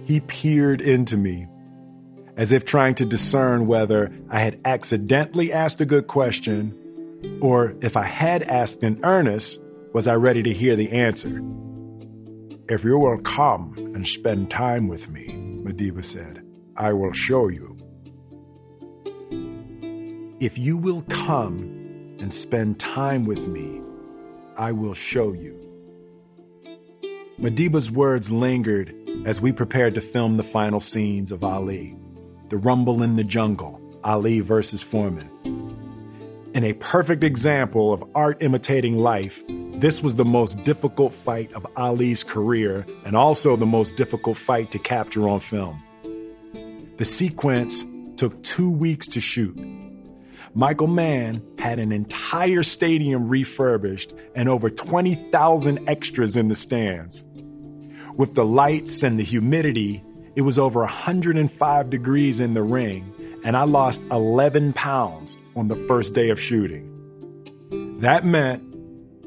He 0.05 0.19
peered 0.27 0.81
into 0.81 1.17
me, 1.17 1.47
as 2.37 2.53
if 2.53 2.65
trying 2.65 2.95
to 2.97 3.05
discern 3.05 3.67
whether 3.67 4.13
I 4.29 4.41
had 4.41 4.61
accidentally 4.65 5.53
asked 5.53 5.81
a 5.81 5.87
good 5.87 6.07
question, 6.07 7.39
or 7.41 7.75
if 7.81 7.97
I 7.97 8.05
had 8.05 8.43
asked 8.43 8.83
in 8.83 9.05
earnest, 9.05 9.61
was 9.93 10.09
I 10.09 10.15
ready 10.15 10.43
to 10.43 10.53
hear 10.53 10.77
the 10.77 10.91
answer? 10.91 11.41
If 12.69 12.83
you 12.83 12.99
will 12.99 13.19
come 13.19 13.75
and 13.95 14.07
spend 14.07 14.51
time 14.51 14.89
with 14.89 15.09
me, 15.09 15.29
Madiba 15.63 16.03
said, 16.03 16.45
I 16.77 16.93
will 16.93 17.13
show 17.13 17.49
you. 17.49 17.77
If 20.41 20.59
you 20.59 20.77
will 20.77 21.03
come 21.03 22.17
and 22.19 22.33
spend 22.33 22.81
time 22.81 23.25
with 23.25 23.47
me, 23.47 23.81
I 24.57 24.73
will 24.73 24.95
show 24.95 25.33
you. 25.33 25.61
Madiba's 27.39 27.91
words 27.91 28.31
lingered 28.31 28.95
as 29.27 29.41
we 29.41 29.53
prepared 29.53 29.95
to 29.95 30.01
film 30.01 30.37
the 30.37 30.43
final 30.43 30.81
scenes 30.81 31.33
of 31.33 31.45
Ali, 31.45 31.97
the 32.55 32.59
rumble 32.59 33.03
in 33.03 33.17
the 33.17 33.25
jungle, 33.25 33.81
Ali 34.05 34.39
versus 34.39 34.81
Foreman. 34.81 35.29
In 36.55 36.63
a 36.63 36.73
perfect 36.75 37.25
example 37.25 37.93
of 37.93 38.05
art 38.15 38.41
imitating 38.45 38.97
life, 38.97 39.43
this 39.81 40.05
was 40.05 40.15
the 40.15 40.25
most 40.25 40.63
difficult 40.63 41.13
fight 41.13 41.53
of 41.55 41.67
Ali's 41.77 42.23
career 42.23 42.87
and 43.05 43.17
also 43.17 43.57
the 43.57 43.67
most 43.67 43.97
difficult 43.97 44.37
fight 44.37 44.71
to 44.71 44.79
capture 44.79 45.29
on 45.29 45.41
film. 45.41 45.83
The 46.97 47.05
sequence 47.05 47.85
took 48.15 48.41
two 48.45 48.71
weeks 48.71 49.09
to 49.09 49.21
shoot 49.21 49.59
Michael 50.55 50.87
Mann 50.87 51.43
had 51.59 51.81
an 51.81 51.91
entire 51.91 52.63
stadium 52.63 53.27
refurbished 53.27 54.15
and 54.37 54.49
over 54.49 54.71
20,000 54.71 55.89
extras 55.89 56.37
in 56.37 56.47
the 56.47 56.55
stands. 56.55 57.25
With 58.15 58.35
the 58.35 58.45
lights 58.45 59.03
and 59.03 59.19
the 59.19 59.25
humidity, 59.25 60.05
it 60.37 60.43
was 60.43 60.59
over 60.59 60.81
105 60.81 61.91
degrees 61.91 62.41
in 62.41 62.55
the 62.55 62.63
ring, 62.63 63.13
and 63.45 63.57
I 63.57 63.65
lost 63.65 64.01
11 64.11 64.73
pounds 64.73 65.37
on 65.57 65.69
the 65.69 65.77
first 65.77 66.15
day 66.15 66.31
of 66.31 66.41
shooting. 66.41 66.91
That 68.01 68.25
meant 68.25 68.63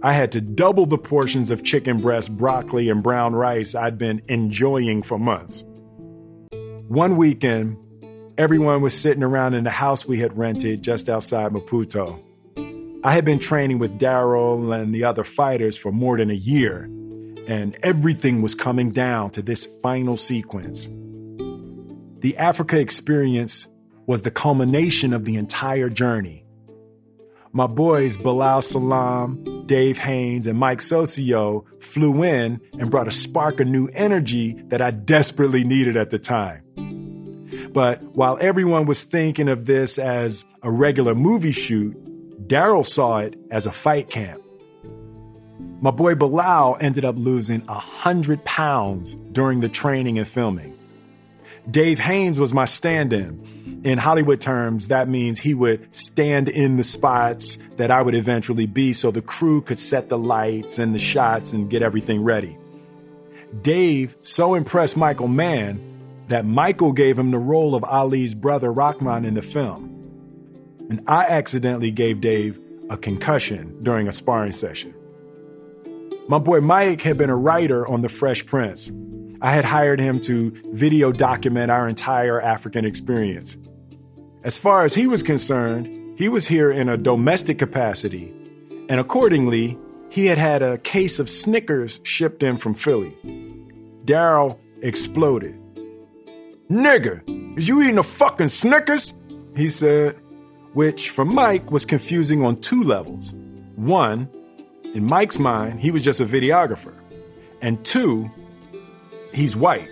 I 0.04 0.14
had 0.14 0.32
to 0.34 0.42
double 0.42 0.86
the 0.86 0.98
portions 0.98 1.52
of 1.52 1.64
chicken 1.64 2.02
breast, 2.02 2.36
broccoli, 2.36 2.90
and 2.90 3.02
brown 3.02 3.34
rice 3.34 3.76
I'd 3.76 3.98
been 3.98 4.22
enjoying 4.28 5.02
for 5.02 5.18
months. 5.18 5.64
One 6.88 7.18
weekend, 7.18 7.78
Everyone 8.38 8.82
was 8.82 8.94
sitting 8.96 9.24
around 9.24 9.56
in 9.56 9.64
the 9.64 9.72
house 9.72 10.06
we 10.06 10.20
had 10.20 10.38
rented 10.38 10.84
just 10.84 11.10
outside 11.10 11.52
Maputo. 11.54 12.20
I 13.04 13.16
had 13.16 13.26
been 13.26 13.40
training 13.40 13.80
with 13.80 13.98
Daryl 13.98 14.80
and 14.80 14.94
the 14.94 15.06
other 15.06 15.24
fighters 15.24 15.76
for 15.76 15.92
more 15.92 16.20
than 16.20 16.30
a 16.30 16.36
year, 16.36 16.88
and 17.48 17.78
everything 17.82 18.42
was 18.42 18.54
coming 18.54 18.92
down 18.92 19.32
to 19.32 19.42
this 19.42 19.66
final 19.82 20.18
sequence. 20.18 20.90
The 22.20 22.36
Africa 22.38 22.80
experience 22.80 23.68
was 24.06 24.22
the 24.22 24.32
culmination 24.32 25.14
of 25.14 25.26
the 25.26 25.36
entire 25.36 25.90
journey. 25.90 26.46
My 27.54 27.68
boys 27.68 28.18
Bilal 28.18 28.62
Salam, 28.62 29.66
Dave 29.66 29.98
Haynes, 29.98 30.48
and 30.48 30.60
Mike 30.60 30.80
Soccio 30.80 31.66
flew 31.82 32.24
in 32.24 32.60
and 32.78 32.92
brought 32.92 33.08
a 33.08 33.12
spark 33.12 33.60
of 33.60 33.68
new 33.68 33.88
energy 33.94 34.62
that 34.68 34.82
I 34.82 34.92
desperately 34.92 35.64
needed 35.64 35.98
at 35.98 36.10
the 36.10 36.20
time. 36.20 36.64
But 37.72 38.04
while 38.16 38.38
everyone 38.42 38.86
was 38.86 39.04
thinking 39.04 39.50
of 39.50 39.66
this 39.66 39.98
as 39.98 40.44
a 40.62 40.72
regular 40.72 41.16
movie 41.16 41.52
shoot, 41.52 41.96
Daryl 42.48 42.86
saw 42.86 43.20
it 43.20 43.36
as 43.50 43.66
a 43.66 43.72
fight 43.72 44.10
camp. 44.10 44.42
My 45.80 45.92
boy 45.92 46.16
Bilal 46.16 46.78
ended 46.82 47.06
up 47.06 47.16
losing 47.18 47.64
a 47.68 47.78
hundred 47.78 48.44
pounds 48.46 49.14
during 49.32 49.60
the 49.60 49.70
training 49.70 50.18
and 50.18 50.28
filming. 50.28 50.76
Dave 51.70 52.00
Haynes 52.00 52.40
was 52.40 52.54
my 52.54 52.66
stand-in. 52.66 53.82
In 53.84 54.00
Hollywood 54.00 54.42
terms, 54.42 54.88
that 54.88 55.08
means 55.08 55.38
he 55.38 55.54
would 55.54 55.94
stand 55.94 56.50
in 56.50 56.78
the 56.78 56.84
spots 56.84 57.60
that 57.76 57.92
I 57.92 58.02
would 58.02 58.16
eventually 58.16 58.66
be 58.66 58.92
so 58.94 59.12
the 59.12 59.22
crew 59.22 59.62
could 59.62 59.78
set 59.78 60.10
the 60.10 60.18
lights 60.18 60.80
and 60.80 60.96
the 60.96 61.00
shots 61.00 61.54
and 61.54 61.70
get 61.70 61.84
everything 61.84 62.24
ready. 62.24 62.58
Dave 63.62 64.16
so 64.22 64.56
impressed 64.56 64.98
Michael 64.98 65.28
Mann 65.28 65.80
that 66.28 66.46
Michael 66.46 66.92
gave 66.92 67.20
him 67.20 67.30
the 67.30 67.38
role 67.38 67.76
of 67.76 67.84
Ali's 67.84 68.34
brother 68.34 68.72
Rahman 68.74 69.26
in 69.26 69.36
the 69.36 69.42
film. 69.44 69.94
And 70.90 71.04
I 71.08 71.26
accidentally 71.26 71.92
gave 71.92 72.20
Dave 72.20 72.60
a 72.90 72.98
concussion 72.98 73.84
during 73.84 74.08
a 74.08 74.12
sparring 74.12 74.54
session. 74.54 74.94
My 76.30 76.40
boy 76.40 76.60
Mike 76.60 77.02
had 77.04 77.18
been 77.18 77.30
a 77.30 77.38
writer 77.38 77.88
on 77.88 78.02
The 78.02 78.10
Fresh 78.10 78.48
Prince. 78.48 78.92
I 79.42 79.54
had 79.54 79.64
hired 79.64 80.02
him 80.02 80.20
to 80.22 80.52
video 80.74 81.14
document 81.14 81.72
our 81.72 81.88
entire 81.88 82.42
African 82.42 82.84
experience. 82.84 83.56
As 84.44 84.58
far 84.58 84.84
as 84.84 84.94
he 84.94 85.08
was 85.08 85.24
concerned, 85.24 86.20
he 86.20 86.28
was 86.28 86.46
here 86.46 86.70
in 86.70 86.90
a 86.90 86.98
domestic 86.98 87.58
capacity, 87.60 88.34
and 88.90 89.00
accordingly, 89.00 89.78
he 90.10 90.26
had 90.26 90.38
had 90.38 90.62
a 90.62 90.78
case 90.80 91.20
of 91.20 91.30
Snickers 91.30 92.02
shipped 92.04 92.44
in 92.44 92.58
from 92.58 92.74
Philly. 92.74 93.16
Daryl 94.04 94.58
exploded. 94.82 95.58
Nigger, 96.70 97.22
is 97.58 97.70
you 97.70 97.82
eating 97.82 98.00
a 98.00 98.04
fucking 98.04 98.50
Snickers? 98.50 99.14
He 99.56 99.70
said, 99.70 100.18
which 100.74 101.10
for 101.10 101.24
Mike 101.24 101.72
was 101.72 101.86
confusing 101.86 102.44
on 102.44 102.60
two 102.60 102.84
levels. 102.84 103.34
One, 103.76 104.30
in 104.98 105.06
Mike's 105.06 105.38
mind, 105.38 105.80
he 105.80 105.92
was 105.92 106.04
just 106.04 106.20
a 106.20 106.26
videographer. 106.26 106.94
And 107.62 107.84
two, 107.86 108.30
he's 109.32 109.56
white. 109.56 109.90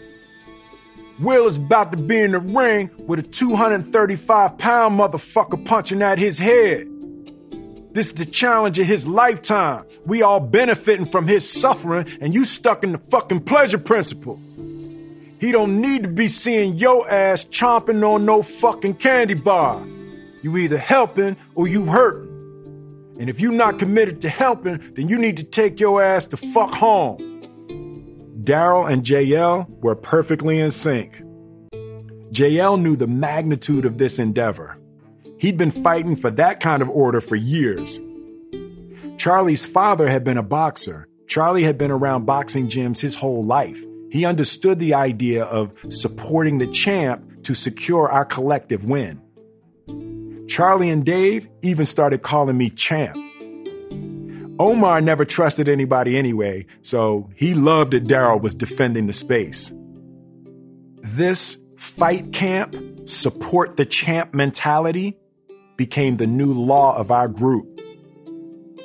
Will 1.19 1.45
is 1.45 1.57
about 1.57 1.91
to 1.91 1.97
be 1.97 2.19
in 2.19 2.31
the 2.31 2.39
ring 2.39 2.89
with 2.97 3.19
a 3.19 3.23
235 3.23 4.57
pound 4.57 4.99
motherfucker 4.99 5.63
punching 5.63 6.01
at 6.01 6.17
his 6.17 6.39
head. 6.39 6.89
This 7.91 8.07
is 8.07 8.13
the 8.13 8.25
challenge 8.25 8.79
of 8.79 8.87
his 8.87 9.07
lifetime. 9.07 9.85
We 10.05 10.23
all 10.23 10.39
benefiting 10.39 11.05
from 11.05 11.27
his 11.27 11.49
suffering, 11.49 12.07
and 12.19 12.33
you 12.33 12.43
stuck 12.43 12.83
in 12.83 12.91
the 12.91 12.97
fucking 12.97 13.41
pleasure 13.41 13.77
principle. 13.77 14.39
He 15.39 15.51
don't 15.51 15.79
need 15.79 16.01
to 16.01 16.09
be 16.09 16.27
seeing 16.27 16.75
your 16.75 17.09
ass 17.09 17.45
chomping 17.45 18.03
on 18.05 18.25
no 18.25 18.41
fucking 18.41 18.95
candy 18.95 19.35
bar. 19.35 19.85
You 20.41 20.57
either 20.57 20.77
helping 20.77 21.37
or 21.53 21.67
you 21.67 21.85
hurting. 21.85 22.34
And 23.19 23.29
if 23.29 23.39
you're 23.39 23.51
not 23.51 23.79
committed 23.79 24.21
to 24.21 24.29
helping, 24.29 24.93
then 24.95 25.07
you 25.07 25.17
need 25.17 25.37
to 25.37 25.43
take 25.43 25.79
your 25.79 26.03
ass 26.03 26.25
to 26.27 26.37
fuck 26.37 26.73
home. 26.73 27.17
Daryl 28.43 28.91
and 28.91 29.03
JL 29.03 29.67
were 29.81 29.95
perfectly 29.95 30.59
in 30.59 30.71
sync. 30.71 31.21
JL 32.31 32.81
knew 32.81 32.95
the 32.95 33.07
magnitude 33.07 33.85
of 33.85 33.97
this 33.97 34.19
endeavor. 34.19 34.77
He'd 35.37 35.57
been 35.57 35.71
fighting 35.71 36.15
for 36.15 36.29
that 36.31 36.59
kind 36.59 36.81
of 36.81 36.89
order 36.89 37.21
for 37.21 37.35
years. 37.35 37.99
Charlie's 39.17 39.65
father 39.65 40.07
had 40.07 40.23
been 40.23 40.37
a 40.37 40.43
boxer. 40.43 41.07
Charlie 41.27 41.63
had 41.63 41.77
been 41.77 41.91
around 41.91 42.25
boxing 42.25 42.67
gyms 42.67 42.99
his 42.99 43.15
whole 43.15 43.43
life. 43.43 43.83
He 44.11 44.25
understood 44.25 44.79
the 44.79 44.93
idea 44.93 45.43
of 45.43 45.73
supporting 45.89 46.57
the 46.57 46.67
champ 46.67 47.43
to 47.43 47.55
secure 47.55 48.09
our 48.09 48.25
collective 48.25 48.85
win. 48.85 49.21
Charlie 50.47 50.89
and 50.89 51.05
Dave 51.05 51.49
even 51.61 51.85
started 51.85 52.21
calling 52.21 52.57
me 52.57 52.69
champ. 52.69 53.17
Omar 54.57 55.01
never 55.01 55.25
trusted 55.25 55.67
anybody 55.67 56.17
anyway, 56.17 56.65
so 56.81 57.29
he 57.35 57.53
loved 57.53 57.91
that 57.91 58.05
Daryl 58.07 58.41
was 58.41 58.55
defending 58.55 59.07
the 59.07 59.13
space. 59.13 59.71
This 61.01 61.57
fight 61.77 62.31
camp, 62.31 62.75
support 63.07 63.75
the 63.77 63.85
champ 63.85 64.33
mentality 64.33 65.17
became 65.77 66.15
the 66.17 66.27
new 66.27 66.53
law 66.53 66.97
of 66.97 67.11
our 67.11 67.27
group. 67.27 67.67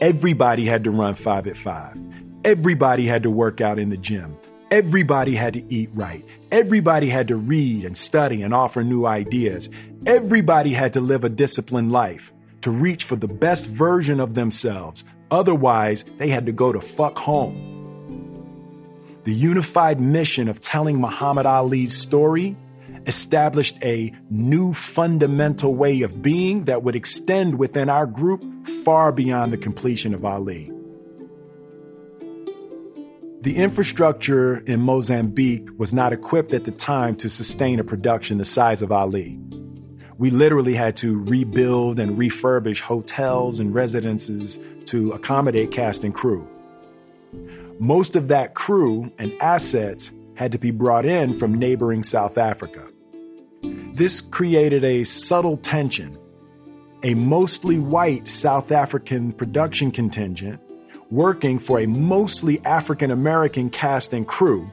Everybody 0.01 0.67
had 0.67 0.85
to 0.85 0.91
run 0.91 1.15
five 1.15 1.47
at 1.47 1.57
five. 1.57 1.97
Everybody 2.45 3.07
had 3.07 3.23
to 3.23 3.31
work 3.31 3.61
out 3.61 3.79
in 3.79 3.91
the 3.91 3.97
gym. 3.97 4.37
Everybody 4.71 5.35
had 5.35 5.55
to 5.55 5.73
eat 5.73 5.91
right. 5.95 6.25
Everybody 6.51 7.09
had 7.09 7.29
to 7.29 7.37
read 7.37 7.85
and 7.85 7.97
study 7.97 8.43
and 8.43 8.55
offer 8.55 8.83
new 8.83 9.07
ideas. 9.07 9.69
Everybody 10.07 10.73
had 10.73 10.95
to 10.95 11.01
live 11.03 11.25
a 11.25 11.29
disciplined 11.29 11.93
life 11.93 12.33
to 12.63 12.71
reach 12.71 13.05
for 13.05 13.17
the 13.17 13.29
best 13.29 13.69
version 13.69 14.19
of 14.19 14.33
themselves. 14.33 15.05
Otherwise, 15.31 16.07
they 16.17 16.31
had 16.31 16.47
to 16.47 16.53
go 16.53 16.73
to 16.73 16.81
fuck 16.81 17.19
home. 17.19 17.67
The 19.25 19.35
unified 19.35 20.01
mission 20.01 20.49
of 20.49 20.63
telling 20.63 20.99
Muhammad 20.99 21.45
Ali's 21.45 21.95
story 21.95 22.57
established 23.07 23.77
a 23.85 24.13
new 24.31 24.73
fundamental 24.73 25.75
way 25.75 26.01
of 26.01 26.23
being 26.23 26.65
that 26.65 26.83
would 26.83 26.97
extend 26.97 27.59
within 27.59 27.91
our 27.91 28.07
group 28.07 28.43
far 28.85 29.13
beyond 29.13 29.53
the 29.53 29.59
completion 29.59 30.15
of 30.15 30.25
Ali. 30.25 30.73
The 33.43 33.57
infrastructure 33.57 34.59
in 34.59 34.81
Mozambique 34.81 35.69
was 35.79 35.93
not 35.93 36.15
equipped 36.15 36.55
at 36.55 36.65
the 36.65 36.73
time 36.73 37.17
to 37.17 37.29
sustain 37.29 37.81
a 37.81 37.85
production 37.85 38.39
the 38.39 38.45
size 38.47 38.81
of 38.81 38.93
Ali. 38.93 39.39
We 40.21 40.29
literally 40.29 40.75
had 40.75 40.99
to 40.99 41.19
rebuild 41.25 41.99
and 41.99 42.19
refurbish 42.19 42.83
hotels 42.83 43.59
and 43.59 43.75
residences 43.75 44.59
to 44.85 45.13
accommodate 45.13 45.71
cast 45.71 46.05
and 46.05 46.15
crew. 46.15 46.47
Most 47.79 48.17
of 48.17 48.29
that 48.29 48.53
crew 48.53 49.11
and 49.19 49.33
assets 49.41 50.13
had 50.35 50.53
to 50.53 50.59
be 50.59 50.73
brought 50.73 51.07
in 51.07 51.33
from 51.33 51.55
neighboring 51.55 52.03
South 52.03 52.37
Africa. 52.37 52.87
This 53.95 54.21
created 54.21 54.85
a 54.85 55.05
subtle 55.05 55.57
tension. 55.57 56.19
A 57.03 57.15
mostly 57.15 57.79
white 57.79 58.31
South 58.31 58.73
African 58.73 59.33
production 59.33 59.91
contingent 59.91 60.61
working 61.11 61.59
for 61.59 61.81
a 61.81 61.87
mostly 61.87 62.63
African 62.67 63.11
American 63.11 63.71
cast 63.71 64.13
and 64.13 64.29
crew, 64.29 64.71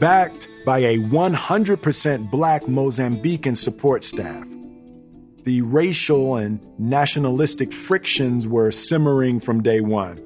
backed 0.00 0.48
by 0.66 0.80
a 0.80 0.98
100% 0.98 2.30
black 2.30 2.64
Mozambican 2.64 3.56
support 3.56 4.04
staff. 4.04 4.46
The 5.44 5.62
racial 5.62 6.36
and 6.36 6.60
nationalistic 6.78 7.72
frictions 7.72 8.48
were 8.48 8.72
simmering 8.72 9.40
from 9.40 9.62
day 9.62 9.80
one. 9.80 10.20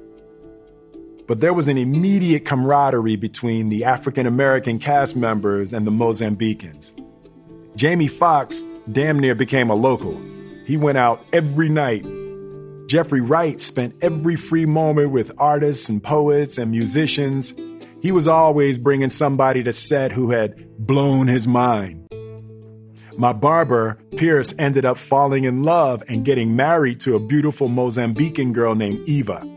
But 1.27 1.39
there 1.39 1.53
was 1.53 1.67
an 1.67 1.77
immediate 1.77 2.43
camaraderie 2.43 3.15
between 3.15 3.69
the 3.69 3.85
African 3.85 4.25
American 4.25 4.79
cast 4.79 5.15
members 5.15 5.71
and 5.71 5.85
the 5.85 5.91
Mozambicans. 5.91 6.91
Jamie 7.75 8.07
Foxx 8.07 8.63
damn 8.91 9.19
near 9.19 9.35
became 9.35 9.69
a 9.69 9.75
local. 9.75 10.19
He 10.65 10.75
went 10.75 10.97
out 10.97 11.23
every 11.31 11.69
night 11.69 12.03
Jeffrey 12.91 13.21
Wright 13.21 13.61
spent 13.61 13.95
every 14.01 14.35
free 14.35 14.65
moment 14.65 15.11
with 15.11 15.31
artists 15.37 15.87
and 15.87 16.03
poets 16.03 16.57
and 16.57 16.71
musicians. 16.71 17.53
He 18.01 18.11
was 18.11 18.27
always 18.27 18.79
bringing 18.79 19.09
somebody 19.09 19.63
to 19.63 19.73
set 19.73 20.11
who 20.11 20.31
had 20.31 20.77
blown 20.77 21.27
his 21.27 21.47
mind. 21.47 22.07
My 23.17 23.33
barber, 23.33 23.99
Pierce, 24.17 24.53
ended 24.57 24.85
up 24.85 24.97
falling 24.97 25.43
in 25.43 25.63
love 25.63 26.03
and 26.07 26.25
getting 26.25 26.55
married 26.55 27.01
to 27.01 27.15
a 27.15 27.19
beautiful 27.19 27.69
Mozambican 27.69 28.53
girl 28.53 28.73
named 28.73 29.07
Eva. 29.07 29.47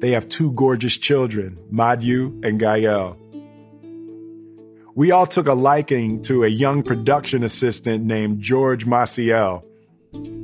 They 0.00 0.10
have 0.10 0.28
two 0.28 0.52
gorgeous 0.52 0.96
children, 0.96 1.58
Madhu 1.70 2.40
and 2.44 2.60
Gael. 2.60 3.16
We 4.94 5.12
all 5.12 5.26
took 5.26 5.46
a 5.46 5.54
liking 5.54 6.22
to 6.22 6.44
a 6.44 6.48
young 6.48 6.82
production 6.82 7.42
assistant 7.42 8.04
named 8.04 8.40
George 8.40 8.84
Maciel. 8.84 9.62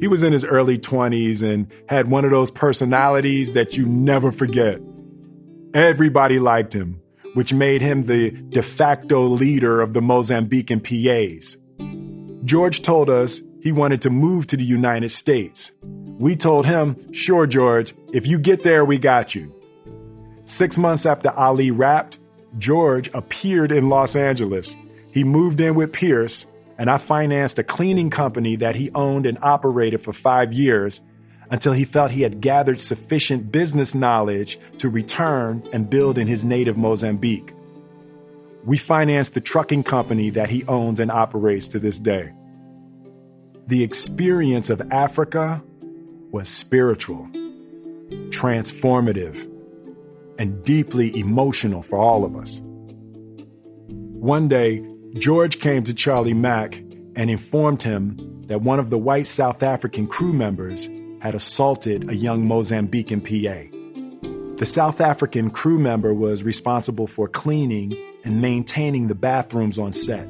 He 0.00 0.08
was 0.08 0.22
in 0.22 0.32
his 0.32 0.44
early 0.44 0.78
20s 0.78 1.42
and 1.42 1.66
had 1.88 2.08
one 2.08 2.24
of 2.24 2.30
those 2.30 2.50
personalities 2.50 3.52
that 3.52 3.76
you 3.76 3.86
never 3.86 4.30
forget. 4.30 4.80
Everybody 5.74 6.38
liked 6.38 6.72
him, 6.72 7.00
which 7.34 7.52
made 7.52 7.82
him 7.82 8.04
the 8.04 8.30
de 8.30 8.62
facto 8.62 9.22
leader 9.22 9.80
of 9.80 9.92
the 9.92 10.00
Mozambican 10.00 10.80
PAs. 10.82 11.56
George 12.44 12.82
told 12.82 13.10
us 13.10 13.42
he 13.60 13.72
wanted 13.72 14.02
to 14.02 14.10
move 14.10 14.46
to 14.48 14.56
the 14.56 14.64
United 14.64 15.10
States. 15.10 15.72
We 15.82 16.36
told 16.36 16.66
him, 16.66 17.12
sure, 17.12 17.46
George, 17.46 17.94
if 18.12 18.26
you 18.26 18.38
get 18.38 18.62
there, 18.62 18.84
we 18.84 18.98
got 18.98 19.34
you. 19.34 19.54
Six 20.44 20.78
months 20.78 21.06
after 21.06 21.30
Ali 21.30 21.70
wrapped, 21.70 22.18
George 22.58 23.10
appeared 23.14 23.72
in 23.72 23.88
Los 23.88 24.14
Angeles. 24.14 24.76
He 25.12 25.24
moved 25.24 25.60
in 25.60 25.74
with 25.74 25.92
Pierce 25.92 26.46
and 26.78 26.90
I 26.90 26.98
financed 26.98 27.58
a 27.58 27.64
cleaning 27.64 28.10
company 28.10 28.56
that 28.56 28.76
he 28.76 28.90
owned 28.94 29.26
and 29.26 29.38
operated 29.42 30.00
for 30.00 30.12
five 30.12 30.52
years 30.52 31.00
until 31.54 31.72
he 31.72 31.84
felt 31.84 32.10
he 32.10 32.22
had 32.22 32.40
gathered 32.40 32.80
sufficient 32.80 33.52
business 33.52 33.94
knowledge 33.94 34.58
to 34.76 34.88
return 34.88 35.62
and 35.72 35.88
build 35.88 36.18
in 36.18 36.26
his 36.26 36.44
native 36.44 36.76
Mozambique. 36.76 37.54
We 38.64 38.76
financed 38.76 39.34
the 39.34 39.40
trucking 39.40 39.84
company 39.84 40.30
that 40.30 40.50
he 40.50 40.64
owns 40.64 40.98
and 40.98 41.12
operates 41.12 41.68
to 41.68 41.78
this 41.78 42.00
day. 42.00 42.32
The 43.68 43.84
experience 43.84 44.68
of 44.68 44.82
Africa 44.90 45.62
was 46.32 46.48
spiritual, 46.48 47.28
transformative, 48.30 49.48
and 50.40 50.64
deeply 50.64 51.16
emotional 51.16 51.82
for 51.82 51.98
all 51.98 52.24
of 52.24 52.34
us. 52.34 52.60
One 53.84 54.48
day, 54.48 54.84
George 55.18 55.60
came 55.60 55.84
to 55.84 55.94
Charlie 55.94 56.34
Mack 56.34 56.74
and 57.14 57.30
informed 57.30 57.84
him 57.84 58.42
that 58.48 58.62
one 58.62 58.80
of 58.80 58.90
the 58.90 58.98
white 58.98 59.28
South 59.28 59.62
African 59.62 60.08
crew 60.08 60.32
members 60.32 60.88
had 61.24 61.34
assaulted 61.34 62.10
a 62.10 62.14
young 62.14 62.44
Mozambican 62.44 63.22
PA. 63.24 64.58
The 64.58 64.66
South 64.66 65.00
African 65.00 65.50
crew 65.50 65.78
member 65.78 66.12
was 66.12 66.44
responsible 66.44 67.06
for 67.06 67.28
cleaning 67.28 67.96
and 68.24 68.42
maintaining 68.42 69.08
the 69.08 69.14
bathrooms 69.14 69.78
on 69.78 69.94
set. 69.94 70.28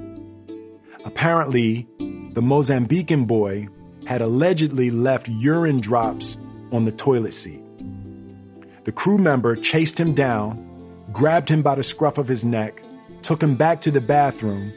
Apparently, 1.04 1.88
the 1.98 2.40
Mozambican 2.40 3.26
boy 3.26 3.66
had 4.06 4.22
allegedly 4.22 4.90
left 4.90 5.28
urine 5.28 5.80
drops 5.80 6.38
on 6.70 6.84
the 6.84 6.92
toilet 6.92 7.34
seat. 7.34 7.60
The 8.84 8.92
crew 8.92 9.18
member 9.18 9.56
chased 9.56 9.98
him 9.98 10.14
down, 10.14 10.64
grabbed 11.12 11.48
him 11.48 11.62
by 11.62 11.74
the 11.74 11.82
scruff 11.82 12.18
of 12.18 12.28
his 12.28 12.44
neck, 12.44 12.80
took 13.22 13.42
him 13.42 13.56
back 13.56 13.80
to 13.80 13.90
the 13.90 14.00
bathroom, 14.00 14.72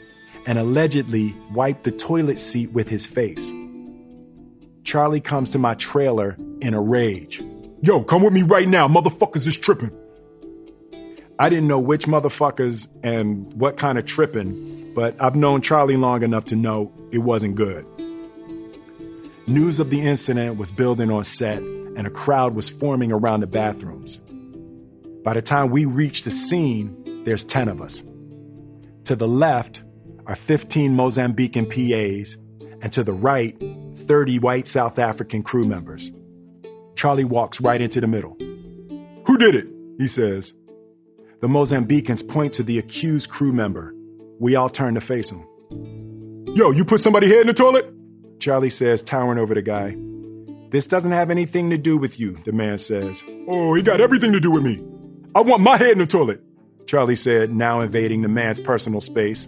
and 0.48 0.58
allegedly 0.58 1.36
wiped 1.54 1.84
the 1.84 1.92
toilet 1.92 2.40
seat 2.40 2.74
with 2.74 2.90
his 2.90 3.06
face. 3.06 3.54
Charlie 4.88 5.20
comes 5.20 5.50
to 5.50 5.60
my 5.60 5.74
trailer 5.76 6.38
in 6.62 6.74
a 6.74 6.82
rage. 6.82 7.44
Yo, 7.82 8.06
come 8.06 8.24
with 8.24 8.32
me 8.32 8.44
right 8.44 8.70
now. 8.70 8.88
Motherfuckers 8.88 9.46
is 9.46 9.58
tripping. 9.58 9.92
I 11.38 11.50
didn't 11.50 11.68
know 11.68 11.78
which 11.78 12.06
motherfuckers 12.06 12.88
and 13.04 13.52
what 13.54 13.76
kind 13.76 13.98
of 13.98 14.06
tripping, 14.06 14.94
but 14.96 15.22
I've 15.22 15.36
known 15.36 15.62
Charlie 15.62 15.98
long 15.98 16.24
enough 16.24 16.46
to 16.46 16.56
know 16.56 16.94
it 17.12 17.18
wasn't 17.18 17.56
good. 17.56 17.86
News 19.46 19.82
of 19.82 19.90
the 19.90 20.00
incident 20.00 20.58
was 20.58 20.72
building 20.72 21.12
on 21.12 21.26
set, 21.26 21.58
and 21.60 22.08
a 22.08 22.10
crowd 22.10 22.56
was 22.56 22.70
forming 22.70 23.12
around 23.12 23.42
the 23.42 23.48
bathrooms. 23.48 24.22
By 25.26 25.34
the 25.34 25.42
time 25.42 25.70
we 25.70 25.84
reach 25.84 26.24
the 26.24 26.32
scene, 26.32 27.24
there's 27.26 27.44
10 27.44 27.68
of 27.68 27.82
us. 27.82 28.06
To 29.04 29.18
the 29.18 29.28
left 29.28 29.84
are 30.28 30.36
15 30.36 30.96
Mozambican 30.96 31.68
PAs, 31.68 32.38
and 32.82 32.94
to 32.94 33.04
the 33.04 33.14
right, 33.14 33.62
30 33.98 34.40
white 34.40 34.68
South 34.68 35.00
African 35.00 35.44
crew 35.44 35.66
members. 35.66 36.12
Charlie 36.96 37.26
walks 37.26 37.60
right 37.60 37.82
into 37.82 38.00
the 38.00 38.08
middle. 38.08 38.36
Who 39.26 39.38
did 39.38 39.56
it? 39.56 39.68
He 39.98 40.08
says. 40.08 40.54
The 41.42 41.48
Mozambicans 41.48 42.28
point 42.28 42.54
to 42.54 42.64
the 42.64 42.80
accused 42.80 43.30
crew 43.30 43.52
member. 43.54 43.94
We 44.40 44.56
all 44.56 44.70
turn 44.70 44.94
to 44.96 45.02
face 45.02 45.30
him. 45.30 45.46
Yo, 46.56 46.72
you 46.72 46.86
put 46.86 47.00
somebody 47.00 47.28
head 47.28 47.42
in 47.42 47.48
the 47.48 47.54
toilet? 47.54 47.94
Charlie 48.40 48.70
says, 48.70 49.04
towering 49.04 49.40
over 49.40 49.54
the 49.54 49.62
guy. 49.62 49.96
This 50.70 50.88
doesn't 50.88 51.12
have 51.12 51.30
anything 51.32 51.70
to 51.70 51.78
do 51.78 51.98
with 51.98 52.20
you, 52.20 52.38
the 52.46 52.52
man 52.52 52.78
says. 52.78 53.24
Oh, 53.48 53.74
he 53.74 53.82
got 53.82 54.02
everything 54.02 54.34
to 54.34 54.40
do 54.40 54.52
with 54.52 54.64
me. 54.64 54.84
I 55.36 55.42
want 55.42 55.62
my 55.62 55.78
head 55.78 55.92
in 55.92 56.00
the 56.00 56.08
toilet. 56.08 56.42
Charlie 56.88 57.16
said, 57.16 57.52
now 57.52 57.82
invading 57.82 58.22
the 58.22 58.28
man's 58.28 58.60
personal 58.60 59.02
space. 59.02 59.48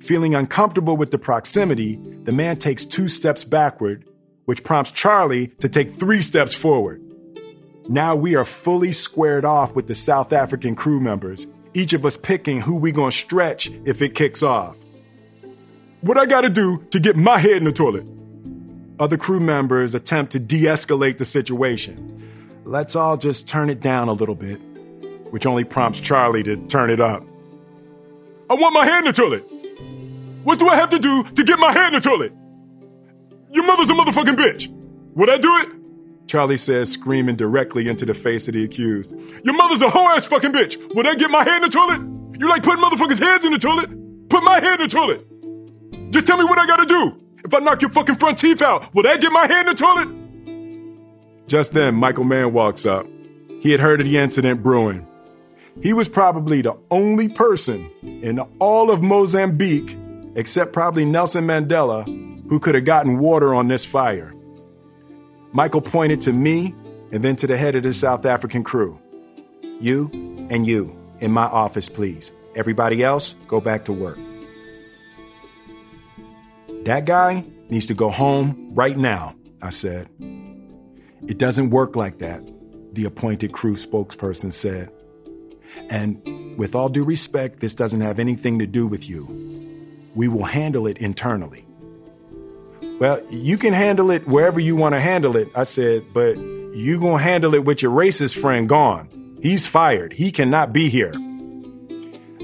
Feeling 0.00 0.34
uncomfortable 0.34 0.96
with 0.96 1.10
the 1.10 1.18
proximity, 1.18 1.98
the 2.24 2.32
man 2.32 2.58
takes 2.58 2.84
two 2.84 3.08
steps 3.08 3.44
backward, 3.44 4.04
which 4.44 4.64
prompts 4.64 4.92
Charlie 4.92 5.48
to 5.60 5.68
take 5.68 5.90
three 5.90 6.22
steps 6.22 6.54
forward. 6.54 7.02
Now 7.88 8.16
we 8.16 8.34
are 8.34 8.44
fully 8.44 8.92
squared 8.92 9.44
off 9.44 9.74
with 9.74 9.86
the 9.86 9.94
South 9.94 10.32
African 10.32 10.74
crew 10.74 11.00
members, 11.00 11.46
each 11.74 11.92
of 11.92 12.04
us 12.04 12.16
picking 12.16 12.60
who 12.60 12.76
we 12.76 12.92
gonna 12.92 13.12
stretch 13.12 13.70
if 13.84 14.02
it 14.02 14.14
kicks 14.14 14.42
off. 14.42 14.76
What 16.00 16.18
I 16.18 16.26
gotta 16.26 16.50
do 16.50 16.84
to 16.90 17.00
get 17.00 17.16
my 17.16 17.38
head 17.38 17.56
in 17.56 17.64
the 17.64 17.72
toilet? 17.72 18.06
Other 19.00 19.16
crew 19.16 19.40
members 19.40 19.94
attempt 19.94 20.32
to 20.32 20.38
de 20.38 20.62
escalate 20.62 21.18
the 21.18 21.24
situation. 21.24 22.22
Let's 22.64 22.94
all 22.94 23.16
just 23.16 23.48
turn 23.48 23.70
it 23.70 23.80
down 23.80 24.08
a 24.08 24.12
little 24.12 24.34
bit, 24.34 24.60
which 25.30 25.46
only 25.46 25.64
prompts 25.64 26.00
Charlie 26.00 26.42
to 26.42 26.56
turn 26.68 26.90
it 26.90 27.00
up. 27.00 27.24
I 28.50 28.54
want 28.54 28.74
my 28.74 28.84
head 28.84 29.00
in 29.00 29.04
the 29.04 29.12
toilet! 29.12 29.57
What 30.48 30.58
do 30.58 30.66
I 30.66 30.76
have 30.76 30.88
to 30.88 30.98
do 30.98 31.24
to 31.24 31.44
get 31.44 31.58
my 31.58 31.72
head 31.72 31.88
in 31.88 31.92
the 31.92 32.00
toilet? 32.00 32.32
Your 33.52 33.66
mother's 33.66 33.90
a 33.90 33.92
motherfucking 33.92 34.34
bitch! 34.34 34.74
Would 35.14 35.28
I 35.28 35.36
do 35.36 35.54
it? 35.58 36.26
Charlie 36.26 36.56
says, 36.56 36.90
screaming 36.90 37.36
directly 37.36 37.86
into 37.86 38.06
the 38.06 38.14
face 38.14 38.48
of 38.48 38.54
the 38.54 38.64
accused. 38.64 39.12
Your 39.44 39.54
mother's 39.54 39.82
a 39.82 39.90
hoe 39.90 40.08
ass 40.08 40.24
fucking 40.24 40.52
bitch! 40.52 40.94
Would 40.94 41.06
I 41.06 41.16
get 41.16 41.30
my 41.30 41.44
head 41.44 41.56
in 41.56 41.62
the 41.64 41.68
toilet? 41.68 42.00
You 42.40 42.48
like 42.48 42.62
putting 42.62 42.82
motherfuckers' 42.82 43.18
heads 43.18 43.44
in 43.44 43.52
the 43.52 43.58
toilet? 43.58 43.90
Put 44.30 44.42
my 44.42 44.58
head 44.58 44.80
in 44.80 44.88
the 44.88 44.90
toilet! 44.90 46.10
Just 46.12 46.26
tell 46.26 46.38
me 46.38 46.44
what 46.44 46.58
I 46.58 46.66
gotta 46.66 46.86
do! 46.86 47.20
If 47.44 47.52
I 47.52 47.58
knock 47.58 47.82
your 47.82 47.90
fucking 47.90 48.16
front 48.16 48.38
teeth 48.38 48.62
out, 48.62 48.94
will 48.94 49.02
that 49.02 49.20
get 49.20 49.30
my 49.30 49.46
head 49.46 49.66
in 49.66 49.66
the 49.66 49.74
toilet? 49.74 50.08
Just 51.46 51.74
then, 51.74 51.94
Michael 51.94 52.24
Mann 52.24 52.54
walks 52.54 52.86
up. 52.86 53.06
He 53.60 53.70
had 53.70 53.80
heard 53.80 54.00
of 54.00 54.06
the 54.06 54.16
incident 54.16 54.62
brewing. 54.62 55.06
He 55.82 55.92
was 55.92 56.08
probably 56.08 56.62
the 56.62 56.78
only 56.90 57.28
person 57.28 57.90
in 58.00 58.38
all 58.60 58.90
of 58.90 59.02
Mozambique, 59.02 59.94
except 60.38 60.72
probably 60.72 61.04
Nelson 61.04 61.48
Mandela, 61.48 62.06
who 62.48 62.60
could 62.60 62.76
have 62.76 62.84
gotten 62.84 63.18
water 63.18 63.56
on 63.56 63.66
this 63.66 63.84
fire. 63.84 64.32
Michael 65.50 65.80
pointed 65.80 66.20
to 66.22 66.32
me 66.32 66.72
and 67.10 67.24
then 67.24 67.34
to 67.34 67.48
the 67.48 67.56
head 67.56 67.74
of 67.74 67.82
the 67.82 67.92
South 67.92 68.24
African 68.24 68.62
crew. 68.62 69.00
You 69.80 70.08
and 70.48 70.64
you 70.64 70.96
in 71.18 71.32
my 71.32 71.46
office, 71.46 71.88
please. 71.88 72.30
Everybody 72.54 73.02
else, 73.02 73.34
go 73.48 73.60
back 73.60 73.86
to 73.86 73.92
work. 73.92 74.16
That 76.84 77.04
guy 77.04 77.44
needs 77.68 77.86
to 77.86 77.94
go 77.94 78.08
home 78.08 78.70
right 78.74 78.96
now, 78.96 79.34
I 79.60 79.70
said. 79.70 80.08
It 81.26 81.38
doesn't 81.38 81.70
work 81.70 81.96
like 81.96 82.18
that, 82.18 82.48
the 82.92 83.06
appointed 83.06 83.52
crew 83.52 83.74
spokesperson 83.74 84.52
said. 84.52 84.92
And 85.90 86.56
with 86.56 86.76
all 86.76 86.88
due 86.88 87.02
respect, 87.02 87.58
this 87.58 87.74
doesn't 87.74 88.02
have 88.02 88.20
anything 88.20 88.60
to 88.60 88.68
do 88.68 88.86
with 88.86 89.08
you. 89.08 89.47
We 90.18 90.26
will 90.26 90.42
handle 90.42 90.88
it 90.88 90.98
internally. 90.98 91.64
Well, 92.98 93.24
you 93.30 93.56
can 93.56 93.72
handle 93.72 94.10
it 94.10 94.26
wherever 94.26 94.58
you 94.58 94.74
want 94.74 94.96
to 94.96 95.00
handle 95.00 95.36
it, 95.36 95.48
I 95.54 95.62
said, 95.62 96.12
but 96.12 96.36
you 96.36 96.98
gonna 96.98 97.22
handle 97.22 97.54
it 97.54 97.64
with 97.64 97.82
your 97.82 97.92
racist 97.92 98.36
friend 98.36 98.68
gone. 98.68 99.38
He's 99.40 99.68
fired. 99.68 100.12
He 100.12 100.32
cannot 100.32 100.72
be 100.72 100.88
here. 100.88 101.14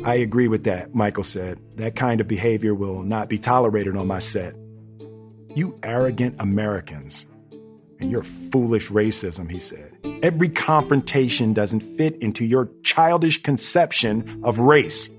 I 0.05 0.15
agree 0.15 0.47
with 0.47 0.63
that, 0.65 0.95
Michael 0.95 1.25
said. 1.25 1.59
That 1.75 1.97
kind 1.97 2.21
of 2.21 2.29
behavior 2.29 2.77
will 2.77 3.03
not 3.03 3.29
be 3.29 3.39
tolerated 3.41 3.97
on 3.97 4.07
my 4.07 4.21
set. 4.21 4.55
You 5.57 5.77
arrogant 5.83 6.37
Americans. 6.39 7.27
And 7.99 8.09
your 8.09 8.23
foolish 8.23 8.89
racism, 8.91 9.51
he 9.51 9.59
said. 9.59 9.91
Every 10.23 10.49
confrontation 10.49 11.53
doesn't 11.55 11.81
fit 11.81 12.23
into 12.23 12.45
your 12.45 12.69
childish 12.85 13.43
conception 13.43 14.43
of 14.45 14.61
race. 14.61 15.11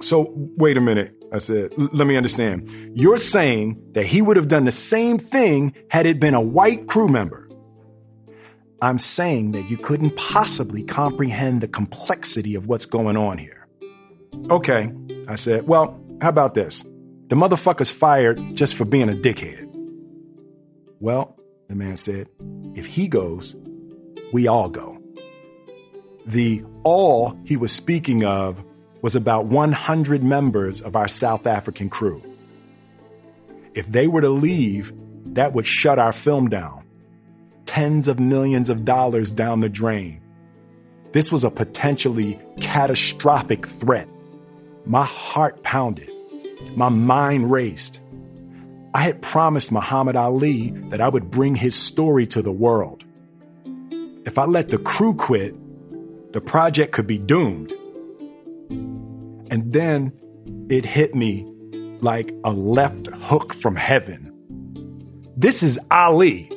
So, 0.00 0.32
wait 0.34 0.76
a 0.76 0.80
minute, 0.80 1.14
I 1.36 1.38
said. 1.38 1.72
Let 1.76 2.06
me 2.06 2.16
understand. 2.16 2.70
You're 2.94 3.18
saying 3.18 3.92
that 3.92 4.06
he 4.06 4.22
would 4.22 4.36
have 4.36 4.48
done 4.48 4.64
the 4.64 4.72
same 4.72 5.18
thing 5.18 5.74
had 5.90 6.06
it 6.06 6.18
been 6.18 6.34
a 6.34 6.40
white 6.40 6.88
crew 6.88 7.08
member. 7.08 7.48
I'm 8.82 8.98
saying 8.98 9.52
that 9.52 9.70
you 9.70 9.76
couldn't 9.76 10.16
possibly 10.16 10.82
comprehend 10.82 11.60
the 11.60 11.68
complexity 11.68 12.54
of 12.54 12.66
what's 12.66 12.86
going 12.86 13.16
on 13.16 13.38
here. 13.38 13.66
Okay, 14.50 14.92
I 15.28 15.34
said. 15.34 15.68
Well, 15.68 16.00
how 16.20 16.30
about 16.30 16.54
this? 16.54 16.82
The 17.28 17.36
motherfucker's 17.36 17.90
fired 17.90 18.56
just 18.56 18.74
for 18.74 18.84
being 18.84 19.08
a 19.08 19.14
dickhead. 19.14 19.64
Well, 21.00 21.36
the 21.68 21.74
man 21.74 21.96
said, 21.96 22.28
if 22.74 22.86
he 22.86 23.08
goes, 23.08 23.54
we 24.32 24.46
all 24.46 24.68
go. 24.68 24.98
The 26.24 26.64
all 26.82 27.38
he 27.44 27.56
was 27.56 27.72
speaking 27.72 28.24
of 28.24 28.64
was 29.06 29.14
about 29.14 29.44
100 29.44 30.24
members 30.24 30.82
of 30.82 30.96
our 30.96 31.06
South 31.06 31.46
African 31.46 31.88
crew. 31.88 32.20
If 33.72 33.86
they 33.86 34.08
were 34.08 34.22
to 34.22 34.30
leave, 34.30 34.92
that 35.26 35.52
would 35.52 35.64
shut 35.64 36.00
our 36.00 36.12
film 36.12 36.48
down. 36.48 36.82
Tens 37.66 38.08
of 38.08 38.18
millions 38.18 38.68
of 38.68 38.84
dollars 38.84 39.30
down 39.30 39.60
the 39.60 39.68
drain. 39.68 40.20
This 41.12 41.30
was 41.30 41.44
a 41.44 41.52
potentially 41.52 42.40
catastrophic 42.60 43.64
threat. 43.64 44.08
My 44.86 45.04
heart 45.04 45.62
pounded. 45.62 46.10
My 46.74 46.88
mind 46.88 47.48
raced. 47.48 48.00
I 48.92 49.02
had 49.02 49.22
promised 49.22 49.70
Muhammad 49.70 50.16
Ali 50.16 50.70
that 50.90 51.00
I 51.00 51.08
would 51.08 51.30
bring 51.30 51.54
his 51.54 51.76
story 51.76 52.26
to 52.26 52.42
the 52.42 52.50
world. 52.50 53.04
If 54.24 54.36
I 54.36 54.46
let 54.46 54.70
the 54.70 54.78
crew 54.78 55.14
quit, 55.14 55.54
the 56.32 56.40
project 56.40 56.90
could 56.90 57.06
be 57.06 57.18
doomed. 57.18 57.72
And 59.50 59.72
then 59.72 60.12
it 60.68 60.84
hit 60.84 61.14
me 61.14 61.46
like 62.00 62.32
a 62.44 62.52
left 62.52 63.06
hook 63.08 63.54
from 63.54 63.76
heaven. 63.76 64.32
This 65.36 65.62
is 65.62 65.78
Ali. 65.90 66.50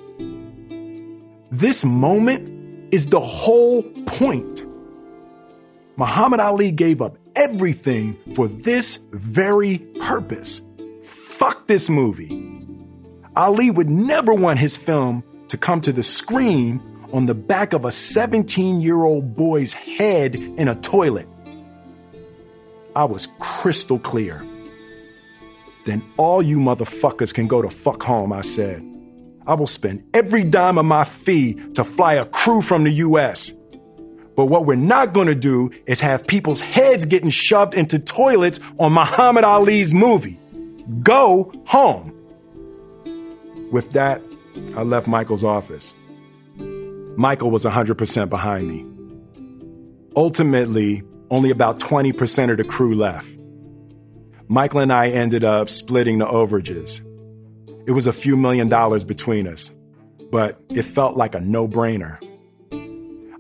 This 1.52 1.84
moment 1.84 2.94
is 2.94 3.08
the 3.08 3.20
whole 3.20 3.84
point. 4.06 4.66
Muhammad 5.98 6.40
Ali 6.40 6.72
gave 6.72 7.02
up 7.02 7.18
everything 7.36 8.18
for 8.36 8.48
this 8.48 9.00
very 9.12 9.80
purpose. 10.00 10.62
Fuck 11.04 11.68
this 11.68 11.90
movie. 11.90 12.46
Ali 13.36 13.72
would 13.72 13.90
never 13.90 14.34
want 14.34 14.60
his 14.60 14.78
film 14.78 15.24
to 15.50 15.58
come 15.58 15.82
to 15.82 15.92
the 15.92 16.04
screen 16.04 16.82
on 17.12 17.26
the 17.26 17.36
back 17.36 17.74
of 17.74 17.86
a 17.86 17.92
17 17.92 18.82
year 18.82 19.04
old 19.04 19.36
boy's 19.36 19.74
head 19.74 20.36
in 20.36 20.68
a 20.68 20.76
toilet. 20.76 21.28
I 22.96 23.06
was 23.06 23.28
crystal 23.40 24.00
clear. 24.00 24.46
Then 25.86 26.04
all 26.18 26.42
you 26.42 26.58
motherfuckers 26.58 27.34
can 27.34 27.48
go 27.48 27.62
to 27.62 27.70
fuck 27.70 28.04
home, 28.04 28.34
I 28.34 28.42
said. 28.42 28.86
I 29.48 29.56
will 29.56 29.68
spend 29.68 30.04
every 30.14 30.44
dime 30.44 30.78
of 30.78 30.86
my 30.86 31.04
fee 31.04 31.56
to 31.74 31.84
fly 31.84 32.14
a 32.14 32.26
crew 32.26 32.62
from 32.62 32.84
the 32.84 32.92
US. 32.92 33.52
But 34.36 34.46
what 34.46 34.66
we're 34.66 34.76
not 34.76 35.14
gonna 35.14 35.36
do 35.36 35.72
is 35.86 36.00
have 36.00 36.26
people's 36.28 36.62
heads 36.62 37.06
getting 37.06 37.30
shoved 37.30 37.74
into 37.74 38.00
toilets 38.00 38.60
on 38.78 38.94
Muhammad 38.94 39.44
Ali's 39.44 39.94
movie. 39.94 40.40
Go 41.02 41.52
home. 41.66 42.14
With 43.72 43.92
that, 43.92 44.22
I 44.76 44.84
left 44.84 45.08
Michael's 45.08 45.44
office. 45.44 45.94
Michael 47.18 47.52
was 47.52 47.66
100% 47.66 48.30
behind 48.30 48.68
me. 48.68 48.86
Ultimately, 50.16 51.04
only 51.30 51.52
about 51.52 51.80
20% 51.80 52.52
of 52.52 52.58
the 52.58 52.64
crew 52.64 52.96
left. 52.96 53.38
Michael 54.48 54.80
and 54.80 54.92
I 54.92 55.10
ended 55.10 55.44
up 55.44 55.70
splitting 55.70 56.18
the 56.18 56.26
overages. 56.26 57.06
It 57.88 57.92
was 57.92 58.08
a 58.08 58.14
few 58.14 58.36
million 58.36 58.68
dollars 58.70 59.04
between 59.04 59.48
us, 59.48 59.74
but 60.32 60.60
it 60.70 60.84
felt 60.84 61.18
like 61.18 61.36
a 61.36 61.40
no 61.40 61.68
brainer. 61.68 62.18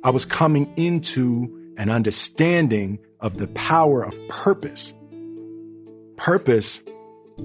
I 0.03 0.11
was 0.11 0.25
coming 0.25 0.71
into 0.75 1.73
an 1.77 1.89
understanding 1.89 2.99
of 3.19 3.37
the 3.37 3.47
power 3.47 4.03
of 4.03 4.15
purpose. 4.27 4.93
Purpose 6.15 6.81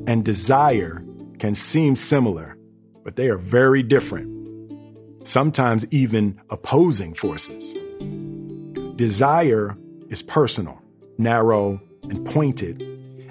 and 0.06 0.24
desire 0.24 1.04
can 1.38 1.54
seem 1.54 1.96
similar, 1.96 2.56
but 3.02 3.16
they 3.16 3.28
are 3.28 3.38
very 3.38 3.82
different, 3.82 4.30
sometimes 5.26 5.86
even 5.90 6.40
opposing 6.50 7.14
forces. 7.14 7.74
Desire 8.96 9.76
is 10.14 10.22
personal, 10.22 10.80
narrow, 11.18 11.80
and 12.04 12.24
pointed, 12.24 12.80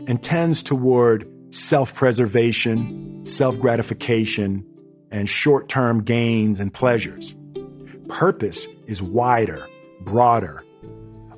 and 0.05 0.21
tends 0.21 0.61
toward 0.61 1.25
self 1.49 1.95
preservation, 1.95 3.25
self 3.25 3.57
gratification, 3.57 4.65
and 5.09 5.29
short 5.29 5.69
term 5.69 6.03
gains 6.03 6.59
and 6.59 6.73
pleasures. 6.73 7.35
Purpose 8.09 8.67
is 8.85 9.01
wider, 9.01 9.65
broader, 10.01 10.61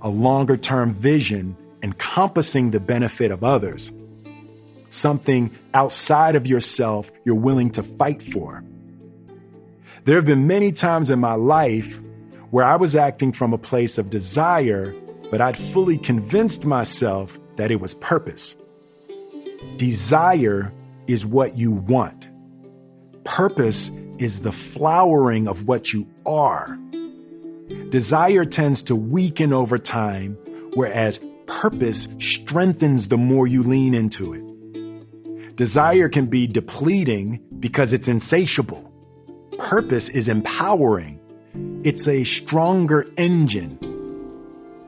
a 0.02 0.10
longer 0.10 0.58
term 0.58 0.96
vision 0.96 1.56
encompassing 1.84 2.72
the 2.72 2.80
benefit 2.80 3.30
of 3.30 3.44
others 3.44 3.94
something 4.90 5.52
outside 5.74 6.36
of 6.36 6.48
yourself 6.48 7.12
you're 7.26 7.36
willing 7.36 7.70
to 7.70 7.84
fight 7.84 8.22
for. 8.22 8.64
There 10.06 10.16
have 10.16 10.26
been 10.26 10.48
many 10.48 10.72
times 10.72 11.10
in 11.10 11.20
my 11.20 11.34
life 11.34 12.00
where 12.50 12.64
I 12.64 12.78
was 12.78 12.96
acting 12.96 13.34
from 13.34 13.54
a 13.54 13.58
place 13.58 13.98
of 13.98 14.10
desire 14.10 14.96
but 15.32 15.42
I'd 15.42 15.58
fully 15.58 15.98
convinced 15.98 16.66
myself 16.66 17.40
that 17.58 17.72
it 17.72 17.80
was 17.80 17.94
purpose. 17.96 18.56
Desire 19.78 20.74
is 21.08 21.26
what 21.26 21.58
you 21.58 21.72
want. 21.72 22.30
Purpose 23.24 23.92
is 24.18 24.40
the 24.40 24.52
flowering 24.52 25.48
of 25.48 25.68
what 25.68 25.94
you 25.94 26.08
are. 26.26 26.78
Desire 27.90 28.46
tends 28.46 28.84
to 28.84 28.96
weaken 28.96 29.54
over 29.54 29.78
time, 29.78 30.38
whereas 30.74 31.20
purpose 31.48 32.08
strengthens 32.20 33.08
the 33.08 33.18
more 33.18 33.48
you 33.48 33.64
lean 33.64 33.94
into 33.94 34.34
it. 34.34 35.56
Desire 35.56 36.10
can 36.10 36.28
be 36.28 36.48
depleting 36.48 37.40
because 37.60 37.94
it's 37.94 38.08
insatiable. 38.08 38.92
Purpose 39.58 40.10
is 40.10 40.28
empowering. 40.28 41.20
It's 41.84 42.08
a 42.08 42.24
stronger 42.24 43.08
engine. 43.18 43.80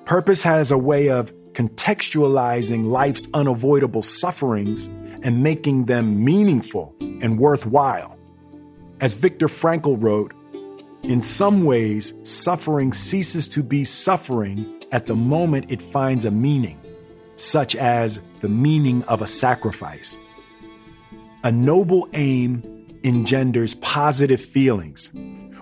Purpose 0.07 0.41
has 0.41 0.71
a 0.71 0.77
way 0.77 1.09
of 1.09 1.33
contextualizing 1.51 2.85
life's 2.85 3.27
unavoidable 3.33 4.01
sufferings 4.01 4.87
and 5.21 5.43
making 5.43 5.87
them 5.87 6.23
meaningful 6.23 6.95
and 7.01 7.37
worthwhile. 7.37 8.17
As 9.01 9.15
Viktor 9.15 9.47
Frankl 9.47 10.01
wrote, 10.01 10.33
in 11.03 11.21
some 11.21 11.65
ways, 11.65 12.13
suffering 12.23 12.93
ceases 12.93 13.49
to 13.49 13.61
be 13.61 13.83
suffering 13.83 14.81
at 14.93 15.07
the 15.07 15.15
moment 15.15 15.73
it 15.73 15.81
finds 15.81 16.23
a 16.23 16.31
meaning, 16.31 16.79
such 17.35 17.75
as 17.75 18.21
the 18.39 18.47
meaning 18.47 19.03
of 19.09 19.21
a 19.21 19.27
sacrifice. 19.27 20.17
A 21.43 21.51
noble 21.51 22.07
aim 22.13 22.63
engenders 23.03 23.75
positive 23.75 24.39
feelings. 24.39 25.11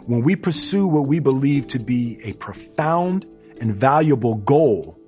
When 0.06 0.22
we 0.22 0.36
pursue 0.36 0.86
what 0.86 1.08
we 1.08 1.18
believe 1.18 1.66
to 1.68 1.80
be 1.80 2.20
a 2.22 2.34
profound 2.34 3.26
and 3.62 3.74
valuable 3.74 4.36
goal, 4.36 5.00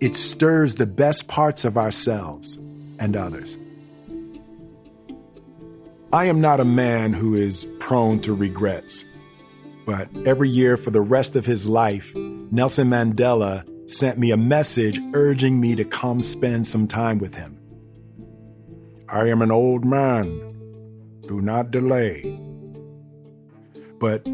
it 0.00 0.16
stirs 0.16 0.74
the 0.74 0.86
best 0.86 1.28
parts 1.28 1.64
of 1.64 1.78
ourselves 1.78 2.56
and 2.98 3.16
others. 3.16 3.56
I 6.12 6.26
am 6.26 6.40
not 6.40 6.60
a 6.60 6.64
man 6.64 7.12
who 7.12 7.34
is 7.34 7.66
prone 7.80 8.20
to 8.20 8.34
regrets, 8.34 9.04
but 9.86 10.08
every 10.26 10.48
year 10.48 10.76
for 10.76 10.90
the 10.90 11.00
rest 11.00 11.36
of 11.36 11.46
his 11.46 11.66
life, 11.66 12.14
Nelson 12.14 12.88
Mandela 12.88 13.64
sent 13.90 14.18
me 14.18 14.30
a 14.30 14.36
message 14.36 15.00
urging 15.14 15.60
me 15.60 15.74
to 15.74 15.84
come 15.84 16.20
spend 16.20 16.66
some 16.66 16.86
time 16.86 17.18
with 17.18 17.34
him. 17.34 17.58
I 19.08 19.28
am 19.28 19.42
an 19.42 19.50
old 19.50 19.84
man. 19.84 20.26
Do 21.26 21.40
not 21.40 21.70
delay. 21.70 22.38
But 23.98 24.26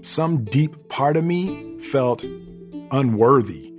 some 0.00 0.44
deep 0.44 0.88
part 0.88 1.16
of 1.16 1.24
me 1.24 1.78
felt 1.78 2.24
unworthy. 2.92 3.72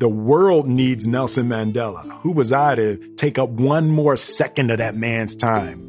The 0.00 0.08
world 0.08 0.68
needs 0.68 1.06
Nelson 1.06 1.48
Mandela. 1.48 2.20
Who 2.20 2.32
was 2.32 2.52
I 2.52 2.74
to 2.74 3.14
take 3.16 3.38
up 3.38 3.48
one 3.48 3.90
more 3.90 4.16
second 4.16 4.70
of 4.70 4.78
that 4.78 4.96
man's 4.96 5.34
time? 5.34 5.84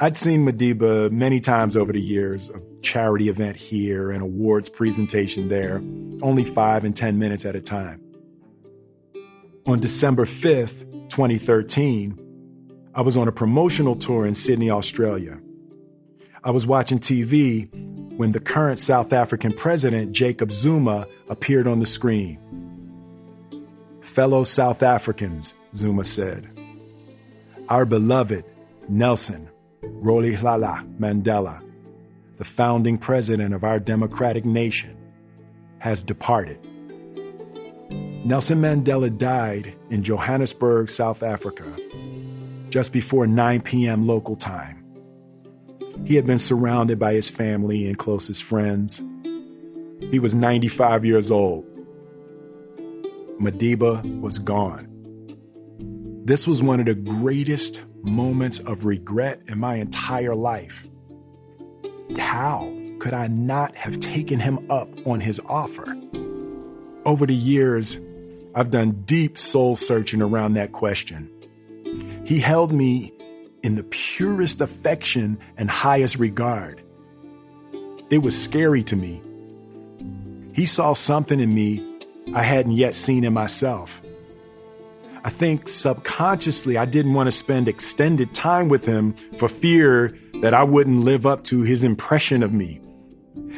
I'd 0.00 0.16
seen 0.16 0.44
Madiba 0.46 1.10
many 1.10 1.40
times 1.40 1.76
over 1.76 1.92
the 1.92 2.00
years, 2.00 2.50
a 2.50 2.60
charity 2.82 3.28
event 3.28 3.56
here, 3.56 4.10
an 4.10 4.22
awards 4.22 4.68
presentation 4.68 5.48
there, 5.48 5.80
only 6.22 6.44
five 6.44 6.84
and 6.84 6.96
10 6.96 7.18
minutes 7.18 7.44
at 7.44 7.54
a 7.54 7.60
time. 7.60 8.00
On 9.66 9.78
December 9.78 10.24
5th, 10.24 11.08
2013, 11.10 12.18
I 12.94 13.02
was 13.02 13.16
on 13.16 13.28
a 13.28 13.32
promotional 13.32 13.94
tour 13.96 14.26
in 14.26 14.34
Sydney, 14.34 14.70
Australia. 14.70 15.38
I 16.42 16.50
was 16.50 16.66
watching 16.66 16.98
TV 16.98 17.68
when 18.16 18.32
the 18.32 18.40
current 18.40 18.78
South 18.78 19.12
African 19.12 19.52
president, 19.52 20.12
Jacob 20.12 20.52
Zuma, 20.52 21.06
appeared 21.28 21.66
on 21.66 21.80
the 21.80 21.86
screen. 21.86 22.38
Fellow 24.02 24.44
South 24.44 24.82
Africans, 24.82 25.54
Zuma 25.74 26.04
said, 26.04 26.48
our 27.68 27.84
beloved 27.84 28.44
Nelson 28.88 29.48
Rolihlahla 29.82 30.98
Mandela, 30.98 31.62
the 32.36 32.44
founding 32.44 32.98
president 32.98 33.54
of 33.54 33.64
our 33.64 33.80
democratic 33.80 34.44
nation, 34.44 34.96
has 35.78 36.02
departed. 36.02 36.58
Nelson 38.24 38.60
Mandela 38.60 39.16
died 39.16 39.74
in 39.90 40.02
Johannesburg, 40.02 40.88
South 40.88 41.22
Africa, 41.22 41.74
just 42.70 42.92
before 42.92 43.26
9 43.26 43.60
p.m. 43.62 44.06
local 44.06 44.36
time. 44.36 44.83
He 46.04 46.16
had 46.16 46.26
been 46.26 46.38
surrounded 46.38 46.98
by 46.98 47.14
his 47.14 47.30
family 47.30 47.86
and 47.86 47.96
closest 47.96 48.42
friends. 48.42 49.00
He 50.10 50.18
was 50.18 50.34
95 50.34 51.04
years 51.04 51.30
old. 51.30 51.64
Madiba 53.40 54.20
was 54.20 54.38
gone. 54.38 54.88
This 56.24 56.46
was 56.46 56.62
one 56.62 56.80
of 56.80 56.86
the 56.86 56.94
greatest 56.94 57.82
moments 58.02 58.58
of 58.60 58.84
regret 58.84 59.40
in 59.48 59.58
my 59.58 59.76
entire 59.76 60.34
life. 60.34 60.86
How 62.16 62.72
could 62.98 63.14
I 63.14 63.26
not 63.28 63.74
have 63.76 64.00
taken 64.00 64.38
him 64.38 64.70
up 64.70 64.88
on 65.06 65.20
his 65.20 65.40
offer? 65.46 65.96
Over 67.04 67.26
the 67.26 67.34
years, 67.34 67.98
I've 68.54 68.70
done 68.70 69.02
deep 69.04 69.36
soul 69.36 69.74
searching 69.76 70.22
around 70.22 70.54
that 70.54 70.72
question. 70.72 71.30
He 72.24 72.38
held 72.38 72.72
me 72.72 73.12
in 73.64 73.76
the 73.76 73.82
purest 73.84 74.60
affection 74.60 75.38
and 75.56 75.70
highest 75.70 76.18
regard. 76.18 76.82
It 78.10 78.18
was 78.18 78.40
scary 78.40 78.82
to 78.84 78.94
me. 78.96 79.22
He 80.52 80.66
saw 80.66 80.92
something 80.92 81.40
in 81.40 81.54
me 81.54 81.82
I 82.34 82.42
hadn't 82.42 82.72
yet 82.72 82.94
seen 82.94 83.24
in 83.24 83.32
myself. 83.32 84.02
I 85.24 85.30
think 85.30 85.68
subconsciously 85.68 86.76
I 86.76 86.84
didn't 86.84 87.14
want 87.14 87.26
to 87.28 87.32
spend 87.32 87.66
extended 87.66 88.34
time 88.34 88.68
with 88.68 88.84
him 88.84 89.14
for 89.38 89.48
fear 89.48 90.14
that 90.42 90.52
I 90.52 90.62
wouldn't 90.62 91.00
live 91.00 91.24
up 91.24 91.44
to 91.44 91.62
his 91.62 91.84
impression 91.84 92.42
of 92.42 92.52
me. 92.52 92.82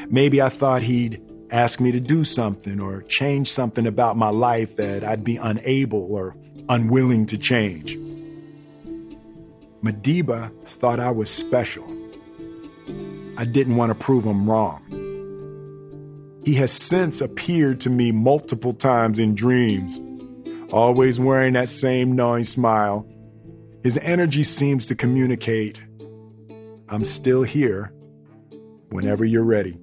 Maybe 0.08 0.40
I 0.40 0.48
thought 0.48 0.82
he'd 0.82 1.20
ask 1.50 1.80
me 1.80 1.90
to 1.90 2.00
do 2.00 2.22
something 2.22 2.80
or 2.80 3.02
change 3.02 3.50
something 3.50 3.86
about 3.86 4.16
my 4.16 4.30
life 4.30 4.76
that 4.76 5.02
I'd 5.02 5.24
be 5.24 5.36
unable 5.36 6.06
or 6.12 6.36
unwilling 6.68 7.26
to 7.26 7.38
change. 7.38 7.98
Madiba 9.82 10.50
thought 10.64 11.00
I 11.00 11.10
was 11.10 11.30
special. 11.30 11.84
I 13.36 13.44
didn't 13.44 13.76
want 13.76 13.90
to 13.90 13.94
prove 13.94 14.24
him 14.24 14.48
wrong. 14.48 14.82
He 16.44 16.54
has 16.54 16.72
since 16.72 17.20
appeared 17.20 17.80
to 17.80 17.90
me 17.90 18.12
multiple 18.12 18.72
times 18.72 19.18
in 19.18 19.34
dreams 19.34 20.00
always 20.72 21.20
wearing 21.20 21.54
that 21.54 21.68
same 21.68 22.12
knowing 22.12 22.44
smile. 22.44 23.06
His 23.82 23.98
energy 24.02 24.42
seems 24.42 24.86
to 24.86 24.94
communicate, 24.94 25.80
I'm 26.88 27.04
still 27.04 27.42
here 27.42 27.92
whenever 28.90 29.24
you're 29.24 29.44
ready. 29.44 29.78